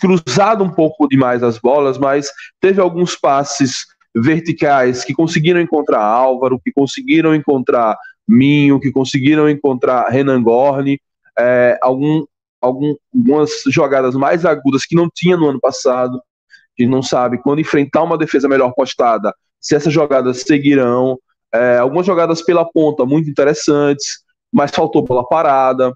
cruzado 0.00 0.64
um 0.64 0.70
pouco 0.70 1.06
demais 1.06 1.42
as 1.42 1.58
bolas, 1.58 1.98
mas 1.98 2.30
teve 2.58 2.80
alguns 2.80 3.14
passes 3.14 3.84
verticais 4.14 5.04
que 5.04 5.12
conseguiram 5.12 5.60
encontrar 5.60 6.00
Álvaro, 6.00 6.58
que 6.58 6.72
conseguiram 6.72 7.34
encontrar 7.34 7.98
Minho, 8.26 8.80
que 8.80 8.90
conseguiram 8.90 9.46
encontrar 9.46 10.08
Renan 10.08 10.42
Gorni, 10.42 10.98
é, 11.38 11.78
algum, 11.82 12.24
algum, 12.62 12.94
algumas 13.14 13.50
jogadas 13.66 14.14
mais 14.14 14.44
agudas 14.44 14.86
que 14.86 14.94
não 14.94 15.08
tinha 15.12 15.36
no 15.36 15.48
ano 15.48 15.60
passado. 15.60 16.16
A 16.16 16.82
gente 16.82 16.90
não 16.90 17.02
sabe 17.02 17.38
quando 17.42 17.60
enfrentar 17.60 18.02
uma 18.02 18.16
defesa 18.16 18.48
melhor 18.48 18.72
postada, 18.72 19.34
se 19.60 19.74
essas 19.74 19.92
jogadas 19.92 20.42
seguirão. 20.42 21.18
É, 21.52 21.78
algumas 21.78 22.06
jogadas 22.06 22.40
pela 22.40 22.64
ponta 22.64 23.04
muito 23.04 23.28
interessantes, 23.28 24.22
mas 24.50 24.70
faltou 24.70 25.02
bola 25.04 25.26
parada. 25.26 25.92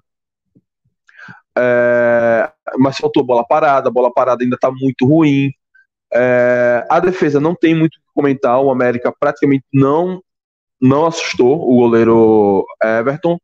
É, 1.57 2.51
mas 2.77 2.97
faltou 2.97 3.23
bola 3.23 3.43
parada, 3.43 3.89
a 3.89 3.91
bola 3.91 4.13
parada 4.13 4.43
ainda 4.43 4.55
está 4.55 4.69
muito 4.69 5.07
ruim. 5.07 5.51
É, 6.13 6.85
a 6.89 6.99
defesa 6.99 7.39
não 7.39 7.55
tem 7.55 7.73
muito 7.73 7.95
o 7.95 7.99
que 7.99 8.13
comentar, 8.13 8.61
o 8.61 8.69
América 8.69 9.11
praticamente 9.19 9.65
não 9.73 10.21
não 10.79 11.07
assustou 11.07 11.59
o 11.59 11.75
goleiro 11.77 12.63
Everton. 12.83 13.39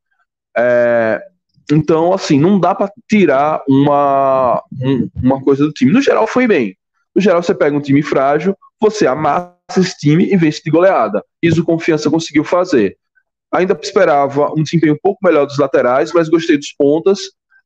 É, 0.55 1.19
então, 1.71 2.13
assim, 2.13 2.39
não 2.39 2.60
dá 2.60 2.76
para 2.76 2.91
tirar 3.10 3.62
uma, 3.67 4.62
um, 4.82 5.10
uma 5.15 5.41
coisa 5.41 5.65
do 5.65 5.71
time. 5.71 5.91
No 5.91 6.02
geral, 6.02 6.28
foi 6.28 6.47
bem. 6.47 6.78
No 7.15 7.21
geral, 7.21 7.41
você 7.41 7.54
pega 7.54 7.76
um 7.76 7.82
time 7.82 8.02
frágil, 8.02 8.56
você 8.80 9.08
amassa 9.08 9.56
esse 9.78 9.97
time 9.97 10.26
e 10.32 10.36
vence 10.36 10.62
de 10.63 10.71
goleada. 10.71 11.23
Isso 11.41 11.62
o 11.62 11.65
Confiança 11.65 12.10
conseguiu 12.10 12.43
fazer. 12.43 12.97
Ainda 13.52 13.78
esperava 13.82 14.52
um 14.52 14.63
desempenho 14.63 14.93
um 14.93 14.99
pouco 15.02 15.19
melhor 15.23 15.45
dos 15.45 15.58
laterais, 15.58 16.12
mas 16.12 16.28
gostei 16.28 16.58
dos 16.58 16.73
pontas. 16.73 17.19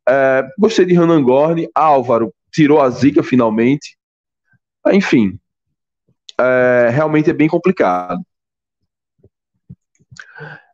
É, 0.07 0.43
gostei 0.59 0.85
de 0.85 0.93
Renan 0.93 1.23
Gorni. 1.23 1.67
Álvaro 1.73 2.33
tirou 2.51 2.81
a 2.81 2.89
zica 2.89 3.23
finalmente. 3.23 3.97
Enfim, 4.91 5.39
é, 6.39 6.89
realmente 6.91 7.29
é 7.29 7.33
bem 7.33 7.47
complicado. 7.47 8.21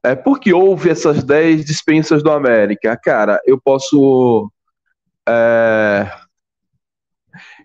É, 0.06 0.16
porque 0.16 0.54
houve 0.54 0.90
essas 0.90 1.24
10 1.24 1.64
dispensas 1.64 2.22
do 2.22 2.32
América? 2.32 2.98
Cara, 3.02 3.40
eu 3.46 3.60
posso. 3.60 4.52
É, 5.28 6.12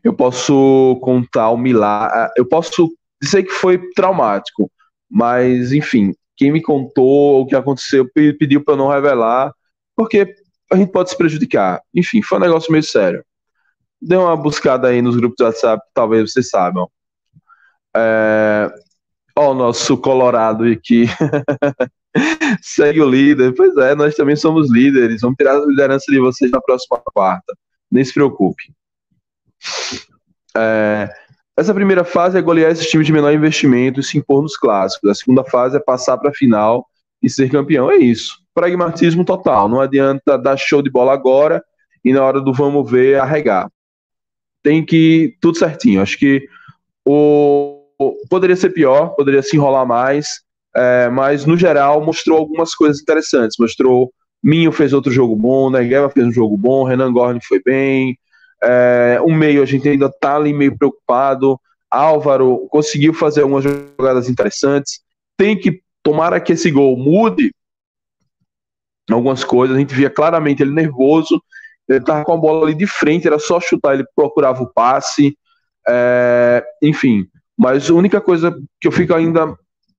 eu 0.05 0.15
posso 0.15 0.99
contar 1.03 1.51
o 1.51 1.55
um 1.55 1.59
milagre. 1.59 2.33
Eu 2.37 2.47
posso 2.47 2.89
dizer 3.21 3.43
que 3.43 3.51
foi 3.51 3.91
traumático, 3.93 4.71
mas 5.11 5.73
enfim, 5.73 6.15
quem 6.37 6.53
me 6.53 6.63
contou 6.63 7.43
o 7.43 7.47
que 7.47 7.57
aconteceu 7.57 8.09
pediu 8.13 8.65
para 8.65 8.77
não 8.77 8.89
revelar, 8.89 9.53
porque 9.97 10.35
a 10.73 10.77
gente 10.77 10.93
pode 10.93 11.11
se 11.11 11.17
prejudicar. 11.19 11.83
Enfim, 11.93 12.23
foi 12.23 12.39
um 12.39 12.43
negócio 12.43 12.71
meio 12.71 12.85
sério. 12.85 13.25
Dê 14.01 14.17
uma 14.17 14.37
buscada 14.37 14.89
aí 14.89 15.03
nos 15.03 15.17
grupos 15.17 15.37
do 15.39 15.45
WhatsApp, 15.45 15.83
talvez 15.93 16.31
vocês 16.31 16.49
saibam. 16.49 16.89
É... 17.97 18.71
Ó, 19.37 19.51
o 19.51 19.55
nosso 19.55 19.97
Colorado 19.99 20.65
aqui. 20.65 21.07
Segue 22.63 23.01
o 23.01 23.09
líder. 23.09 23.55
Pois 23.55 23.77
é, 23.77 23.95
nós 23.95 24.15
também 24.15 24.37
somos 24.37 24.71
líderes. 24.71 25.21
Vamos 25.21 25.37
tirar 25.37 25.57
a 25.57 25.67
liderança 25.67 26.11
de 26.11 26.19
vocês 26.19 26.51
na 26.51 26.61
próxima 26.61 27.01
quarta. 27.15 27.55
Nem 27.91 28.05
se 28.05 28.13
preocupe. 28.13 28.73
É... 30.57 31.09
Essa 31.57 31.75
primeira 31.75 32.05
fase 32.05 32.39
é 32.39 32.43
golear 32.43 32.71
esses 32.71 32.87
times 32.87 33.07
de 33.07 33.13
menor 33.13 33.33
investimento 33.33 33.99
e 33.99 34.05
se 34.05 34.17
impor 34.17 34.43
nos 34.43 34.57
clássicos. 34.57 35.11
A 35.11 35.15
segunda 35.15 35.43
fase 35.43 35.77
é 35.77 35.81
passar 35.81 36.17
para 36.17 36.31
a 36.31 36.35
final 36.35 36.87
e 37.21 37.29
ser 37.29 37.51
campeão. 37.51 37.91
É 37.91 37.97
isso. 37.97 38.39
Pragmatismo 38.55 39.25
total. 39.25 39.69
Não 39.69 39.81
adianta 39.81 40.39
dar 40.39 40.57
show 40.57 40.81
de 40.81 40.91
bola 40.91 41.13
agora 41.13 41.63
e 42.05 42.13
na 42.13 42.23
hora 42.23 42.41
do 42.41 42.53
vamos 42.53 42.89
ver 42.89 43.21
arregar 43.21 43.69
tem 44.63 44.85
que 44.85 45.37
tudo 45.41 45.59
certinho. 45.59 46.03
Acho 46.03 46.19
que 46.19 46.47
o, 47.05 47.83
poderia 48.29 48.57
ser 48.57 48.71
pior, 48.71 49.15
poderia 49.15 49.43
se 49.43 49.57
enrolar 49.57 49.87
mais, 49.87 50.43
é, 50.79 51.09
mas 51.09 51.45
no 51.45 51.57
geral 51.57 52.05
mostrou 52.05 52.39
algumas 52.39 52.75
coisas 52.75 53.01
interessantes. 53.01 53.57
Mostrou 53.59 54.13
Minho 54.43 54.71
fez 54.71 54.93
outro 54.93 55.11
jogo 55.11 55.35
bom, 55.35 55.71
Negueva 55.71 56.11
fez 56.11 56.27
um 56.27 56.33
jogo 56.33 56.57
bom, 56.57 56.85
Renan 56.85 57.13
Gorni 57.13 57.41
foi 57.43 57.61
bem. 57.63 58.17
É, 58.63 59.19
o 59.23 59.33
meio 59.33 59.63
a 59.63 59.67
gente 59.67 59.89
ainda 59.89 60.11
tá 60.11 60.37
ali 60.37 60.53
meio 60.53 60.77
preocupado. 60.77 61.59
Álvaro 61.91 62.67
conseguiu 62.71 63.15
fazer 63.15 63.43
algumas 63.43 63.65
jogadas 63.65 64.29
interessantes. 64.29 65.01
Tem 65.37 65.59
que 65.59 65.81
tomara 66.03 66.41
que 66.41 66.53
esse 66.53 66.71
gol 66.71 66.97
mude 66.97 67.53
algumas 69.11 69.43
coisas. 69.43 69.77
A 69.77 69.81
gente 69.81 69.95
via 69.95 70.11
claramente 70.11 70.63
ele 70.63 70.73
nervoso 70.73 71.41
ele 71.89 72.05
tava 72.05 72.25
com 72.25 72.35
a 72.35 72.37
bola 72.37 72.67
ali 72.67 72.75
de 72.75 72.87
frente, 72.87 73.27
era 73.27 73.39
só 73.39 73.59
chutar, 73.59 73.95
ele 73.95 74.05
procurava 74.15 74.63
o 74.63 74.71
passe, 74.73 75.37
é, 75.89 76.63
enfim. 76.83 77.27
Mas 77.57 77.91
a 77.91 77.95
única 77.95 78.21
coisa 78.21 78.55
que 78.81 78.87
eu 78.87 78.93
fico 78.93 79.15
ainda, 79.15 79.57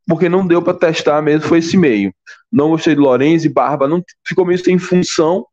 porque 0.09 0.27
não 0.27 0.45
deu 0.45 0.59
para 0.59 0.73
testar 0.73 1.21
mesmo, 1.21 1.47
foi 1.47 1.59
esse 1.59 1.77
meio. 1.77 2.11
Não 2.51 2.71
gostei 2.71 2.95
de 2.95 2.99
Lorenzi 2.99 3.47
Barba, 3.47 3.87
não 3.87 4.03
ficou 4.27 4.43
meio 4.43 4.57
sem 4.57 4.79
função. 4.79 5.45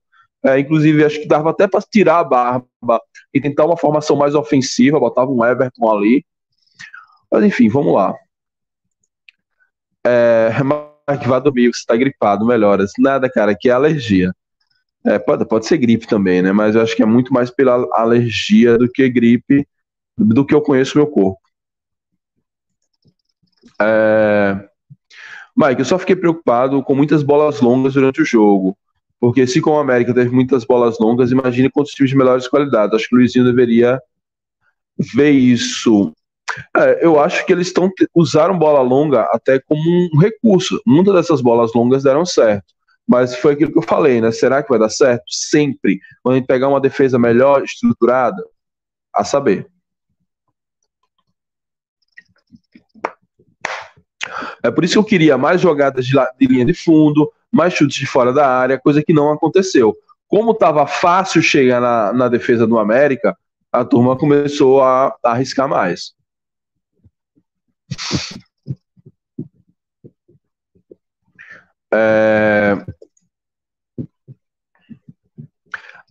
É, 0.42 0.58
inclusive, 0.58 1.04
acho 1.04 1.20
que 1.20 1.28
dava 1.28 1.50
até 1.50 1.68
para 1.68 1.82
tirar 1.82 2.20
a 2.20 2.24
Barba 2.24 3.00
e 3.34 3.40
tentar 3.40 3.66
uma 3.66 3.76
formação 3.76 4.16
mais 4.16 4.34
ofensiva, 4.34 4.98
botava 4.98 5.30
um 5.30 5.44
Everton 5.44 5.90
ali. 5.90 6.24
Mas 7.30 7.44
enfim, 7.44 7.68
vamos 7.68 7.92
lá. 7.94 8.14
É, 10.06 10.50
Mark, 10.62 11.26
vá 11.26 11.38
dormir, 11.38 11.66
você 11.66 11.80
está 11.80 11.94
gripado, 11.94 12.46
melhoras. 12.46 12.92
Nada, 12.98 13.28
cara, 13.28 13.54
que 13.54 13.68
é 13.68 13.72
alergia. 13.72 14.32
É, 15.04 15.18
pode, 15.18 15.46
pode 15.46 15.66
ser 15.66 15.76
gripe 15.76 16.06
também, 16.06 16.40
né? 16.40 16.52
Mas 16.52 16.74
eu 16.74 16.80
acho 16.80 16.96
que 16.96 17.02
é 17.02 17.06
muito 17.06 17.30
mais 17.30 17.50
pela 17.50 17.86
alergia 17.92 18.78
do 18.78 18.88
que 18.90 19.06
gripe, 19.10 19.68
do 20.16 20.46
que 20.46 20.54
eu 20.54 20.62
conheço 20.62 20.96
meu 20.96 21.06
corpo. 21.06 21.45
É... 23.80 24.68
Mike, 25.56 25.80
eu 25.80 25.84
só 25.84 25.98
fiquei 25.98 26.16
preocupado 26.16 26.82
com 26.82 26.94
muitas 26.94 27.22
bolas 27.22 27.60
longas 27.60 27.94
durante 27.94 28.20
o 28.20 28.24
jogo. 28.24 28.76
Porque 29.18 29.46
se 29.46 29.60
com 29.60 29.70
o 29.70 29.78
América 29.78 30.12
teve 30.12 30.30
muitas 30.30 30.64
bolas 30.64 30.98
longas, 30.98 31.32
imagine 31.32 31.70
quantos 31.70 31.92
times 31.92 32.10
de 32.10 32.16
melhores 32.16 32.46
qualidades. 32.46 32.94
Acho 32.94 33.08
que 33.08 33.14
o 33.14 33.18
Luizinho 33.18 33.44
deveria 33.44 34.00
ver 35.14 35.30
isso. 35.30 36.12
É, 36.76 37.04
eu 37.04 37.18
acho 37.18 37.44
que 37.44 37.52
eles 37.52 37.68
estão 37.68 37.90
usaram 38.14 38.58
bola 38.58 38.80
longa 38.80 39.22
até 39.32 39.58
como 39.58 39.80
um 40.14 40.18
recurso. 40.18 40.80
Muitas 40.86 41.14
dessas 41.14 41.40
bolas 41.40 41.72
longas 41.74 42.02
deram 42.02 42.26
certo. 42.26 42.74
Mas 43.06 43.36
foi 43.36 43.54
aquilo 43.54 43.72
que 43.72 43.78
eu 43.78 43.82
falei, 43.82 44.20
né? 44.20 44.32
Será 44.32 44.62
que 44.62 44.68
vai 44.68 44.78
dar 44.78 44.88
certo? 44.88 45.24
Sempre. 45.28 46.00
Quando 46.22 46.34
a 46.34 46.38
gente 46.38 46.46
pegar 46.46 46.68
uma 46.68 46.80
defesa 46.80 47.18
melhor 47.18 47.62
estruturada, 47.62 48.42
a 49.14 49.24
saber. 49.24 49.66
É 54.66 54.70
por 54.70 54.84
isso 54.84 54.94
que 54.94 54.98
eu 54.98 55.04
queria 55.04 55.38
mais 55.38 55.60
jogadas 55.60 56.04
de, 56.06 56.12
de 56.12 56.46
linha 56.46 56.64
de 56.64 56.74
fundo, 56.74 57.30
mais 57.52 57.72
chutes 57.72 57.96
de 57.96 58.06
fora 58.06 58.32
da 58.32 58.48
área, 58.48 58.78
coisa 58.78 59.02
que 59.02 59.12
não 59.12 59.30
aconteceu. 59.30 59.94
Como 60.26 60.50
estava 60.50 60.86
fácil 60.86 61.40
chegar 61.40 61.80
na, 61.80 62.12
na 62.12 62.28
defesa 62.28 62.66
do 62.66 62.78
América, 62.78 63.36
a 63.70 63.84
turma 63.84 64.16
começou 64.16 64.82
a, 64.82 65.14
a 65.24 65.30
arriscar 65.30 65.68
mais. 65.68 66.14
É... 71.94 72.76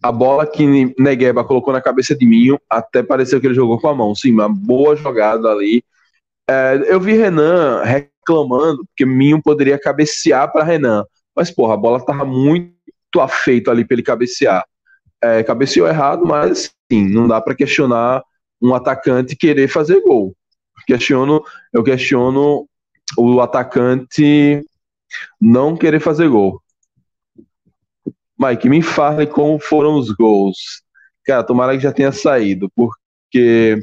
A 0.02 0.12
bola 0.12 0.46
que 0.46 0.94
Negueba 1.00 1.44
colocou 1.44 1.74
na 1.74 1.82
cabeça 1.82 2.16
de 2.16 2.26
Minho, 2.26 2.60
até 2.70 3.02
pareceu 3.02 3.42
que 3.42 3.48
ele 3.48 3.56
jogou 3.56 3.80
com 3.80 3.88
a 3.90 3.96
mão. 3.96 4.14
Sim, 4.14 4.32
uma 4.32 4.48
boa 4.48 4.96
jogada 4.96 5.50
ali. 5.50 5.84
É, 6.48 6.80
eu 6.88 7.00
vi 7.00 7.14
Renan 7.14 7.82
reclamando 8.26 8.86
que 8.96 9.06
Minho 9.06 9.42
poderia 9.42 9.80
cabecear 9.80 10.52
para 10.52 10.64
Renan. 10.64 11.06
Mas, 11.36 11.52
porra, 11.52 11.76
a 11.76 11.78
bola 11.78 12.04
tava 12.04 12.26
muito 12.26 12.74
afeita 13.20 13.72
ali 13.72 13.86
para 13.86 13.96
ele 13.96 14.04
cabecear. 14.04 14.66
É, 15.22 15.44
cabeceou 15.44 15.88
errado, 15.88 16.26
mas 16.26 16.72
sim, 16.92 17.08
não 17.08 17.28
dá 17.28 17.40
para 17.40 17.56
questionar 17.56 18.24
um 18.62 18.74
atacante 18.74 19.36
querer 19.36 19.68
fazer 19.68 20.02
gol. 20.02 20.36
Questiono, 20.88 21.44
eu 21.74 21.84
questiono 21.84 22.68
o 23.18 23.42
atacante 23.42 24.62
não 25.40 25.76
querer 25.76 26.00
fazer 26.00 26.30
gol. 26.30 26.62
Mike, 28.38 28.68
me 28.70 28.82
fale 28.82 29.26
como 29.26 29.60
foram 29.60 29.96
os 29.96 30.12
gols. 30.12 30.84
Cara, 31.26 31.44
tomara 31.44 31.76
que 31.76 31.84
já 31.84 31.92
tenha 31.92 32.12
saído, 32.12 32.70
porque. 32.76 33.80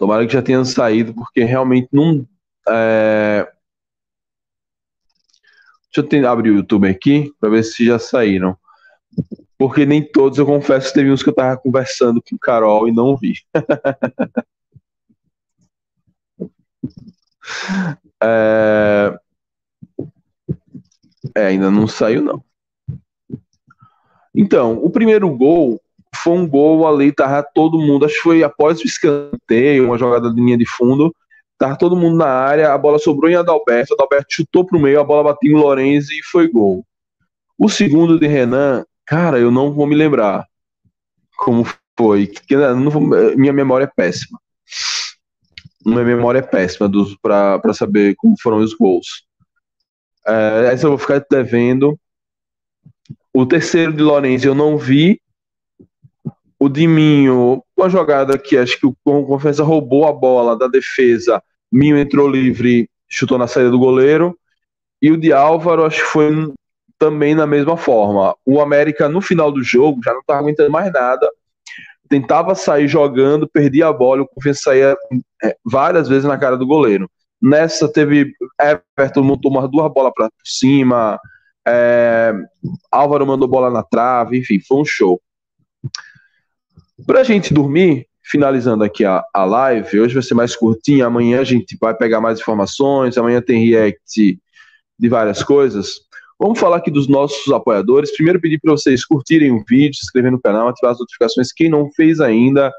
Tomara 0.00 0.26
que 0.26 0.32
já 0.32 0.40
tenha 0.40 0.64
saído, 0.64 1.12
porque 1.12 1.44
realmente 1.44 1.90
não. 1.92 2.26
É... 2.66 3.46
Deixa 5.94 6.16
eu 6.16 6.26
abrir 6.26 6.52
o 6.52 6.56
YouTube 6.56 6.88
aqui 6.88 7.30
para 7.38 7.50
ver 7.50 7.62
se 7.62 7.84
já 7.84 7.98
saíram. 7.98 8.56
Porque 9.58 9.84
nem 9.84 10.02
todos, 10.02 10.38
eu 10.38 10.46
confesso, 10.46 10.94
teve 10.94 11.12
uns 11.12 11.22
que 11.22 11.28
eu 11.28 11.34
tava 11.34 11.58
conversando 11.58 12.22
com 12.22 12.34
o 12.34 12.38
Carol 12.38 12.88
e 12.88 12.92
não 12.92 13.14
vi. 13.14 13.34
é... 18.22 19.18
é, 21.36 21.46
ainda 21.46 21.70
não 21.70 21.86
saiu, 21.86 22.22
não. 22.22 22.42
Então, 24.34 24.82
o 24.82 24.88
primeiro 24.88 25.28
gol 25.36 25.78
foi 26.22 26.34
um 26.34 26.48
gol 26.48 26.86
ali, 26.86 27.12
tava 27.12 27.46
todo 27.54 27.78
mundo, 27.78 28.04
acho 28.04 28.14
que 28.16 28.22
foi 28.22 28.42
após 28.42 28.80
o 28.80 28.86
escanteio, 28.86 29.86
uma 29.86 29.98
jogada 29.98 30.32
de 30.32 30.40
linha 30.40 30.56
de 30.56 30.66
fundo, 30.66 31.14
tava 31.58 31.76
todo 31.76 31.96
mundo 31.96 32.16
na 32.16 32.28
área, 32.28 32.72
a 32.72 32.78
bola 32.78 32.98
sobrou 32.98 33.30
em 33.30 33.34
Adalberto, 33.34 33.94
Adalberto 33.94 34.34
chutou 34.34 34.64
pro 34.64 34.80
meio, 34.80 35.00
a 35.00 35.04
bola 35.04 35.32
bateu 35.32 35.50
em 35.50 35.54
Lorenzi 35.54 36.18
e 36.18 36.24
foi 36.24 36.48
gol. 36.48 36.84
O 37.58 37.68
segundo 37.68 38.18
de 38.18 38.26
Renan, 38.26 38.84
cara, 39.04 39.38
eu 39.38 39.50
não 39.50 39.72
vou 39.72 39.86
me 39.86 39.94
lembrar 39.94 40.46
como 41.36 41.66
foi, 41.98 42.32
vou, 42.90 43.36
minha 43.36 43.52
memória 43.52 43.84
é 43.84 43.92
péssima. 43.94 44.38
Minha 45.84 46.04
memória 46.04 46.38
é 46.38 46.42
péssima 46.42 46.90
para 47.22 47.74
saber 47.74 48.14
como 48.16 48.34
foram 48.40 48.58
os 48.58 48.74
gols. 48.74 49.24
É, 50.26 50.70
essa 50.72 50.86
eu 50.86 50.90
vou 50.90 50.98
ficar 50.98 51.24
devendo. 51.30 51.98
O 53.34 53.46
terceiro 53.46 53.92
de 53.92 54.02
Lourenço 54.02 54.46
eu 54.46 54.54
não 54.54 54.76
vi. 54.76 55.20
O 56.60 56.68
de 56.68 56.86
Minho, 56.86 57.64
uma 57.74 57.88
jogada 57.88 58.36
que 58.36 58.58
acho 58.58 58.78
que 58.78 58.86
o 58.86 58.94
Confiança 59.02 59.64
roubou 59.64 60.06
a 60.06 60.12
bola 60.12 60.54
da 60.54 60.68
defesa. 60.68 61.42
Minho 61.72 61.96
entrou 61.96 62.28
livre, 62.28 62.86
chutou 63.08 63.38
na 63.38 63.46
saída 63.46 63.70
do 63.70 63.78
goleiro. 63.78 64.38
E 65.00 65.10
o 65.10 65.16
de 65.16 65.32
Álvaro, 65.32 65.86
acho 65.86 66.04
que 66.04 66.10
foi 66.10 66.52
também 66.98 67.34
na 67.34 67.46
mesma 67.46 67.78
forma. 67.78 68.36
O 68.44 68.60
América, 68.60 69.08
no 69.08 69.22
final 69.22 69.50
do 69.50 69.62
jogo, 69.64 70.02
já 70.04 70.12
não 70.12 70.20
estava 70.20 70.40
aguentando 70.40 70.70
mais 70.70 70.92
nada. 70.92 71.26
Tentava 72.10 72.54
sair 72.54 72.86
jogando, 72.86 73.48
perdia 73.48 73.86
a 73.88 73.92
bola, 73.92 74.22
o 74.22 74.28
Confiança 74.28 74.64
saía 74.64 74.96
é, 75.42 75.56
várias 75.64 76.08
vezes 76.08 76.24
na 76.24 76.36
cara 76.36 76.58
do 76.58 76.66
goleiro. 76.66 77.10
Nessa 77.40 77.90
teve 77.90 78.34
Everton 78.60 79.22
montou 79.22 79.50
umas 79.50 79.70
duas 79.70 79.90
bolas 79.90 80.12
para 80.14 80.28
cima, 80.44 81.18
é, 81.66 82.34
Álvaro 82.92 83.26
mandou 83.26 83.48
bola 83.48 83.70
na 83.70 83.82
trave, 83.82 84.38
enfim, 84.38 84.60
foi 84.60 84.78
um 84.78 84.84
show. 84.84 85.18
Pra 87.06 87.22
gente 87.22 87.52
dormir, 87.52 88.06
finalizando 88.22 88.84
aqui 88.84 89.04
a, 89.04 89.22
a 89.34 89.44
live, 89.44 90.00
hoje 90.00 90.14
vai 90.14 90.22
ser 90.22 90.34
mais 90.34 90.54
curtinha, 90.54 91.06
amanhã 91.06 91.40
a 91.40 91.44
gente 91.44 91.76
vai 91.80 91.94
pegar 91.94 92.20
mais 92.20 92.40
informações, 92.40 93.16
amanhã 93.16 93.40
tem 93.40 93.68
react 93.68 94.38
de 94.98 95.08
várias 95.08 95.42
coisas. 95.42 96.00
Vamos 96.38 96.58
falar 96.58 96.78
aqui 96.78 96.90
dos 96.90 97.06
nossos 97.06 97.52
apoiadores. 97.52 98.14
Primeiro 98.14 98.40
pedir 98.40 98.58
para 98.60 98.72
vocês 98.72 99.04
curtirem 99.04 99.52
o 99.52 99.62
vídeo, 99.68 99.94
se 99.94 100.04
inscrever 100.04 100.32
no 100.32 100.40
canal, 100.40 100.68
ativar 100.68 100.92
as 100.92 100.98
notificações. 100.98 101.52
Quem 101.52 101.68
não 101.68 101.90
fez 101.92 102.20
ainda, 102.20 102.72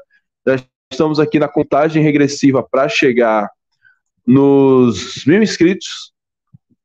já 0.46 0.56
estamos 0.90 1.20
aqui 1.20 1.38
na 1.38 1.48
contagem 1.48 2.02
regressiva 2.02 2.62
para 2.62 2.88
chegar 2.88 3.48
nos 4.26 5.24
mil 5.26 5.42
inscritos, 5.42 6.12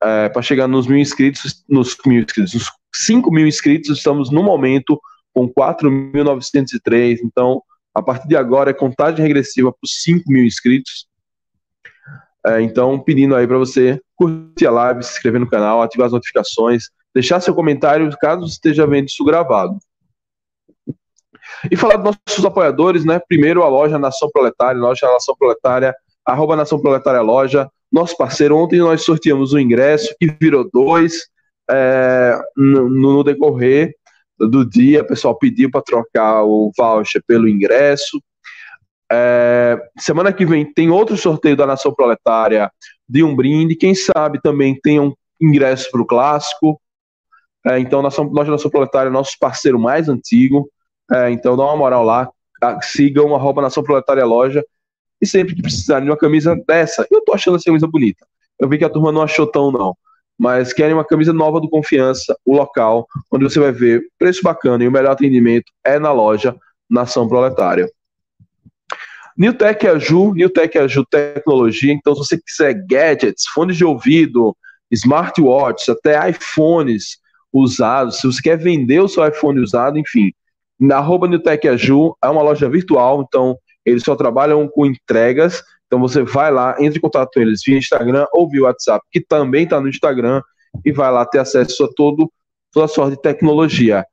é, 0.03 0.29
para 0.29 0.41
chegar 0.41 0.67
nos 0.67 0.87
mil 0.87 0.97
inscritos, 0.97 1.63
nos 1.67 1.95
mil 2.05 2.21
inscritos, 2.21 2.53
nos 2.53 2.71
5 2.93 3.31
mil 3.31 3.47
inscritos, 3.47 3.97
estamos 3.97 4.31
no 4.31 4.43
momento 4.43 4.99
com 5.37 5.47
4.903, 5.47 7.19
então 7.23 7.61
a 7.93 8.01
partir 8.01 8.27
de 8.27 8.35
agora 8.35 8.71
é 8.71 8.73
contagem 8.73 9.23
regressiva 9.23 9.71
para 9.71 9.85
os 9.85 10.01
5 10.01 10.23
mil 10.31 10.43
inscritos. 10.43 11.07
É, 12.43 12.59
então, 12.61 12.99
pedindo 12.99 13.35
aí 13.35 13.45
para 13.45 13.59
você 13.59 14.01
curtir 14.15 14.65
a 14.65 14.71
live, 14.71 15.03
se 15.03 15.11
inscrever 15.11 15.39
no 15.39 15.47
canal, 15.47 15.79
ativar 15.79 16.07
as 16.07 16.13
notificações, 16.13 16.85
deixar 17.13 17.39
seu 17.39 17.53
comentário 17.53 18.09
caso 18.19 18.47
esteja 18.47 18.87
vendo 18.87 19.09
isso 19.09 19.23
gravado. 19.23 19.77
E 21.71 21.75
falar 21.75 21.97
dos 21.97 22.15
nossos 22.27 22.43
apoiadores, 22.43 23.05
né? 23.05 23.19
Primeiro 23.19 23.61
a 23.61 23.69
loja 23.69 23.99
Nação 23.99 24.29
Proletária, 24.33 24.81
loja 24.81 25.05
Nação 25.05 25.35
Proletária, 25.37 25.95
arroba 26.25 26.55
Nação 26.55 26.81
Proletária 26.81 27.21
Loja, 27.21 27.69
nosso 27.91 28.17
parceiro. 28.17 28.57
Ontem 28.57 28.79
nós 28.79 29.03
sorteamos 29.03 29.53
o 29.53 29.59
ingresso, 29.59 30.15
que 30.19 30.35
virou 30.41 30.67
dois 30.73 31.27
é, 31.69 32.39
no, 32.55 32.89
no, 32.89 33.23
decorrer 33.23 33.93
do 34.39 34.67
dia. 34.67 35.01
O 35.01 35.07
pessoal 35.07 35.35
pediu 35.37 35.69
para 35.69 35.81
trocar 35.81 36.43
o 36.43 36.71
voucher 36.77 37.21
pelo 37.25 37.47
ingresso. 37.47 38.21
É, 39.11 39.79
semana 39.97 40.33
que 40.33 40.45
vem 40.45 40.65
tem 40.65 40.89
outro 40.89 41.15
sorteio 41.15 41.55
da 41.55 41.65
Nação 41.65 41.93
Proletária 41.93 42.71
de 43.07 43.23
um 43.23 43.35
brinde. 43.35 43.75
Quem 43.75 43.95
sabe 43.95 44.41
também 44.41 44.79
tem 44.79 44.99
um 44.99 45.13
ingresso 45.41 45.89
para 45.91 46.01
o 46.01 46.05
clássico. 46.05 46.79
É, 47.65 47.79
então, 47.79 48.01
Nação, 48.01 48.25
Loja 48.25 48.51
Nação 48.51 48.71
Proletária 48.71 49.09
é 49.09 49.11
nosso 49.11 49.37
parceiro 49.39 49.79
mais 49.79 50.09
antigo. 50.09 50.69
É, 51.11 51.31
então, 51.31 51.55
dá 51.55 51.63
uma 51.63 51.77
moral 51.77 52.03
lá. 52.03 52.29
Sigam 52.81 53.35
arroba 53.35 53.61
Nação 53.61 53.83
Proletária 53.83 54.25
Loja 54.25 54.63
e 55.21 55.25
sempre 55.25 55.55
que 55.55 55.61
precisarem 55.61 56.05
de 56.05 56.11
uma 56.11 56.17
camisa 56.17 56.55
dessa, 56.67 57.07
eu 57.09 57.23
tô 57.23 57.33
achando 57.33 57.55
essa 57.55 57.65
camisa 57.65 57.87
bonita. 57.87 58.25
Eu 58.59 58.69
vi 58.69 58.77
que 58.77 58.85
a 58.85 58.89
turma 58.89 59.11
não 59.11 59.21
achou 59.21 59.47
tão, 59.47 59.71
não. 59.71 59.95
Mas 60.37 60.71
querem 60.71 60.93
uma 60.93 61.05
camisa 61.05 61.33
nova 61.33 61.59
do 61.59 61.69
Confiança, 61.69 62.37
o 62.45 62.55
local, 62.55 63.07
onde 63.31 63.43
você 63.43 63.59
vai 63.59 63.71
ver 63.71 64.03
preço 64.19 64.43
bacana 64.43 64.83
e 64.83 64.87
o 64.87 64.91
melhor 64.91 65.11
atendimento 65.11 65.71
é 65.83 65.97
na 65.97 66.11
loja 66.11 66.55
Nação 66.89 67.27
Proletária. 67.27 67.89
Newtec 69.37 69.87
Aju, 69.87 70.33
Newtec 70.33 70.77
Aju 70.77 71.05
Tecnologia. 71.05 71.93
Então, 71.93 72.15
se 72.15 72.19
você 72.19 72.41
quiser 72.41 72.73
gadgets, 72.87 73.45
fones 73.53 73.77
de 73.77 73.85
ouvido, 73.85 74.55
smartwatches, 74.91 75.89
até 75.89 76.29
iPhones 76.29 77.17
usados, 77.53 78.19
se 78.19 78.27
você 78.27 78.41
quer 78.41 78.57
vender 78.57 78.99
o 78.99 79.07
seu 79.07 79.27
iPhone 79.27 79.59
usado, 79.59 79.97
enfim, 79.97 80.31
na 80.79 80.97
arroba 80.97 81.27
Aju 81.71 82.15
é 82.23 82.27
uma 82.27 82.41
loja 82.41 82.69
virtual, 82.69 83.25
então 83.27 83.57
eles 83.85 84.03
só 84.03 84.15
trabalham 84.15 84.67
com 84.67 84.85
entregas. 84.85 85.63
Então 85.87 85.99
você 85.99 86.21
vai 86.21 86.51
lá, 86.51 86.75
entre 86.79 86.99
em 86.99 87.01
contato 87.01 87.31
com 87.33 87.39
eles 87.39 87.61
via 87.65 87.77
Instagram 87.77 88.25
ou 88.33 88.49
via 88.49 88.63
WhatsApp, 88.63 89.03
que 89.11 89.21
também 89.21 89.63
está 89.63 89.79
no 89.79 89.87
Instagram, 89.87 90.41
e 90.85 90.91
vai 90.91 91.11
lá 91.11 91.25
ter 91.25 91.39
acesso 91.39 91.85
a 91.85 91.89
todo, 91.95 92.31
toda 92.71 92.87
sorte 92.87 93.15
de 93.15 93.21
tecnologia. 93.21 94.05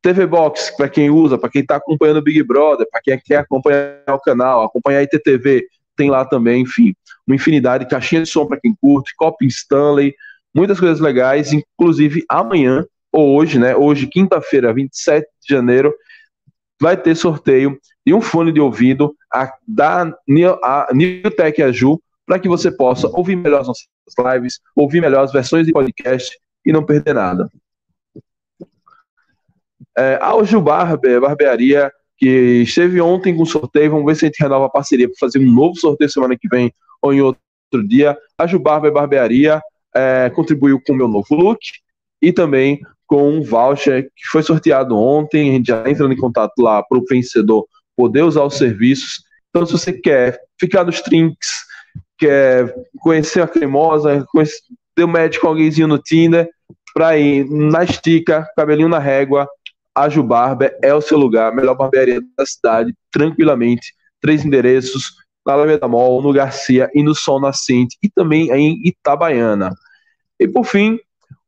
TV 0.00 0.26
Box, 0.26 0.76
para 0.76 0.88
quem 0.88 1.10
usa, 1.10 1.38
para 1.38 1.50
quem 1.50 1.62
está 1.62 1.76
acompanhando 1.76 2.18
o 2.18 2.22
Big 2.22 2.42
Brother, 2.42 2.86
para 2.90 3.00
quem 3.00 3.20
quer 3.24 3.38
acompanhar 3.38 4.02
o 4.08 4.20
canal, 4.20 4.64
acompanhar 4.64 4.98
a 4.98 5.02
ITTV, 5.02 5.64
tem 5.96 6.10
lá 6.10 6.24
também, 6.24 6.62
enfim, 6.62 6.94
uma 7.26 7.36
infinidade, 7.36 7.88
caixinha 7.88 8.22
de 8.22 8.28
som 8.28 8.46
para 8.46 8.58
quem 8.58 8.74
curte, 8.80 9.14
copy 9.16 9.46
Stanley, 9.46 10.14
muitas 10.54 10.80
coisas 10.80 11.00
legais, 11.00 11.52
inclusive 11.52 12.24
amanhã, 12.28 12.84
ou 13.12 13.36
hoje, 13.36 13.58
né? 13.58 13.76
Hoje, 13.76 14.06
quinta-feira, 14.06 14.72
27 14.72 15.26
de 15.46 15.54
janeiro, 15.54 15.94
vai 16.82 16.96
ter 16.96 17.14
sorteio 17.14 17.78
de 18.04 18.12
um 18.12 18.20
fone 18.20 18.50
de 18.50 18.60
ouvido 18.60 19.14
a, 19.32 19.54
da 19.66 20.12
Newtech 20.26 21.62
Aju 21.62 22.02
para 22.26 22.40
que 22.40 22.48
você 22.48 22.72
possa 22.72 23.06
ouvir 23.16 23.36
melhor 23.36 23.60
as 23.60 23.68
nossas 23.68 23.86
lives, 24.18 24.58
ouvir 24.74 25.00
melhor 25.00 25.22
as 25.22 25.32
versões 25.32 25.64
de 25.64 25.72
podcast 25.72 26.36
e 26.66 26.72
não 26.72 26.84
perder 26.84 27.14
nada. 27.14 27.48
É, 29.96 30.18
a 30.20 30.34
Oju 30.34 30.60
Barber, 30.60 31.20
barbearia, 31.20 31.92
que 32.18 32.62
esteve 32.62 33.00
ontem 33.00 33.36
com 33.36 33.44
sorteio, 33.44 33.92
vamos 33.92 34.06
ver 34.06 34.16
se 34.16 34.24
a 34.24 34.28
gente 34.28 34.42
renova 34.42 34.66
a 34.66 34.70
parceria 34.70 35.06
para 35.06 35.18
fazer 35.20 35.38
um 35.38 35.52
novo 35.52 35.76
sorteio 35.76 36.10
semana 36.10 36.36
que 36.36 36.48
vem 36.48 36.72
ou 37.00 37.14
em 37.14 37.20
outro 37.20 37.86
dia. 37.86 38.18
A 38.36 38.44
Ju 38.44 38.58
Barber 38.58 38.92
Barbearia 38.92 39.60
é, 39.94 40.30
contribuiu 40.30 40.80
com 40.84 40.94
o 40.94 40.96
meu 40.96 41.06
novo 41.06 41.32
look 41.32 41.60
e 42.22 42.32
também 42.32 42.80
com 43.06 43.28
um 43.28 43.42
voucher 43.42 44.04
que 44.04 44.26
foi 44.30 44.42
sorteado 44.42 44.96
ontem. 44.96 45.50
A 45.50 45.52
gente 45.52 45.66
já 45.66 45.90
entrando 45.90 46.14
em 46.14 46.16
contato 46.16 46.58
lá 46.58 46.82
para 46.82 46.96
o 46.96 47.04
vencedor 47.06 47.66
poder 47.96 48.22
usar 48.22 48.44
os 48.44 48.56
serviços. 48.56 49.24
Então, 49.50 49.66
se 49.66 49.72
você 49.72 49.92
quer 49.92 50.40
ficar 50.58 50.84
nos 50.84 51.02
trinks, 51.02 51.50
quer 52.16 52.74
conhecer 53.00 53.42
a 53.42 53.48
cremosa, 53.48 54.24
conhecer, 54.30 54.60
deu 54.96 55.08
match 55.08 55.38
com 55.38 55.48
alguém 55.48 55.70
no 55.86 55.98
Tinder, 55.98 56.48
pra 56.94 57.18
ir 57.18 57.44
na 57.50 57.84
estica, 57.84 58.46
cabelinho 58.56 58.88
na 58.88 58.98
régua, 58.98 59.48
a 59.94 60.08
Jubarber 60.08 60.76
é 60.82 60.94
o 60.94 61.00
seu 61.00 61.18
lugar, 61.18 61.54
melhor 61.54 61.74
barbearia 61.74 62.20
da 62.36 62.46
cidade, 62.46 62.94
tranquilamente. 63.10 63.92
Três 64.20 64.44
endereços, 64.44 65.12
na 65.44 65.54
Alameda 65.54 65.88
Mall, 65.88 66.22
no 66.22 66.32
Garcia 66.32 66.90
e 66.94 67.02
no 67.02 67.14
Sol 67.14 67.40
Nascente, 67.40 67.98
e 68.02 68.08
também 68.08 68.50
em 68.50 68.80
Itabaiana. 68.84 69.74
E 70.40 70.48
por 70.48 70.64
fim, 70.64 70.98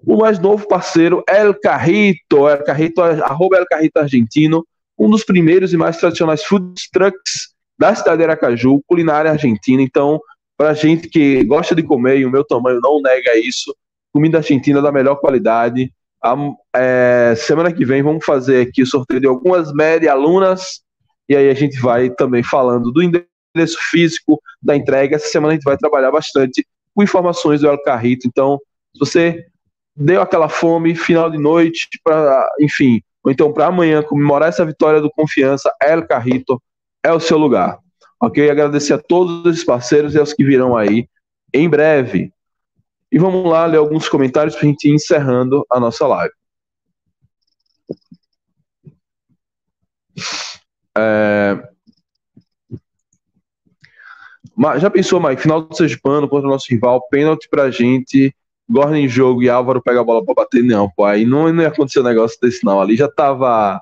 o 0.07 0.17
mais 0.19 0.39
novo 0.39 0.67
parceiro, 0.69 1.23
El 1.29 1.55
Carrito, 1.55 2.49
El 2.49 2.63
Carrito, 2.65 3.01
arroba 3.03 3.57
El 3.57 3.67
Carrito 3.67 3.99
Argentino, 3.99 4.67
um 4.99 5.11
dos 5.11 5.25
primeiros 5.25 5.73
e 5.73 5.77
mais 5.77 5.97
tradicionais 5.97 6.45
food 6.45 6.75
trucks 6.93 7.55
da 7.79 7.95
cidade 7.95 8.19
de 8.19 8.25
Aracaju, 8.25 8.81
culinária 8.87 9.31
argentina. 9.31 9.83
Então, 9.83 10.21
para 10.57 10.75
gente 10.75 11.09
que 11.09 11.43
gosta 11.45 11.75
de 11.75 11.83
comer, 11.83 12.19
e 12.19 12.27
o 12.27 12.31
meu 12.31 12.45
tamanho 12.45 12.81
não 12.81 13.01
nega 13.01 13.37
isso, 13.37 13.75
comida 14.13 14.39
argentina 14.39 14.81
da 14.81 14.93
melhor 14.93 15.17
qualidade. 15.17 15.93
A, 16.23 16.37
é, 16.77 17.35
semana 17.37 17.73
que 17.73 17.85
vem 17.85 18.03
vamos 18.03 18.25
fazer 18.25 18.69
aqui 18.69 18.83
o 18.83 18.87
sorteio 18.87 19.21
de 19.21 19.27
algumas 19.27 19.73
média 19.73 20.13
alunas, 20.13 20.83
e 21.29 21.37
aí 21.37 21.51
a 21.51 21.55
gente 21.55 21.81
vai 21.81 22.11
também 22.11 22.43
falando 22.43 22.93
do 22.93 23.03
endereço 23.03 23.79
físico 23.91 24.41
da 24.63 24.77
entrega. 24.77 25.17
Essa 25.17 25.29
semana 25.29 25.53
a 25.53 25.57
gente 25.57 25.65
vai 25.65 25.77
trabalhar 25.77 26.13
bastante 26.13 26.67
com 26.95 27.03
informações 27.03 27.61
do 27.61 27.69
El 27.69 27.83
Carrito. 27.83 28.29
Então, 28.29 28.59
se 28.93 28.99
você 29.01 29.47
deu 29.95 30.21
aquela 30.21 30.49
fome, 30.49 30.95
final 30.95 31.31
de 31.31 31.39
noite, 31.39 31.89
para, 32.03 32.49
enfim, 32.61 33.01
ou 33.23 33.31
então 33.31 33.53
para 33.53 33.67
amanhã 33.67 34.03
comemorar 34.03 34.49
essa 34.49 34.65
vitória 34.65 35.01
do 35.01 35.11
Confiança, 35.11 35.73
El 35.83 36.07
Carrito 36.07 36.61
é 37.03 37.13
o 37.13 37.21
seu 37.21 37.39
lugar. 37.39 37.79
Ok? 38.21 38.51
Agradecer 38.51 38.95
a 38.95 38.99
todos 38.99 39.45
os 39.45 39.65
parceiros 39.65 40.15
e 40.15 40.19
aos 40.19 40.33
que 40.33 40.45
virão 40.45 40.77
aí 40.77 41.09
em 41.53 41.69
breve. 41.69 42.33
E 43.11 43.19
vamos 43.19 43.49
lá 43.49 43.67
ler 43.67 43.79
alguns 43.79 44.09
comentários 44.09 44.55
para 44.55 44.65
a 44.65 44.69
gente 44.69 44.89
ir 44.89 44.95
encerrando 44.95 45.65
a 45.71 45.79
nossa 45.79 46.07
live. 46.07 46.35
É... 50.97 51.69
Já 54.81 54.89
pensou, 54.91 55.21
Mike? 55.21 55.43
Final 55.43 55.63
do 55.63 55.77
Sergipano 55.77 56.29
contra 56.29 56.47
o 56.49 56.51
nosso 56.51 56.67
rival, 56.71 57.07
pênalti 57.09 57.49
pra 57.49 57.71
gente 57.71 58.35
Gordon 58.69 58.97
em 58.97 59.09
jogo 59.09 59.43
e 59.43 59.51
Álvaro 59.51 59.83
pega 59.83 60.01
a 60.01 60.05
bola 60.05 60.25
pra 60.25 60.35
bater, 60.35 60.63
não, 60.63 60.91
pô. 60.91 61.05
Aí 61.05 61.27
não, 61.27 61.53
não 61.53 61.63
ia 61.63 61.69
acontecer 61.69 62.01
um 62.01 62.05
negócio 62.05 62.39
desse, 62.41 62.65
não. 62.65 62.81
Ali 62.81 62.97
já 62.97 63.09
tava 63.09 63.81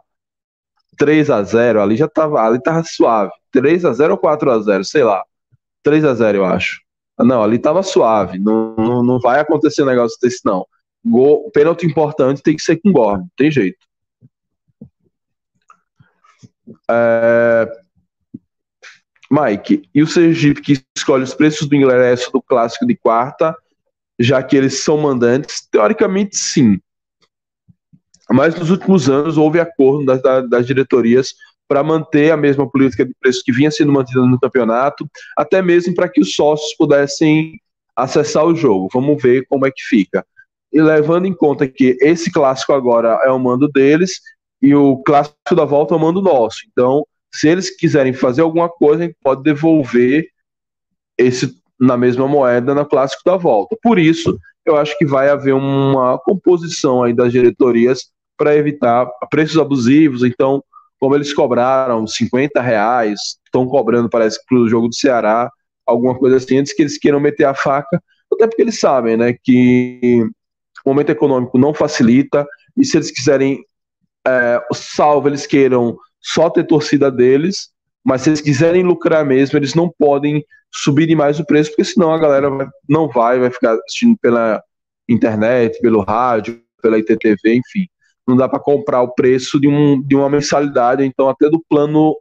3 0.97 1.31
a 1.31 1.43
0 1.43 1.81
ali 1.81 1.97
já 1.97 2.09
tava, 2.09 2.41
ali 2.41 2.61
tava 2.61 2.83
suave. 2.85 3.33
3 3.53 3.85
a 3.85 3.93
0 3.93 4.13
ou 4.13 4.19
4 4.19 4.51
a 4.51 4.61
0 4.61 4.85
sei 4.85 5.05
lá. 5.05 5.23
3 5.83 6.05
a 6.05 6.15
0 6.15 6.39
eu 6.39 6.45
acho. 6.45 6.81
Não, 7.19 7.43
ali 7.43 7.59
tava 7.59 7.83
suave. 7.83 8.39
Não, 8.39 8.75
não, 8.77 9.03
não 9.03 9.21
vai 9.21 9.41
acontecer 9.41 9.83
um 9.83 9.87
negócio 9.87 10.19
desse, 10.21 10.41
não. 10.45 10.67
Gol, 11.05 11.51
pênalti 11.51 11.87
importante 11.87 12.43
tem 12.43 12.57
que 12.57 12.63
ser 12.63 12.77
com 12.81 12.93
Gordon, 12.93 13.27
tem 13.37 13.51
jeito. 13.51 13.79
É... 16.91 17.69
Mike, 19.31 19.89
e 19.95 20.03
o 20.03 20.07
Sergipe 20.07 20.61
que 20.61 20.85
escolhe 20.97 21.25
os 21.25 21.35
preços 21.35 21.67
do 21.67 21.75
ingresso 21.75 22.31
do 22.31 22.43
clássico 22.43 22.87
de 22.87 22.95
quarta 22.95 23.57
já 24.23 24.43
que 24.43 24.57
eles 24.57 24.83
são 24.83 24.97
mandantes? 24.99 25.67
Teoricamente, 25.71 26.37
sim. 26.37 26.79
Mas 28.31 28.55
nos 28.55 28.71
últimos 28.71 29.11
anos 29.11 29.37
houve 29.37 29.61
acordo 29.61 30.05
das, 30.05 30.23
das 30.49 30.67
diretorias 30.67 31.35
para 31.69 31.83
manter 31.83 32.31
a 32.31 32.37
mesma 32.37 32.69
política 32.69 33.05
de 33.05 33.13
preço 33.19 33.43
que 33.45 33.53
vinha 33.53 33.71
sendo 33.71 33.93
mantida 33.93 34.21
no 34.21 34.39
campeonato, 34.39 35.09
até 35.37 35.61
mesmo 35.63 35.95
para 35.95 36.09
que 36.09 36.21
os 36.21 36.35
sócios 36.35 36.75
pudessem 36.77 37.59
acessar 37.97 38.45
o 38.45 38.55
jogo. 38.55 38.89
Vamos 38.93 39.23
ver 39.23 39.47
como 39.49 39.67
é 39.67 39.71
que 39.71 39.83
fica. 39.83 40.25
E 40.73 40.81
levando 40.81 41.27
em 41.27 41.35
conta 41.35 41.69
que 41.69 41.97
esse 42.01 42.31
clássico 42.31 42.73
agora 42.73 43.21
é 43.25 43.31
o 43.31 43.39
mando 43.39 43.69
deles 43.69 44.21
e 44.61 44.75
o 44.75 44.99
clássico 44.99 45.55
da 45.55 45.65
volta 45.65 45.95
é 45.95 45.97
o 45.97 46.01
mando 46.01 46.23
nosso. 46.23 46.61
Então, 46.71 47.07
se 47.35 47.49
eles 47.49 47.75
quiserem 47.75 48.13
fazer 48.13 48.43
alguma 48.43 48.69
coisa, 48.69 49.03
a 49.03 49.07
gente 49.07 49.17
pode 49.23 49.43
devolver 49.43 50.27
esse 51.19 51.62
na 51.83 51.97
mesma 51.97 52.29
moeda 52.29 52.77
no 52.77 52.87
clássico 52.87 53.25
da 53.27 53.37
volta. 53.37 53.77
Por 53.83 53.99
isso, 53.99 54.39
eu 54.65 54.77
acho 54.77 54.97
que 54.97 55.05
vai 55.05 55.29
haver 55.29 55.53
uma 55.53 56.17
composição 56.17 57.03
aí 57.03 57.13
das 57.13 57.33
diretorias 57.33 58.05
para 58.39 58.55
evitar 58.55 59.05
preços 59.29 59.59
abusivos. 59.59 60.23
Então, 60.23 60.63
como 61.01 61.17
eles 61.17 61.35
cobraram 61.35 62.07
50 62.07 62.61
reais, 62.61 63.19
estão 63.45 63.67
cobrando, 63.67 64.09
parece 64.09 64.39
para 64.47 64.59
o 64.59 64.69
jogo 64.69 64.87
do 64.87 64.95
Ceará, 64.95 65.51
alguma 65.85 66.17
coisa 66.17 66.37
assim, 66.37 66.59
antes 66.59 66.73
que 66.73 66.83
eles 66.83 66.97
queiram 66.97 67.19
meter 67.19 67.47
a 67.47 67.55
faca, 67.55 68.01
até 68.33 68.47
porque 68.47 68.63
eles 68.63 68.79
sabem 68.79 69.17
né, 69.17 69.35
que 69.43 70.25
o 70.87 70.91
momento 70.91 71.11
econômico 71.11 71.59
não 71.59 71.75
facilita, 71.75 72.47
e 72.77 72.85
se 72.85 72.97
eles 72.97 73.11
quiserem, 73.11 73.65
é, 74.25 74.65
salvo 74.73 75.29
eles 75.29 75.49
queiram 75.49 75.99
só 76.21 76.49
ter 76.49 76.63
torcida 76.65 77.11
deles, 77.11 77.71
mas 78.05 78.23
se 78.23 78.31
eles 78.31 78.41
quiserem 78.41 78.83
lucrar 78.83 79.25
mesmo, 79.25 79.59
eles 79.59 79.75
não 79.75 79.91
podem 79.99 80.45
subir 80.73 81.07
demais 81.07 81.39
o 81.39 81.45
preço, 81.45 81.71
porque 81.71 81.85
senão 81.85 82.13
a 82.13 82.19
galera 82.19 82.51
vai, 82.51 82.67
não 82.89 83.09
vai, 83.09 83.39
vai 83.39 83.51
ficar 83.51 83.75
assistindo 83.75 84.17
pela 84.19 84.63
internet, 85.09 85.81
pelo 85.81 86.03
rádio, 86.03 86.63
pela 86.81 86.99
ITTV, 86.99 87.55
enfim. 87.55 87.87
Não 88.27 88.37
dá 88.37 88.49
para 88.49 88.61
comprar 88.61 89.03
o 89.03 89.15
preço 89.15 89.61
de, 89.61 89.69
um, 89.69 90.01
de 90.03 90.17
uma 90.17 90.31
mensalidade, 90.31 91.05
então 91.05 91.29
até 91.29 91.49
do 91.49 91.63
plano 91.69 92.17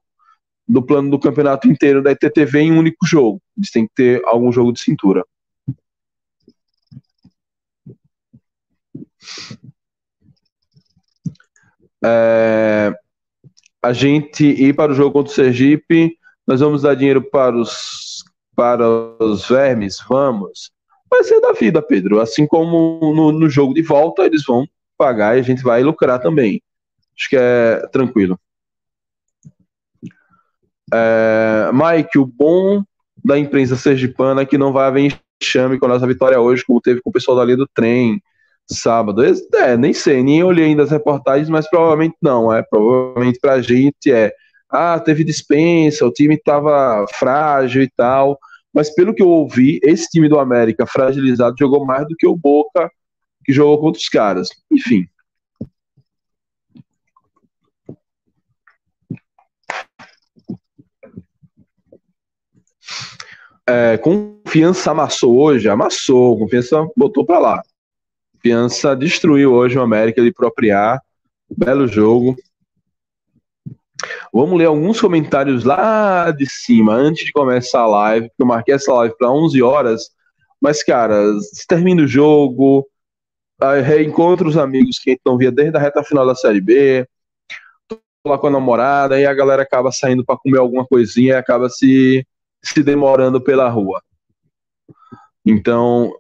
do 0.68 0.82
plano 0.82 1.10
do 1.10 1.20
campeonato 1.20 1.68
inteiro 1.68 2.02
da 2.02 2.12
ITTV 2.12 2.60
em 2.62 2.72
um 2.72 2.80
único 2.80 3.06
jogo. 3.06 3.42
Eles 3.58 3.72
têm 3.72 3.86
que 3.88 3.94
ter 3.94 4.22
algum 4.26 4.52
jogo 4.52 4.72
de 4.72 4.80
cintura. 4.80 5.26
É, 12.04 12.94
a 13.82 13.94
gente 13.94 14.46
ir 14.46 14.76
para 14.76 14.92
o 14.92 14.96
jogo 14.96 15.12
contra 15.12 15.32
o 15.32 15.36
Sergipe, 15.36 16.18
nós 16.46 16.60
vamos 16.60 16.84
dar 16.84 16.96
dinheiro 16.96 17.22
para 17.22 17.56
os, 17.56 18.24
para 18.56 18.88
os 19.20 19.48
vermes, 19.48 19.98
vamos. 20.08 20.72
Vai 21.10 21.24
ser 21.24 21.42
da 21.42 21.52
vida, 21.52 21.82
Pedro. 21.82 22.20
Assim 22.20 22.46
como 22.46 23.14
no, 23.16 23.32
no 23.32 23.50
jogo 23.50 23.74
de 23.74 23.82
volta, 23.82 24.24
eles 24.26 24.44
vão 24.46 24.68
pagar 24.98 25.36
e 25.36 25.40
a 25.40 25.44
gente 25.44 25.64
vai 25.64 25.84
lucrar 25.84 26.20
também. 26.20 26.62
Acho 27.18 27.30
que 27.30 27.38
é 27.38 27.88
tranquilo. 27.92 28.40
É, 30.94 31.70
Mike, 31.74 32.20
o 32.20 32.26
bom 32.26 32.84
da 33.24 33.38
imprensa 33.38 33.76
sergipana 33.76 34.42
é 34.42 34.46
que 34.46 34.58
não 34.58 34.74
vai 34.74 34.88
haver 34.88 35.18
enxame 35.42 35.80
com 35.80 35.86
a 35.86 35.90
nossa 35.90 36.08
vitória 36.08 36.40
hoje, 36.40 36.64
como 36.66 36.82
teve 36.82 37.02
com 37.02 37.10
o 37.10 37.14
pessoal 37.14 37.38
dali 37.38 37.56
do 37.56 37.68
trem 37.68 38.22
sábado. 38.70 39.24
É, 39.56 39.78
nem 39.78 39.94
sei, 39.94 40.24
nem 40.24 40.44
olhei 40.44 40.66
ainda 40.66 40.84
as 40.84 40.92
reportagens, 40.92 41.50
mas 41.50 41.70
provavelmente 41.70 42.16
não. 42.22 42.54
É, 42.54 42.64
provavelmente 42.64 43.40
pra 43.40 43.62
gente 43.62 44.12
é. 44.12 44.32
Ah, 44.70 45.00
teve 45.00 45.24
dispensa, 45.24 46.06
o 46.06 46.12
time 46.12 46.36
estava 46.36 47.06
frágil 47.14 47.84
e 47.84 47.90
tal. 47.90 48.40
Mas 48.74 48.94
pelo 48.94 49.14
que 49.14 49.22
eu 49.22 49.28
ouvi, 49.28 49.80
esse 49.84 50.08
time 50.10 50.30
do 50.30 50.40
América 50.40 50.86
fragilizado 50.88 51.56
jogou 51.60 51.86
mais 51.86 52.08
do 52.08 52.16
que 52.16 52.26
o 52.26 52.36
Boca, 52.36 52.90
que 53.44 53.52
jogou 53.54 53.80
contra 53.80 54.00
os 54.00 54.10
caras. 54.10 54.50
Enfim. 54.72 55.06
É, 63.68 63.98
confiança 63.98 64.92
amassou 64.92 65.38
hoje, 65.38 65.70
amassou, 65.70 66.38
confiança 66.38 66.86
botou 66.96 67.26
para 67.26 67.40
lá. 67.40 67.64
Confiança 68.42 68.96
destruiu 68.96 69.54
hoje 69.54 69.78
o 69.78 69.84
América 69.84 70.20
de 70.24 70.34
propriar. 70.34 71.00
Belo 71.56 71.88
jogo. 71.88 72.36
Vamos 74.34 74.58
ler 74.58 74.66
alguns 74.66 75.00
comentários 75.00 75.64
lá 75.64 76.32
de 76.32 76.50
cima, 76.50 76.96
antes 76.96 77.24
de 77.24 77.32
começar 77.32 77.82
a 77.82 77.88
live, 77.88 78.30
porque 78.30 78.42
eu 78.42 78.48
marquei 78.48 78.74
essa 78.74 78.92
live 78.94 79.16
para 79.16 79.30
11 79.30 79.62
horas. 79.62 80.10
Mas, 80.60 80.84
cara, 80.84 81.22
termina 81.68 82.02
o 82.02 82.08
jogo, 82.08 82.88
reencontra 83.86 84.48
os 84.48 84.58
amigos 84.58 84.98
que 84.98 85.12
a 85.12 85.14
gente 85.14 85.22
não 85.24 85.38
via 85.38 85.52
desde 85.52 85.78
a 85.78 85.80
reta 85.80 86.04
final 86.04 86.26
da 86.26 86.34
Série 86.34 86.62
B, 86.62 87.08
tô 87.88 88.00
lá 88.26 88.40
com 88.40 88.48
a 88.48 88.52
namorada, 88.52 89.20
e 89.20 89.26
a 89.26 89.34
galera 89.36 89.62
acaba 89.62 89.92
saindo 89.92 90.26
para 90.26 90.38
comer 90.38 90.58
alguma 90.58 90.86
coisinha 90.86 91.34
e 91.34 91.38
acaba 91.38 91.70
se, 91.70 92.26
se 92.64 92.82
demorando 92.82 93.40
pela 93.40 93.70
rua. 93.70 94.02
Então, 95.46 96.12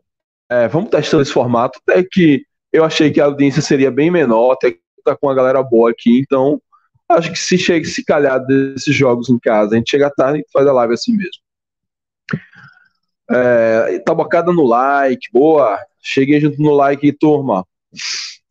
é, 0.52 0.68
vamos 0.68 0.89
testando 0.89 1.24
esse 1.24 1.32
formato, 1.32 1.80
até 1.88 2.04
que 2.04 2.43
eu 2.74 2.84
achei 2.84 3.10
que 3.10 3.22
a 3.22 3.26
audiência 3.26 3.62
seria 3.62 3.89
bem 3.89 4.12
menor, 4.12 4.52
até 4.52 4.72
que 4.72 4.80
tá 5.04 5.16
com 5.16 5.28
uma 5.28 5.34
galera 5.34 5.64
boa 5.64 5.89
aqui, 5.89 6.20
então 6.20 6.62
acho 7.10 7.32
que 7.32 7.39
se 7.39 7.58
chega 7.58 7.86
se 7.86 8.04
calhar 8.04 8.45
desses 8.45 8.93
jogos 8.93 9.30
em 9.30 9.39
casa, 9.39 9.74
a 9.74 9.78
gente 9.78 9.89
chega 9.89 10.12
tarde 10.12 10.39
e 10.39 10.52
faz 10.52 10.68
a 10.68 10.74
live 10.74 10.93
assim 10.93 11.14
mesmo. 11.16 11.41
É, 13.30 13.99
tabocada 14.06 14.52
no 14.52 14.66
like, 14.66 15.30
boa. 15.32 15.80
Cheguei 16.02 16.41
junto 16.41 16.62
no 16.62 16.74
like, 16.74 17.14
turma. 17.14 17.66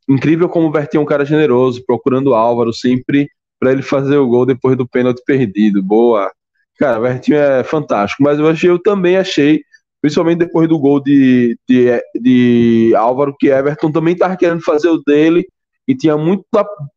Incrível 0.09 0.49
como 0.49 0.71
Bertinho 0.71 1.01
é 1.01 1.03
um 1.03 1.07
cara 1.07 1.25
generoso, 1.25 1.85
procurando 1.87 2.35
Álvaro 2.35 2.73
sempre 2.73 3.29
para 3.59 3.73
ele 3.73 3.83
fazer 3.83 4.17
o 4.17 4.27
gol 4.27 4.47
depois 4.47 4.77
do 4.77 4.89
pênalti 4.89 5.23
perdido. 5.25 5.83
Boa. 5.83 6.33
Cara, 6.79 6.99
o 6.99 7.03
Bertinho 7.03 7.37
é 7.37 7.63
fantástico, 7.63 8.23
mas 8.23 8.39
eu, 8.39 8.49
achei, 8.49 8.71
eu 8.71 8.79
também 8.79 9.19
achei 9.19 9.63
principalmente 10.01 10.39
depois 10.39 10.69
do 10.69 10.79
gol 10.79 11.01
de, 11.01 11.59
de, 11.69 12.03
de 12.21 12.95
Álvaro, 12.97 13.35
que 13.39 13.49
Everton 13.49 13.93
também 13.93 14.15
estava 14.15 14.37
querendo 14.37 14.63
fazer 14.63 14.89
o 14.89 15.03
dele 15.03 15.47
e 15.87 15.95
tinha 15.95 16.17
muito. 16.17 16.45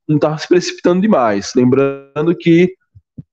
não 0.08 0.18
estava 0.18 0.38
se 0.38 0.47
precipitando 0.47 1.01
demais. 1.01 1.51
Lembrando 1.56 2.36
que, 2.38 2.74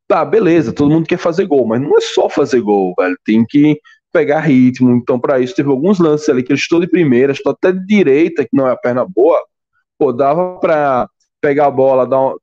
tá, 0.08 0.24
beleza, 0.24 0.72
todo 0.72 0.90
mundo 0.90 1.06
quer 1.06 1.18
fazer 1.18 1.46
gol, 1.46 1.66
mas 1.66 1.80
não 1.80 1.96
é 1.96 2.00
só 2.00 2.28
fazer 2.28 2.60
gol, 2.60 2.94
velho. 2.98 3.16
Tem 3.24 3.44
que 3.46 3.78
pegar 4.12 4.40
ritmo. 4.40 4.90
Então, 4.92 5.20
para 5.20 5.38
isso, 5.38 5.54
teve 5.54 5.68
alguns 5.68 5.98
lances 5.98 6.28
ali 6.28 6.42
que 6.42 6.52
ele 6.52 6.58
estou 6.58 6.80
de 6.80 6.88
primeira, 6.88 7.32
estou 7.32 7.52
até 7.52 7.72
de 7.72 7.84
direita, 7.86 8.44
que 8.44 8.56
não 8.56 8.66
é 8.66 8.72
a 8.72 8.76
perna 8.76 9.04
boa. 9.04 9.40
Pô, 9.98 10.12
dava 10.12 10.58
para 10.58 11.08
pegar 11.40 11.66
a 11.66 11.70
bola, 11.70 12.06
dar 12.06 12.20
um, 12.20 12.36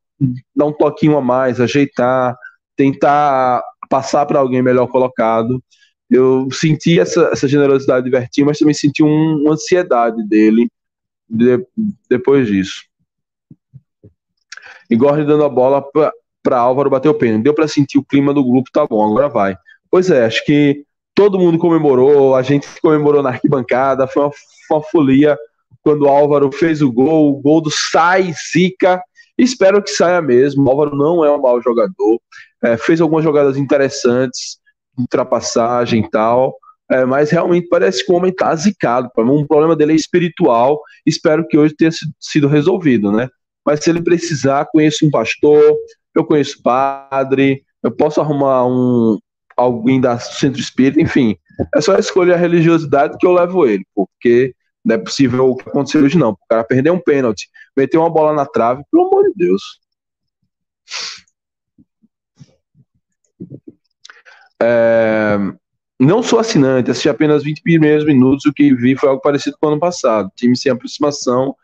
dar 0.55 0.65
um 0.65 0.73
toquinho 0.73 1.17
a 1.17 1.21
mais, 1.21 1.59
ajeitar, 1.59 2.35
tentar 2.75 3.63
passar 3.89 4.25
para 4.25 4.39
alguém 4.39 4.61
melhor 4.61 4.87
colocado. 4.87 5.61
Eu 6.09 6.47
senti 6.51 6.99
essa, 6.99 7.29
essa 7.33 7.47
generosidade 7.47 8.05
de 8.05 8.11
Vertinho, 8.11 8.47
mas 8.47 8.57
também 8.57 8.73
senti 8.73 9.03
um, 9.03 9.41
uma 9.43 9.53
ansiedade 9.53 10.25
dele 10.27 10.69
de, 11.29 11.65
depois 12.09 12.47
disso. 12.47 12.83
E 14.89 14.95
dando 14.95 15.43
a 15.43 15.49
bola 15.49 15.83
para 16.41 16.57
Álvaro 16.57 16.89
bater 16.89 17.09
o 17.09 17.13
pênalti. 17.13 17.43
Deu 17.43 17.53
para 17.53 17.67
sentir 17.67 17.97
o 17.97 18.03
clima 18.03 18.33
do 18.33 18.43
grupo, 18.43 18.71
tá 18.71 18.85
bom, 18.85 19.05
agora 19.05 19.27
vai. 19.27 19.57
Pois 19.91 20.09
é, 20.09 20.25
acho 20.25 20.45
que 20.45 20.85
todo 21.13 21.39
mundo 21.39 21.57
comemorou, 21.57 22.35
a 22.35 22.41
gente 22.41 22.67
comemorou 22.81 23.21
na 23.21 23.29
arquibancada, 23.29 24.07
foi 24.07 24.23
uma, 24.23 24.31
uma 24.71 24.83
folia 24.83 25.37
quando 25.81 26.07
Álvaro 26.07 26.51
fez 26.51 26.81
o 26.81 26.91
gol, 26.91 27.29
o 27.29 27.41
gol 27.41 27.61
do 27.61 27.71
Sai 27.71 28.33
Zica. 28.51 29.01
Espero 29.37 29.81
que 29.81 29.89
saia 29.89 30.21
mesmo. 30.21 30.65
O 30.65 30.69
Álvaro 30.69 30.95
não 30.95 31.23
é 31.23 31.31
um 31.31 31.41
mau 31.41 31.61
jogador, 31.61 32.19
é, 32.61 32.75
fez 32.75 32.99
algumas 32.99 33.23
jogadas 33.23 33.55
interessantes, 33.55 34.59
ultrapassagem 34.97 36.03
e 36.03 36.09
tal. 36.09 36.55
É, 36.89 37.03
mas 37.05 37.29
realmente 37.29 37.67
parece 37.67 38.05
que 38.05 38.11
o 38.11 38.15
homem 38.15 38.33
tá 38.33 38.55
zicado. 38.55 39.09
Um 39.17 39.45
problema 39.45 39.75
dele 39.75 39.93
é 39.93 39.95
espiritual. 39.95 40.81
Espero 41.05 41.45
que 41.45 41.57
hoje 41.57 41.75
tenha 41.75 41.91
sido 42.19 42.47
resolvido, 42.47 43.11
né? 43.11 43.29
Mas 43.65 43.81
se 43.81 43.89
ele 43.89 44.01
precisar, 44.01 44.67
conheço 44.71 45.05
um 45.05 45.11
pastor, 45.11 45.75
eu 46.15 46.23
conheço 46.23 46.61
padre, 46.63 47.61
eu 47.83 47.91
posso 47.91 48.21
arrumar 48.21 48.65
um 48.65 49.19
alguém 49.57 49.99
da 49.99 50.17
centro 50.19 50.61
espírita, 50.61 51.01
enfim. 51.01 51.35
É 51.75 51.81
só 51.81 51.97
escolher 51.97 52.35
a 52.35 52.37
religiosidade 52.37 53.17
que 53.17 53.25
eu 53.25 53.33
levo 53.33 53.65
ele, 53.65 53.83
porque 53.93 54.53
não 54.85 54.95
é 54.95 54.97
possível 54.97 55.49
o 55.49 55.55
que 55.57 55.67
aconteceu 55.67 56.03
hoje, 56.03 56.17
não. 56.17 56.31
O 56.31 56.37
cara 56.47 56.63
perdeu 56.63 56.93
um 56.93 57.01
pênalti, 57.01 57.49
meteu 57.75 58.01
uma 58.01 58.09
bola 58.09 58.33
na 58.33 58.45
trave, 58.45 58.83
pelo 58.89 59.07
amor 59.07 59.23
de 59.23 59.33
Deus. 59.35 59.61
É, 64.61 65.37
não 65.99 66.21
sou 66.21 66.39
assinante, 66.39 66.91
assisti 66.91 67.09
apenas 67.09 67.43
20 67.43 67.61
primeiros 67.61 68.05
minutos. 68.05 68.45
O 68.45 68.53
que 68.53 68.73
vi 68.73 68.95
foi 68.95 69.09
algo 69.09 69.21
parecido 69.21 69.57
com 69.59 69.67
o 69.67 69.71
ano 69.71 69.79
passado. 69.79 70.31
Time 70.35 70.55
sem 70.55 70.71
aproximação 70.71 71.55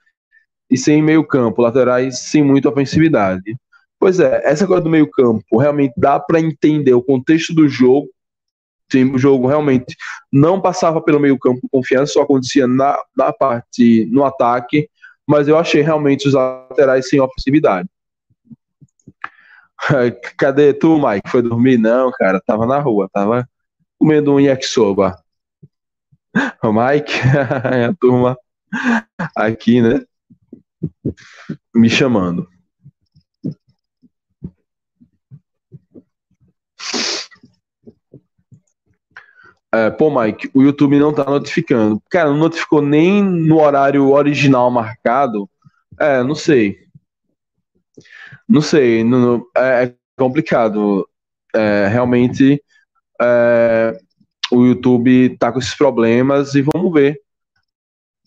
e 0.70 0.78
sem 0.78 1.02
meio 1.04 1.26
campo, 1.26 1.62
laterais 1.62 2.20
sem 2.20 2.44
muita 2.44 2.70
ofensividade. 2.70 3.56
Pois 4.00 4.20
é, 4.20 4.42
essa 4.44 4.68
coisa 4.68 4.84
do 4.84 4.90
meio 4.90 5.10
campo 5.10 5.58
realmente 5.58 5.94
dá 5.96 6.20
para 6.20 6.40
entender 6.40 6.94
o 6.94 7.02
contexto 7.02 7.54
do 7.54 7.70
jogo. 7.70 8.10
O 9.14 9.18
jogo 9.18 9.48
realmente 9.48 9.96
não 10.32 10.62
passava 10.62 11.02
pelo 11.02 11.20
meio 11.20 11.38
campo 11.40 11.62
com 11.62 11.80
confiança, 11.80 12.14
só 12.14 12.22
acontecia 12.22 12.68
na, 12.68 12.96
na 13.16 13.34
parte, 13.34 14.06
no 14.12 14.24
ataque, 14.24 14.88
mas 15.28 15.48
eu 15.48 15.58
achei 15.58 15.82
realmente 15.82 16.28
os 16.28 16.34
laterais 16.34 17.08
sem 17.08 17.20
ofensividade. 17.20 17.90
Cadê 20.38 20.74
tu, 20.74 20.98
Mike? 20.98 21.30
Foi 21.30 21.42
dormir? 21.42 21.78
Não, 21.78 22.12
cara, 22.12 22.42
tava 22.46 22.66
na 22.66 22.80
rua, 22.80 23.10
tava 23.12 23.48
comendo 24.00 24.34
um 24.34 24.40
yakisoba. 24.40 25.16
O 26.64 26.72
Mike, 26.74 27.14
a 27.90 27.94
turma 28.00 28.38
aqui, 29.36 29.82
né? 29.82 30.02
Me 31.76 31.90
chamando. 31.90 32.48
É, 39.74 39.90
pô, 39.90 40.10
Mike, 40.12 40.52
o 40.54 40.62
YouTube 40.62 41.00
não 41.00 41.12
tá 41.12 41.24
notificando. 41.24 42.02
Cara, 42.10 42.30
não 42.30 42.38
notificou 42.38 42.80
nem 42.82 43.24
no 43.24 43.60
horário 43.60 44.12
original 44.12 44.70
marcado. 44.70 45.50
É, 46.00 46.24
não 46.24 46.36
sei. 46.36 46.83
Não 48.48 48.62
sei, 48.62 49.04
não, 49.04 49.46
é, 49.56 49.84
é 49.86 49.96
complicado. 50.18 51.08
É, 51.56 51.88
realmente 51.88 52.62
é, 53.22 53.98
o 54.52 54.66
YouTube 54.66 55.38
tá 55.38 55.52
com 55.52 55.60
esses 55.60 55.76
problemas 55.76 56.56
e 56.56 56.62
vamos 56.62 56.92
ver. 56.92 57.20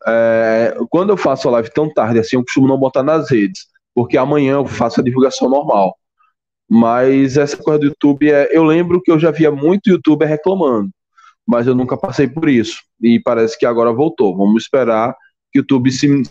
É, 0.06 0.76
quando 0.90 1.10
eu 1.10 1.16
faço 1.16 1.48
a 1.48 1.52
live 1.52 1.70
tão 1.72 1.92
tarde 1.92 2.20
assim, 2.20 2.36
eu 2.36 2.44
costumo 2.44 2.68
não 2.68 2.78
botar 2.78 3.02
nas 3.02 3.30
redes, 3.30 3.66
porque 3.94 4.16
amanhã 4.16 4.54
eu 4.54 4.66
faço 4.66 5.00
a 5.00 5.04
divulgação 5.04 5.48
normal. 5.48 5.96
Mas 6.68 7.36
essa 7.36 7.56
coisa 7.56 7.78
do 7.80 7.86
YouTube 7.86 8.30
é. 8.30 8.48
Eu 8.56 8.64
lembro 8.64 9.00
que 9.00 9.10
eu 9.10 9.18
já 9.18 9.30
via 9.30 9.52
muito 9.52 9.88
youtuber 9.88 10.28
reclamando, 10.28 10.90
mas 11.46 11.66
eu 11.66 11.74
nunca 11.74 11.96
passei 11.96 12.26
por 12.28 12.48
isso. 12.48 12.82
E 13.00 13.20
parece 13.20 13.58
que 13.58 13.66
agora 13.66 13.92
voltou. 13.92 14.36
Vamos 14.36 14.64
esperar 14.64 15.14
que 15.52 15.58
o 15.58 15.62
YouTube 15.62 15.90
se 15.92 16.22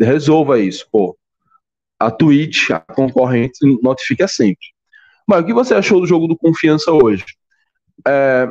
resolva 0.00 0.60
isso. 0.60 0.86
Pô, 0.92 1.16
a 1.98 2.10
Twitch, 2.10 2.70
a 2.70 2.80
concorrente, 2.80 3.58
notifica 3.82 4.28
sempre. 4.28 4.66
Mas 5.26 5.42
o 5.42 5.46
que 5.46 5.54
você 5.54 5.74
achou 5.74 6.00
do 6.00 6.06
jogo 6.06 6.26
do 6.26 6.36
Confiança 6.36 6.92
hoje? 6.92 7.24
É, 8.06 8.48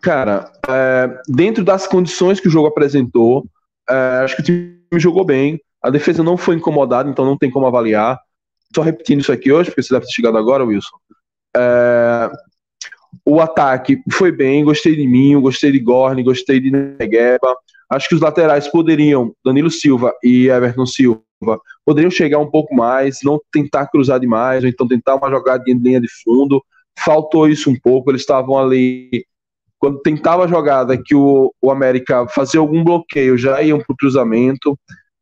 cara, 0.00 0.50
é, 0.68 1.20
dentro 1.28 1.64
das 1.64 1.86
condições 1.86 2.40
que 2.40 2.48
o 2.48 2.50
jogo 2.50 2.68
apresentou, 2.68 3.46
é, 3.88 3.94
acho 4.24 4.36
que 4.36 4.42
o 4.42 4.44
time 4.44 4.78
jogou 4.94 5.24
bem. 5.24 5.60
A 5.82 5.90
defesa 5.90 6.22
não 6.22 6.36
foi 6.36 6.56
incomodada, 6.56 7.08
então 7.08 7.24
não 7.24 7.38
tem 7.38 7.50
como 7.50 7.66
avaliar. 7.66 8.18
Só 8.74 8.82
repetindo 8.82 9.20
isso 9.20 9.32
aqui 9.32 9.52
hoje, 9.52 9.70
porque 9.70 9.82
você 9.82 9.94
deve 9.94 10.06
ter 10.06 10.12
chegado 10.12 10.36
agora, 10.36 10.64
Wilson. 10.64 10.96
É, 11.56 12.30
o 13.24 13.40
ataque 13.40 14.02
foi 14.10 14.32
bem, 14.32 14.64
gostei 14.64 14.96
de 14.96 15.06
mim, 15.06 15.40
gostei 15.40 15.70
de 15.70 15.78
Gorni, 15.78 16.22
gostei 16.22 16.60
de 16.60 16.70
Negueba. 16.70 17.56
Acho 17.88 18.08
que 18.08 18.14
os 18.14 18.20
laterais 18.20 18.68
poderiam, 18.68 19.32
Danilo 19.44 19.70
Silva 19.70 20.12
e 20.22 20.48
Everton 20.48 20.86
Silva, 20.86 21.22
poderiam 21.84 22.10
chegar 22.10 22.38
um 22.38 22.50
pouco 22.50 22.74
mais, 22.74 23.18
não 23.22 23.40
tentar 23.52 23.86
cruzar 23.86 24.18
demais, 24.18 24.64
ou 24.64 24.68
então 24.68 24.88
tentar 24.88 25.14
uma 25.14 25.30
jogadinha 25.30 25.76
de 25.76 25.82
linha 25.82 26.00
de 26.00 26.08
fundo. 26.24 26.62
Faltou 26.98 27.48
isso 27.48 27.70
um 27.70 27.78
pouco, 27.78 28.10
eles 28.10 28.22
estavam 28.22 28.58
ali. 28.58 29.24
Quando 29.78 30.00
tentava 30.00 30.44
a 30.44 30.48
jogada 30.48 31.00
que 31.00 31.14
o, 31.14 31.52
o 31.60 31.70
América 31.70 32.26
fazia 32.28 32.58
algum 32.58 32.82
bloqueio, 32.82 33.38
já 33.38 33.62
iam 33.62 33.78
para 33.78 33.92
o 33.92 33.96
cruzamento. 33.96 34.76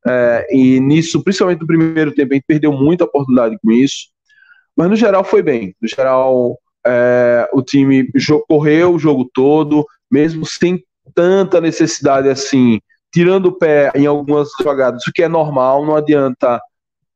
É, 0.06 0.46
e 0.50 0.80
nisso, 0.80 1.22
principalmente 1.22 1.60
no 1.60 1.66
primeiro 1.66 2.14
tempo, 2.14 2.32
a 2.32 2.34
gente 2.36 2.46
perdeu 2.46 2.72
muita 2.72 3.04
oportunidade 3.04 3.58
com 3.62 3.70
isso. 3.72 4.08
Mas 4.76 4.88
no 4.88 4.96
geral 4.96 5.24
foi 5.24 5.42
bem. 5.42 5.74
No 5.80 5.88
geral, 5.88 6.58
é, 6.86 7.48
o 7.52 7.62
time 7.62 8.08
correu 8.48 8.94
o 8.94 8.98
jogo 8.98 9.28
todo, 9.34 9.84
mesmo 10.10 10.46
sem 10.46 10.82
tanta 11.14 11.60
necessidade 11.60 12.28
assim, 12.28 12.80
tirando 13.12 13.46
o 13.46 13.58
pé 13.58 13.90
em 13.94 14.06
algumas 14.06 14.48
jogadas, 14.62 15.02
o 15.06 15.12
que 15.12 15.22
é 15.22 15.28
normal, 15.28 15.84
não 15.84 15.96
adianta 15.96 16.60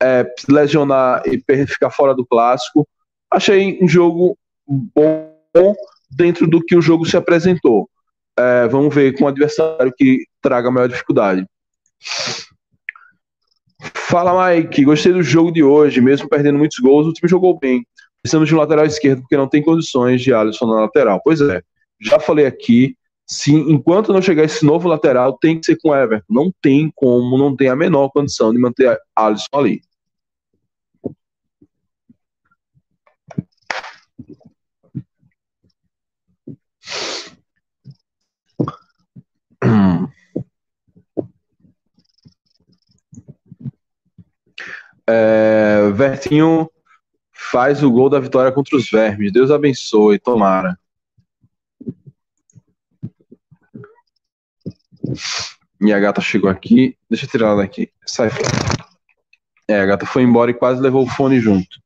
é, 0.02 0.26
lesionar 0.48 1.22
e 1.26 1.42
ficar 1.66 1.90
fora 1.90 2.14
do 2.14 2.26
clássico. 2.26 2.86
Achei 3.30 3.78
um 3.82 3.88
jogo 3.88 4.36
bom 4.66 5.74
dentro 6.10 6.46
do 6.46 6.64
que 6.64 6.76
o 6.76 6.82
jogo 6.82 7.04
se 7.04 7.16
apresentou. 7.16 7.88
É, 8.38 8.68
vamos 8.68 8.94
ver 8.94 9.16
com 9.18 9.24
o 9.24 9.28
adversário 9.28 9.92
que 9.96 10.24
traga 10.40 10.70
maior 10.70 10.88
dificuldade. 10.88 11.44
Fala, 13.94 14.54
Mike. 14.54 14.84
Gostei 14.84 15.12
do 15.12 15.22
jogo 15.22 15.52
de 15.52 15.62
hoje, 15.62 16.00
mesmo 16.00 16.28
perdendo 16.28 16.58
muitos 16.58 16.78
gols, 16.78 17.06
o 17.06 17.12
time 17.12 17.28
jogou 17.28 17.58
bem. 17.58 17.84
Precisamos 18.22 18.48
de 18.48 18.54
um 18.54 18.58
lateral 18.58 18.86
esquerdo, 18.86 19.20
porque 19.20 19.36
não 19.36 19.48
tem 19.48 19.62
condições 19.62 20.22
de 20.22 20.32
Alisson 20.32 20.66
na 20.66 20.80
lateral. 20.82 21.20
Pois 21.22 21.40
é, 21.40 21.60
já 22.00 22.18
falei 22.18 22.46
aqui, 22.46 22.96
se 23.30 23.52
enquanto 23.54 24.12
não 24.12 24.22
chegar 24.22 24.44
esse 24.44 24.64
novo 24.64 24.88
lateral, 24.88 25.36
tem 25.38 25.58
que 25.58 25.66
ser 25.66 25.76
com 25.76 25.94
Everton. 25.94 26.24
Não 26.30 26.52
tem 26.62 26.90
como, 26.94 27.36
não 27.36 27.54
tem 27.54 27.68
a 27.68 27.76
menor 27.76 28.08
condição 28.10 28.52
de 28.52 28.58
manter 28.58 28.98
Alisson 29.14 29.46
ali. 29.52 29.82
É, 45.06 45.90
Vertinho 45.94 46.70
faz 47.32 47.82
o 47.82 47.90
gol 47.90 48.10
da 48.10 48.20
vitória 48.20 48.52
contra 48.52 48.76
os 48.76 48.90
Vermes. 48.90 49.32
Deus 49.32 49.50
abençoe, 49.50 50.18
tomara. 50.18 50.78
Minha 55.88 56.00
gata 56.00 56.20
chegou 56.20 56.50
aqui. 56.50 56.94
Deixa 57.08 57.24
eu 57.24 57.30
tirar 57.30 57.46
ela 57.46 57.62
daqui. 57.62 57.88
Sai 58.04 58.28
fora. 58.28 58.46
É, 59.66 59.80
a 59.80 59.86
gata 59.86 60.04
foi 60.04 60.22
embora 60.22 60.50
e 60.50 60.54
quase 60.54 60.82
levou 60.82 61.02
o 61.02 61.08
fone 61.08 61.40
junto. 61.40 61.80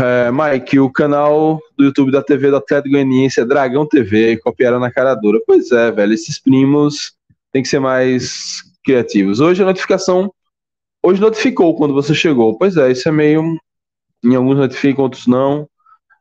É, 0.00 0.30
Mike, 0.30 0.78
o 0.78 0.88
canal 0.92 1.58
do 1.76 1.86
YouTube 1.86 2.12
da 2.12 2.22
TV 2.22 2.50
do 2.50 2.56
Atlético 2.58 2.92
Goianiense 2.92 3.40
é 3.40 3.44
Dragão 3.44 3.84
TV, 3.84 4.36
copiaram 4.36 4.78
na 4.78 4.92
cara 4.92 5.12
dura. 5.16 5.40
Pois 5.44 5.72
é, 5.72 5.90
velho, 5.90 6.12
esses 6.12 6.38
primos 6.38 7.16
tem 7.50 7.60
que 7.60 7.68
ser 7.68 7.80
mais 7.80 8.62
criativos. 8.84 9.40
Hoje 9.40 9.60
a 9.60 9.66
notificação. 9.66 10.32
Hoje 11.02 11.20
notificou 11.20 11.74
quando 11.74 11.94
você 11.94 12.14
chegou. 12.14 12.56
Pois 12.56 12.76
é, 12.76 12.92
isso 12.92 13.08
é 13.08 13.12
meio. 13.12 13.58
Em 14.24 14.36
alguns 14.36 14.56
notificam, 14.56 15.02
outros 15.02 15.26
não. 15.26 15.68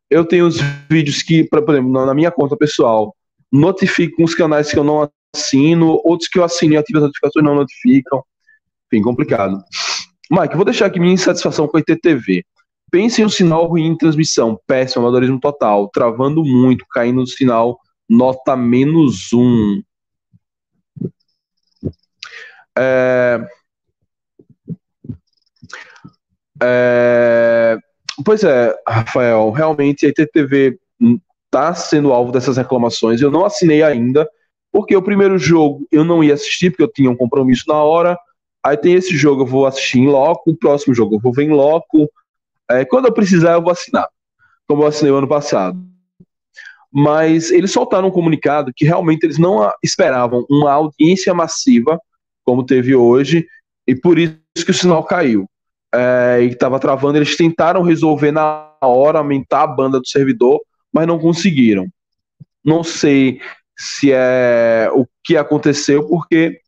Eu 0.09 0.25
tenho 0.25 0.47
os 0.47 0.57
vídeos 0.89 1.21
que, 1.21 1.43
por 1.43 1.59
exemplo, 1.69 2.03
na 2.03 2.15
minha 2.15 2.31
conta 2.31 2.57
pessoal, 2.57 3.13
notificam 3.51 4.25
os 4.25 4.35
canais 4.35 4.71
que 4.71 4.77
eu 4.77 4.83
não 4.83 5.09
assino, 5.35 5.99
outros 6.03 6.29
que 6.29 6.39
eu 6.39 6.43
assino 6.43 6.73
e 6.73 6.77
ativo 6.77 6.99
as 6.99 7.03
notificações 7.05 7.45
não 7.45 7.55
notificam. 7.55 8.23
Enfim, 8.87 9.03
complicado. 9.03 9.61
Mike, 10.31 10.55
vou 10.55 10.65
deixar 10.65 10.87
aqui 10.87 10.99
minha 10.99 11.13
insatisfação 11.13 11.67
com 11.67 11.77
a 11.77 11.79
ITTV. 11.79 12.43
Pense 12.91 13.21
em 13.21 13.25
um 13.25 13.29
sinal 13.29 13.67
ruim 13.67 13.85
em 13.85 13.97
transmissão, 13.97 14.59
péssimo, 14.65 15.03
amadorismo 15.03 15.39
total, 15.39 15.89
travando 15.89 16.43
muito, 16.43 16.85
caindo 16.89 17.21
no 17.21 17.27
sinal, 17.27 17.79
nota 18.09 18.55
menos 18.55 19.31
um. 19.31 19.81
É... 22.77 23.47
É... 26.61 27.77
Pois 28.25 28.43
é, 28.43 28.75
Rafael, 28.87 29.51
realmente 29.51 30.05
a 30.05 30.09
ITTV 30.09 30.77
está 31.49 31.73
sendo 31.73 32.13
alvo 32.13 32.31
dessas 32.31 32.57
reclamações. 32.57 33.21
Eu 33.21 33.31
não 33.31 33.43
assinei 33.43 33.81
ainda, 33.83 34.29
porque 34.71 34.95
o 34.95 35.01
primeiro 35.01 35.37
jogo 35.37 35.85
eu 35.91 36.03
não 36.03 36.23
ia 36.23 36.35
assistir, 36.35 36.69
porque 36.69 36.83
eu 36.83 36.91
tinha 36.91 37.09
um 37.09 37.15
compromisso 37.15 37.65
na 37.67 37.75
hora. 37.75 38.17
Aí 38.63 38.77
tem 38.77 38.93
esse 38.93 39.17
jogo, 39.17 39.41
eu 39.41 39.47
vou 39.47 39.65
assistir 39.65 39.99
em 39.99 40.07
loco, 40.07 40.51
o 40.51 40.55
próximo 40.55 40.93
jogo 40.93 41.15
eu 41.15 41.19
vou 41.19 41.33
ver 41.33 41.43
em 41.43 41.51
loco. 41.51 42.09
É, 42.69 42.85
quando 42.85 43.05
eu 43.05 43.13
precisar, 43.13 43.53
eu 43.53 43.61
vou 43.61 43.71
assinar, 43.71 44.07
como 44.67 44.83
eu 44.83 44.87
assinei 44.87 45.11
ano 45.11 45.27
passado. 45.27 45.77
Mas 46.91 47.51
eles 47.51 47.71
soltaram 47.71 48.07
um 48.07 48.11
comunicado 48.11 48.71
que 48.75 48.85
realmente 48.85 49.23
eles 49.23 49.37
não 49.37 49.71
esperavam 49.83 50.45
uma 50.49 50.71
audiência 50.71 51.33
massiva, 51.33 51.99
como 52.43 52.65
teve 52.65 52.95
hoje, 52.95 53.45
e 53.87 53.95
por 53.95 54.17
isso 54.17 54.39
que 54.65 54.71
o 54.71 54.73
sinal 54.73 55.03
caiu. 55.03 55.47
É, 55.93 56.39
e 56.41 56.47
estava 56.47 56.79
travando, 56.79 57.17
eles 57.17 57.35
tentaram 57.35 57.81
resolver 57.81 58.31
na 58.31 58.71
hora, 58.81 59.19
aumentar 59.19 59.63
a 59.63 59.67
banda 59.67 59.99
do 59.99 60.07
servidor, 60.07 60.59
mas 60.93 61.07
não 61.07 61.19
conseguiram. 61.19 61.87
Não 62.63 62.83
sei 62.83 63.39
se 63.77 64.11
é 64.11 64.89
o 64.93 65.05
que 65.23 65.37
aconteceu, 65.37 66.07
porque 66.07 66.59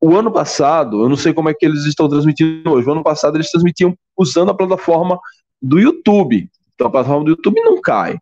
o 0.00 0.14
ano 0.16 0.30
passado, 0.30 1.02
eu 1.02 1.08
não 1.08 1.16
sei 1.16 1.32
como 1.32 1.48
é 1.48 1.54
que 1.54 1.66
eles 1.66 1.84
estão 1.84 2.08
transmitindo 2.08 2.70
hoje, 2.70 2.88
o 2.88 2.92
ano 2.92 3.02
passado 3.02 3.36
eles 3.36 3.50
transmitiam 3.50 3.96
usando 4.16 4.50
a 4.50 4.56
plataforma 4.56 5.18
do 5.60 5.78
YouTube. 5.78 6.48
Então 6.74 6.86
a 6.86 6.90
plataforma 6.90 7.24
do 7.24 7.30
YouTube 7.30 7.60
não 7.62 7.80
cai. 7.80 8.18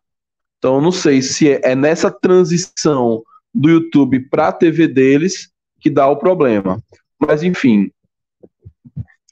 Então 0.57 0.75
eu 0.75 0.81
não 0.81 0.91
sei 0.91 1.21
se 1.21 1.49
é, 1.49 1.61
é 1.63 1.75
nessa 1.75 2.09
transição 2.09 3.21
do 3.53 3.69
YouTube 3.69 4.27
para 4.29 4.47
a 4.47 4.51
TV 4.51 4.87
deles 4.87 5.49
que 5.79 5.89
dá 5.89 6.07
o 6.07 6.17
problema. 6.17 6.81
Mas 7.19 7.43
enfim, 7.43 7.91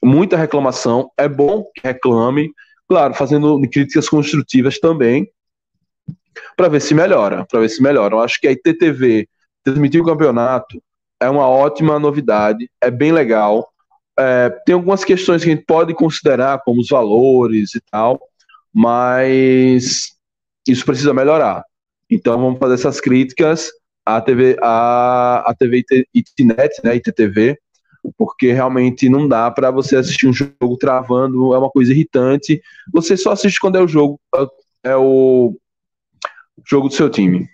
muita 0.02 0.36
reclamação. 0.36 1.10
É 1.18 1.28
bom 1.28 1.64
que 1.74 1.80
reclame, 1.82 2.50
claro, 2.88 3.14
fazendo 3.14 3.60
críticas 3.68 4.08
construtivas 4.08 4.78
também, 4.78 5.28
para 6.56 6.68
ver 6.68 6.80
se 6.80 6.94
melhora, 6.94 7.44
para 7.44 7.60
ver 7.60 7.68
se 7.68 7.82
melhora. 7.82 8.14
Eu 8.14 8.20
acho 8.20 8.40
que 8.40 8.48
a 8.48 8.52
ITTV 8.52 9.28
transmitir 9.62 10.00
o 10.00 10.04
campeonato 10.04 10.82
é 11.20 11.28
uma 11.28 11.48
ótima 11.48 11.98
novidade, 11.98 12.70
é 12.80 12.90
bem 12.90 13.12
legal. 13.12 13.68
É, 14.18 14.50
tem 14.64 14.74
algumas 14.74 15.04
questões 15.04 15.42
que 15.42 15.50
a 15.50 15.54
gente 15.54 15.64
pode 15.64 15.94
considerar, 15.94 16.60
como 16.64 16.80
os 16.80 16.88
valores 16.88 17.74
e 17.74 17.80
tal, 17.90 18.20
mas 18.72 20.12
isso 20.66 20.84
precisa 20.84 21.14
melhorar. 21.14 21.64
Então 22.10 22.38
vamos 22.38 22.58
fazer 22.58 22.74
essas 22.74 23.00
críticas 23.00 23.70
à 24.04 24.20
TV, 24.20 24.56
à, 24.62 25.50
à 25.50 25.54
TV 25.54 25.84
Itnet, 26.14 26.80
né, 26.84 26.96
ITTV, 26.96 27.58
porque 28.16 28.52
realmente 28.52 29.08
não 29.08 29.26
dá 29.26 29.50
para 29.50 29.70
você 29.70 29.96
assistir 29.96 30.28
um 30.28 30.32
jogo 30.32 30.76
travando, 30.78 31.54
é 31.54 31.58
uma 31.58 31.70
coisa 31.70 31.92
irritante. 31.92 32.60
Você 32.92 33.16
só 33.16 33.32
assiste 33.32 33.58
quando 33.58 33.76
é 33.76 33.80
o 33.82 33.88
jogo, 33.88 34.20
é 34.82 34.96
o 34.96 35.56
jogo 36.66 36.88
do 36.88 36.94
seu 36.94 37.08
time. 37.08 37.48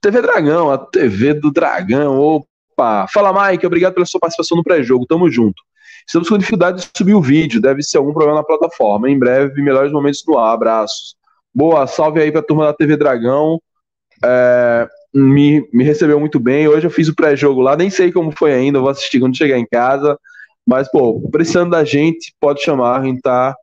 TV 0.00 0.20
Dragão, 0.20 0.70
a 0.70 0.78
TV 0.78 1.34
do 1.34 1.50
Dragão. 1.50 2.18
Opa! 2.18 3.06
Fala, 3.12 3.50
Mike, 3.50 3.66
obrigado 3.66 3.94
pela 3.94 4.06
sua 4.06 4.20
participação 4.20 4.56
no 4.56 4.64
pré-jogo. 4.64 5.06
Tamo 5.06 5.30
junto. 5.30 5.62
Estamos 6.06 6.28
com 6.28 6.36
dificuldade 6.36 6.82
de 6.82 6.90
subir 6.96 7.14
o 7.14 7.22
vídeo, 7.22 7.60
deve 7.60 7.82
ser 7.82 7.98
algum 7.98 8.12
problema 8.12 8.38
na 8.38 8.44
plataforma. 8.44 9.08
Em 9.08 9.18
breve, 9.18 9.62
melhores 9.62 9.92
momentos 9.92 10.22
no 10.26 10.38
ar. 10.38 10.54
Abraços. 10.54 11.16
Boa, 11.54 11.86
salve 11.86 12.20
aí 12.20 12.32
pra 12.32 12.42
turma 12.42 12.64
da 12.64 12.72
TV 12.72 12.96
Dragão. 12.96 13.60
É, 14.24 14.88
me, 15.14 15.68
me 15.72 15.84
recebeu 15.84 16.18
muito 16.18 16.40
bem. 16.40 16.66
Hoje 16.66 16.86
eu 16.86 16.90
fiz 16.90 17.08
o 17.08 17.14
pré-jogo 17.14 17.60
lá, 17.60 17.76
nem 17.76 17.90
sei 17.90 18.10
como 18.10 18.32
foi 18.32 18.52
ainda, 18.52 18.80
vou 18.80 18.88
assistir 18.88 19.20
quando 19.20 19.36
chegar 19.36 19.58
em 19.58 19.66
casa. 19.66 20.18
Mas, 20.66 20.90
pô, 20.90 21.20
precisando 21.30 21.70
da 21.70 21.84
gente, 21.84 22.34
pode 22.40 22.62
chamar, 22.62 23.00
a 23.00 23.04
gente 23.04 23.20
tá, 23.20 23.54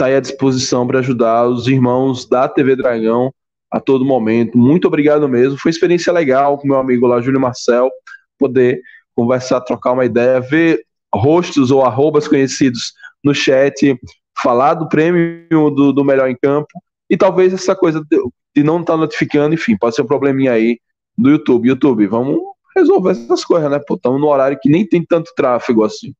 tá 0.00 0.06
aí 0.06 0.16
à 0.16 0.20
disposição 0.20 0.86
para 0.86 1.00
ajudar 1.00 1.46
os 1.46 1.68
irmãos 1.68 2.26
da 2.26 2.48
TV 2.48 2.74
Dragão 2.74 3.30
a 3.70 3.78
todo 3.78 4.02
momento. 4.02 4.56
Muito 4.56 4.88
obrigado 4.88 5.28
mesmo. 5.28 5.58
Foi 5.58 5.70
experiência 5.70 6.10
legal 6.10 6.56
com 6.56 6.66
meu 6.66 6.78
amigo 6.78 7.06
lá, 7.06 7.20
Júlio 7.20 7.38
Marcel, 7.38 7.90
poder 8.38 8.80
conversar, 9.14 9.60
trocar 9.60 9.92
uma 9.92 10.06
ideia, 10.06 10.40
ver 10.40 10.82
rostos 11.14 11.70
ou 11.70 11.84
arrobas 11.84 12.26
conhecidos 12.26 12.94
no 13.22 13.34
chat, 13.34 13.94
falar 14.42 14.72
do 14.72 14.88
prêmio 14.88 15.70
do, 15.70 15.92
do 15.92 16.02
melhor 16.02 16.30
em 16.30 16.36
campo 16.36 16.68
e 17.10 17.14
talvez 17.14 17.52
essa 17.52 17.76
coisa 17.76 18.02
de, 18.10 18.16
de 18.56 18.62
não 18.62 18.80
estar 18.80 18.94
tá 18.94 18.98
notificando, 18.98 19.54
enfim, 19.54 19.76
pode 19.76 19.96
ser 19.96 20.00
um 20.00 20.06
probleminha 20.06 20.52
aí 20.52 20.80
do 21.18 21.28
YouTube. 21.28 21.68
YouTube, 21.68 22.06
vamos 22.06 22.40
resolver 22.74 23.10
essas 23.10 23.44
coisas, 23.44 23.70
né? 23.70 23.78
Pô, 23.86 23.96
estamos 23.96 24.18
no 24.18 24.28
horário 24.28 24.58
que 24.62 24.70
nem 24.70 24.86
tem 24.86 25.04
tanto 25.04 25.30
tráfego 25.36 25.84
assim. 25.84 26.14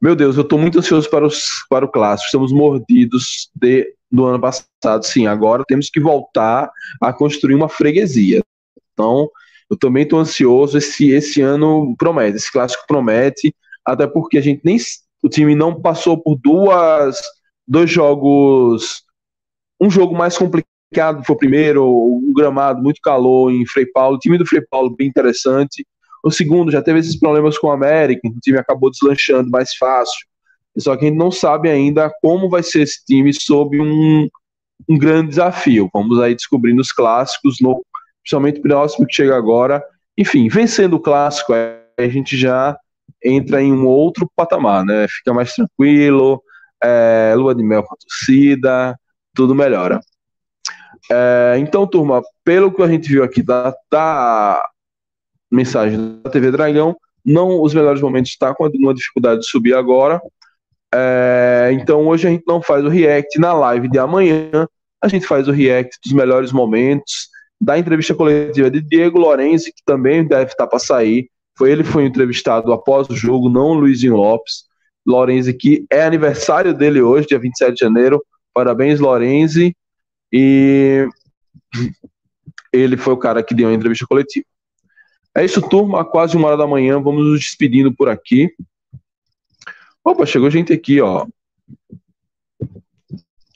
Meu 0.00 0.14
Deus, 0.14 0.36
eu 0.36 0.42
estou 0.42 0.58
muito 0.58 0.78
ansioso 0.78 1.08
para, 1.08 1.26
os, 1.26 1.64
para 1.68 1.84
o 1.84 1.90
clássico. 1.90 2.26
Estamos 2.26 2.52
mordidos 2.52 3.50
de, 3.54 3.94
do 4.10 4.26
ano 4.26 4.40
passado. 4.40 5.04
Sim, 5.04 5.26
agora 5.26 5.64
temos 5.66 5.88
que 5.88 6.00
voltar 6.00 6.70
a 7.00 7.12
construir 7.12 7.54
uma 7.54 7.68
freguesia. 7.68 8.42
Então, 8.92 9.28
eu 9.70 9.76
também 9.76 10.02
estou 10.04 10.18
ansioso. 10.18 10.76
Esse, 10.76 11.10
esse 11.10 11.40
ano 11.40 11.94
promete, 11.96 12.36
esse 12.36 12.52
clássico 12.52 12.84
promete, 12.86 13.54
até 13.84 14.06
porque 14.06 14.38
a 14.38 14.42
gente 14.42 14.60
nem. 14.64 14.76
O 15.22 15.28
time 15.28 15.54
não 15.54 15.80
passou 15.80 16.20
por 16.20 16.36
duas, 16.36 17.16
dois 17.66 17.90
jogos. 17.90 19.02
Um 19.80 19.90
jogo 19.90 20.14
mais 20.14 20.36
complicado 20.36 21.24
foi 21.24 21.34
o 21.34 21.38
primeiro, 21.38 21.84
o 21.84 22.32
gramado, 22.36 22.82
muito 22.82 23.00
calor 23.02 23.50
em 23.50 23.66
Frei 23.66 23.86
Paulo. 23.86 24.16
O 24.16 24.18
time 24.18 24.36
do 24.36 24.46
Frei 24.46 24.60
Paulo, 24.60 24.94
bem 24.94 25.08
interessante. 25.08 25.86
O 26.24 26.30
segundo 26.30 26.72
já 26.72 26.80
teve 26.80 27.00
esses 27.00 27.18
problemas 27.18 27.58
com 27.58 27.66
o 27.66 27.70
América, 27.70 28.26
o 28.26 28.40
time 28.40 28.58
acabou 28.58 28.90
deslanchando 28.90 29.50
mais 29.50 29.74
fácil. 29.74 30.26
Só 30.78 30.96
que 30.96 31.04
a 31.04 31.08
gente 31.08 31.18
não 31.18 31.30
sabe 31.30 31.68
ainda 31.68 32.10
como 32.22 32.48
vai 32.48 32.62
ser 32.62 32.80
esse 32.80 33.04
time 33.04 33.30
sob 33.32 33.78
um, 33.78 34.26
um 34.88 34.98
grande 34.98 35.28
desafio. 35.28 35.90
Vamos 35.92 36.18
aí 36.18 36.34
descobrindo 36.34 36.80
os 36.80 36.90
clássicos, 36.90 37.58
no, 37.60 37.84
principalmente 38.22 38.58
o 38.58 38.62
próximo 38.62 39.06
que 39.06 39.14
chega 39.14 39.36
agora. 39.36 39.84
Enfim, 40.16 40.48
vencendo 40.48 40.94
o 40.94 41.00
clássico, 41.00 41.52
a 41.52 42.08
gente 42.08 42.38
já 42.38 42.74
entra 43.22 43.62
em 43.62 43.72
um 43.72 43.86
outro 43.86 44.28
patamar, 44.34 44.82
né? 44.82 45.06
Fica 45.08 45.34
mais 45.34 45.52
tranquilo, 45.52 46.42
é, 46.82 47.34
lua 47.36 47.54
de 47.54 47.62
mel 47.62 47.82
com 47.82 47.94
a 47.94 47.98
torcida, 47.98 48.98
tudo 49.34 49.54
melhora. 49.54 50.00
É, 51.12 51.56
então, 51.58 51.86
turma, 51.86 52.22
pelo 52.42 52.72
que 52.72 52.82
a 52.82 52.88
gente 52.88 53.10
viu 53.10 53.22
aqui 53.22 53.42
da, 53.42 53.74
da 53.90 54.62
mensagem 55.54 56.20
da 56.22 56.30
TV 56.30 56.50
Dragão. 56.50 56.96
Não, 57.24 57.62
os 57.62 57.72
melhores 57.72 58.02
momentos 58.02 58.32
está 58.32 58.54
com 58.54 58.66
uma 58.66 58.94
dificuldade 58.94 59.40
de 59.40 59.48
subir 59.48 59.74
agora. 59.74 60.20
É, 60.94 61.70
então 61.72 62.06
hoje 62.06 62.28
a 62.28 62.30
gente 62.30 62.44
não 62.46 62.62
faz 62.62 62.84
o 62.84 62.88
react 62.88 63.38
na 63.38 63.52
live 63.52 63.88
de 63.88 63.98
amanhã. 63.98 64.68
A 65.02 65.08
gente 65.08 65.26
faz 65.26 65.48
o 65.48 65.52
react 65.52 65.98
dos 66.04 66.12
melhores 66.12 66.52
momentos 66.52 67.28
da 67.60 67.78
entrevista 67.78 68.14
coletiva 68.14 68.70
de 68.70 68.80
Diego 68.80 69.18
Lorenzi, 69.18 69.72
que 69.72 69.82
também 69.84 70.26
deve 70.26 70.50
estar 70.50 70.66
para 70.66 70.78
sair. 70.78 71.28
Foi 71.56 71.70
ele 71.70 71.84
foi 71.84 72.04
entrevistado 72.04 72.72
após 72.72 73.08
o 73.08 73.16
jogo, 73.16 73.48
não 73.48 73.68
o 73.68 73.74
Luizinho 73.74 74.16
Lopes. 74.16 74.64
Lorenzi, 75.06 75.52
que 75.52 75.84
é 75.90 76.02
aniversário 76.02 76.74
dele 76.74 77.00
hoje, 77.00 77.28
dia 77.28 77.38
27 77.38 77.74
de 77.74 77.80
janeiro. 77.80 78.22
Parabéns, 78.52 79.00
Lorenzi. 79.00 79.76
E 80.32 81.06
ele 82.72 82.96
foi 82.96 83.14
o 83.14 83.18
cara 83.18 83.42
que 83.42 83.54
deu 83.54 83.68
a 83.68 83.72
entrevista 83.72 84.06
coletiva. 84.06 84.46
É 85.36 85.44
isso, 85.44 85.60
turma. 85.68 86.04
Quase 86.04 86.36
uma 86.36 86.48
hora 86.48 86.56
da 86.56 86.66
manhã. 86.66 87.00
Vamos 87.00 87.24
nos 87.24 87.40
despedindo 87.40 87.92
por 87.92 88.08
aqui. 88.08 88.54
Opa, 90.04 90.24
chegou 90.26 90.50
gente 90.50 90.72
aqui, 90.72 91.00
ó. 91.00 91.26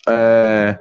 É... 0.09 0.79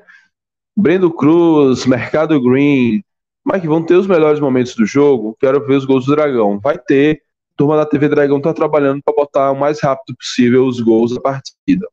Brendo 0.76 1.12
Cruz, 1.12 1.86
Mercado 1.86 2.41
Green. 2.41 3.04
Mike, 3.45 3.68
vão 3.68 3.84
ter 3.84 3.95
os 3.95 4.08
melhores 4.08 4.39
momentos 4.39 4.76
do 4.76 4.86
jogo? 4.86 5.36
Quero 5.39 5.66
ver 5.66 5.76
os 5.76 5.86
gols 5.86 6.06
do 6.06 6.16
Dragão. 6.16 6.60
Vai 6.60 6.78
ter. 6.78 7.22
turma 7.56 7.78
da 7.78 7.86
TV 7.86 8.10
Dragão 8.10 8.38
está 8.38 8.54
trabalhando 8.54 9.02
para 9.04 9.16
botar 9.16 9.52
o 9.52 9.60
mais 9.60 9.82
rápido 9.82 10.16
possível 10.18 10.66
os 10.66 10.80
gols 10.80 11.14
da 11.14 11.22
partida. 11.22 11.88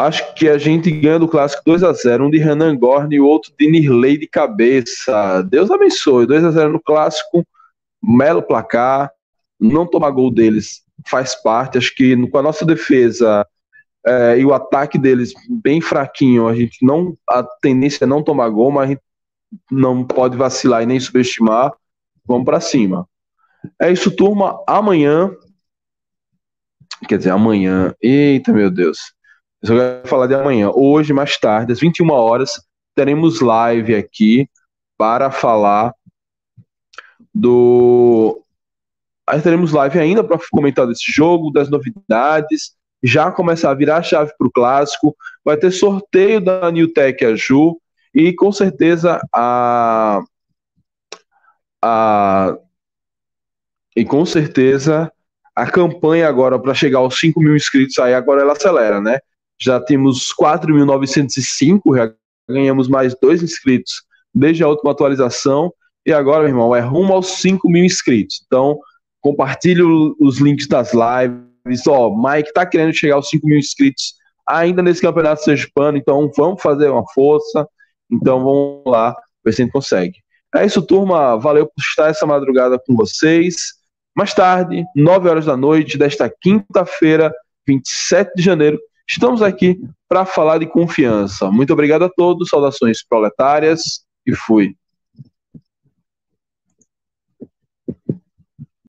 Acho 0.00 0.34
que 0.34 0.48
a 0.48 0.56
gente 0.56 0.90
ganha 0.90 1.18
do 1.18 1.28
clássico 1.28 1.62
2 1.66 1.82
a 1.82 1.92
0 1.92 2.24
um 2.24 2.30
de 2.30 2.38
Renan 2.38 2.74
Gorne 2.74 3.16
e 3.16 3.20
o 3.20 3.26
outro 3.26 3.52
de 3.58 3.70
Nirley 3.70 4.16
de 4.16 4.26
cabeça. 4.26 5.42
Deus 5.42 5.70
abençoe. 5.70 6.26
2 6.26 6.42
a 6.42 6.50
0 6.52 6.72
no 6.72 6.80
clássico, 6.80 7.46
melo 8.02 8.42
placar, 8.42 9.10
não 9.60 9.86
tomar 9.86 10.10
gol 10.10 10.30
deles 10.30 10.82
faz 11.06 11.34
parte. 11.42 11.76
Acho 11.76 11.94
que 11.94 12.16
com 12.28 12.38
a 12.38 12.42
nossa 12.42 12.64
defesa 12.64 13.46
é, 14.06 14.38
e 14.38 14.44
o 14.46 14.54
ataque 14.54 14.96
deles 14.96 15.34
bem 15.50 15.82
fraquinho, 15.82 16.48
a 16.48 16.54
gente 16.54 16.82
não. 16.82 17.14
A 17.28 17.42
tendência 17.42 18.04
é 18.04 18.06
não 18.06 18.22
tomar 18.22 18.48
gol, 18.48 18.70
mas 18.70 18.84
a 18.84 18.86
gente 18.94 19.02
não 19.70 20.02
pode 20.02 20.34
vacilar 20.34 20.82
e 20.82 20.86
nem 20.86 20.98
subestimar. 20.98 21.74
Vamos 22.24 22.46
para 22.46 22.58
cima. 22.58 23.06
É 23.78 23.92
isso, 23.92 24.10
turma. 24.10 24.64
Amanhã. 24.66 25.30
Quer 27.06 27.18
dizer, 27.18 27.32
amanhã. 27.32 27.94
Eita, 28.00 28.50
meu 28.50 28.70
Deus. 28.70 29.19
Eu 29.62 29.76
quero 29.76 30.08
falar 30.08 30.26
de 30.26 30.34
amanhã. 30.34 30.70
Hoje, 30.74 31.12
mais 31.12 31.36
tarde, 31.36 31.72
às 31.72 31.80
21 31.80 32.10
horas, 32.10 32.62
teremos 32.94 33.40
live 33.40 33.94
aqui 33.94 34.48
para 34.96 35.30
falar 35.30 35.94
do. 37.34 38.42
Aí 39.26 39.40
teremos 39.42 39.72
live 39.72 39.98
ainda 39.98 40.24
para 40.24 40.38
comentar 40.50 40.86
desse 40.86 41.12
jogo, 41.12 41.52
das 41.52 41.68
novidades, 41.68 42.74
já 43.02 43.30
começar 43.30 43.70
a 43.70 43.74
virar 43.74 43.98
a 43.98 44.02
chave 44.02 44.32
para 44.36 44.46
o 44.46 44.50
clássico. 44.50 45.14
Vai 45.44 45.56
ter 45.56 45.70
sorteio 45.70 46.40
da 46.40 46.70
New 46.70 46.92
Tech 46.92 47.22
a 47.24 47.36
Ju 47.36 47.78
e 48.14 48.32
com 48.32 48.50
certeza 48.50 49.20
a, 49.32 50.20
a 51.82 52.56
e 53.94 54.04
com 54.04 54.24
certeza 54.24 55.12
a 55.54 55.70
campanha 55.70 56.26
agora 56.26 56.58
para 56.58 56.74
chegar 56.74 57.00
aos 57.00 57.18
5 57.18 57.40
mil 57.40 57.54
inscritos 57.54 57.98
aí 57.98 58.14
agora 58.14 58.40
ela 58.40 58.52
acelera, 58.52 59.00
né? 59.00 59.20
Já 59.60 59.80
temos 59.80 60.32
4.905, 60.34 61.96
já 61.96 62.12
ganhamos 62.48 62.88
mais 62.88 63.14
dois 63.20 63.42
inscritos 63.42 64.02
desde 64.34 64.62
a 64.62 64.68
última 64.68 64.92
atualização 64.92 65.72
e 66.06 66.12
agora, 66.12 66.40
meu 66.40 66.48
irmão, 66.48 66.74
é 66.74 66.80
rumo 66.80 67.12
aos 67.12 67.26
5 67.40 67.68
mil 67.68 67.84
inscritos. 67.84 68.42
Então, 68.46 68.78
compartilhe 69.20 69.82
os 69.82 70.38
links 70.38 70.66
das 70.66 70.92
lives. 70.92 71.86
Ó, 71.86 72.10
Mike 72.10 72.52
tá 72.52 72.64
querendo 72.64 72.94
chegar 72.94 73.16
aos 73.16 73.28
5 73.28 73.46
mil 73.46 73.58
inscritos 73.58 74.14
ainda 74.48 74.82
nesse 74.82 75.02
campeonato 75.02 75.44
sergipano, 75.44 75.96
então 75.96 76.30
vamos 76.36 76.60
fazer 76.60 76.88
uma 76.88 77.04
força. 77.12 77.68
Então 78.10 78.42
vamos 78.42 78.82
lá, 78.86 79.14
ver 79.44 79.52
se 79.52 79.62
a 79.62 79.64
gente 79.64 79.72
consegue. 79.72 80.18
É 80.54 80.66
isso, 80.66 80.82
turma. 80.82 81.36
Valeu 81.36 81.66
por 81.66 81.80
estar 81.80 82.08
essa 82.08 82.26
madrugada 82.26 82.78
com 82.84 82.96
vocês. 82.96 83.54
Mais 84.16 84.34
tarde, 84.34 84.84
9 84.96 85.28
horas 85.28 85.46
da 85.46 85.56
noite 85.56 85.96
desta 85.96 86.28
quinta-feira, 86.28 87.32
27 87.68 88.32
de 88.34 88.42
janeiro, 88.42 88.80
estamos 89.10 89.42
aqui 89.42 89.80
para 90.08 90.24
falar 90.24 90.58
de 90.58 90.66
confiança. 90.66 91.50
Muito 91.50 91.72
obrigado 91.72 92.04
a 92.04 92.08
todos, 92.08 92.48
saudações 92.48 93.04
proletárias 93.04 94.04
e 94.26 94.34
fui. 94.34 94.74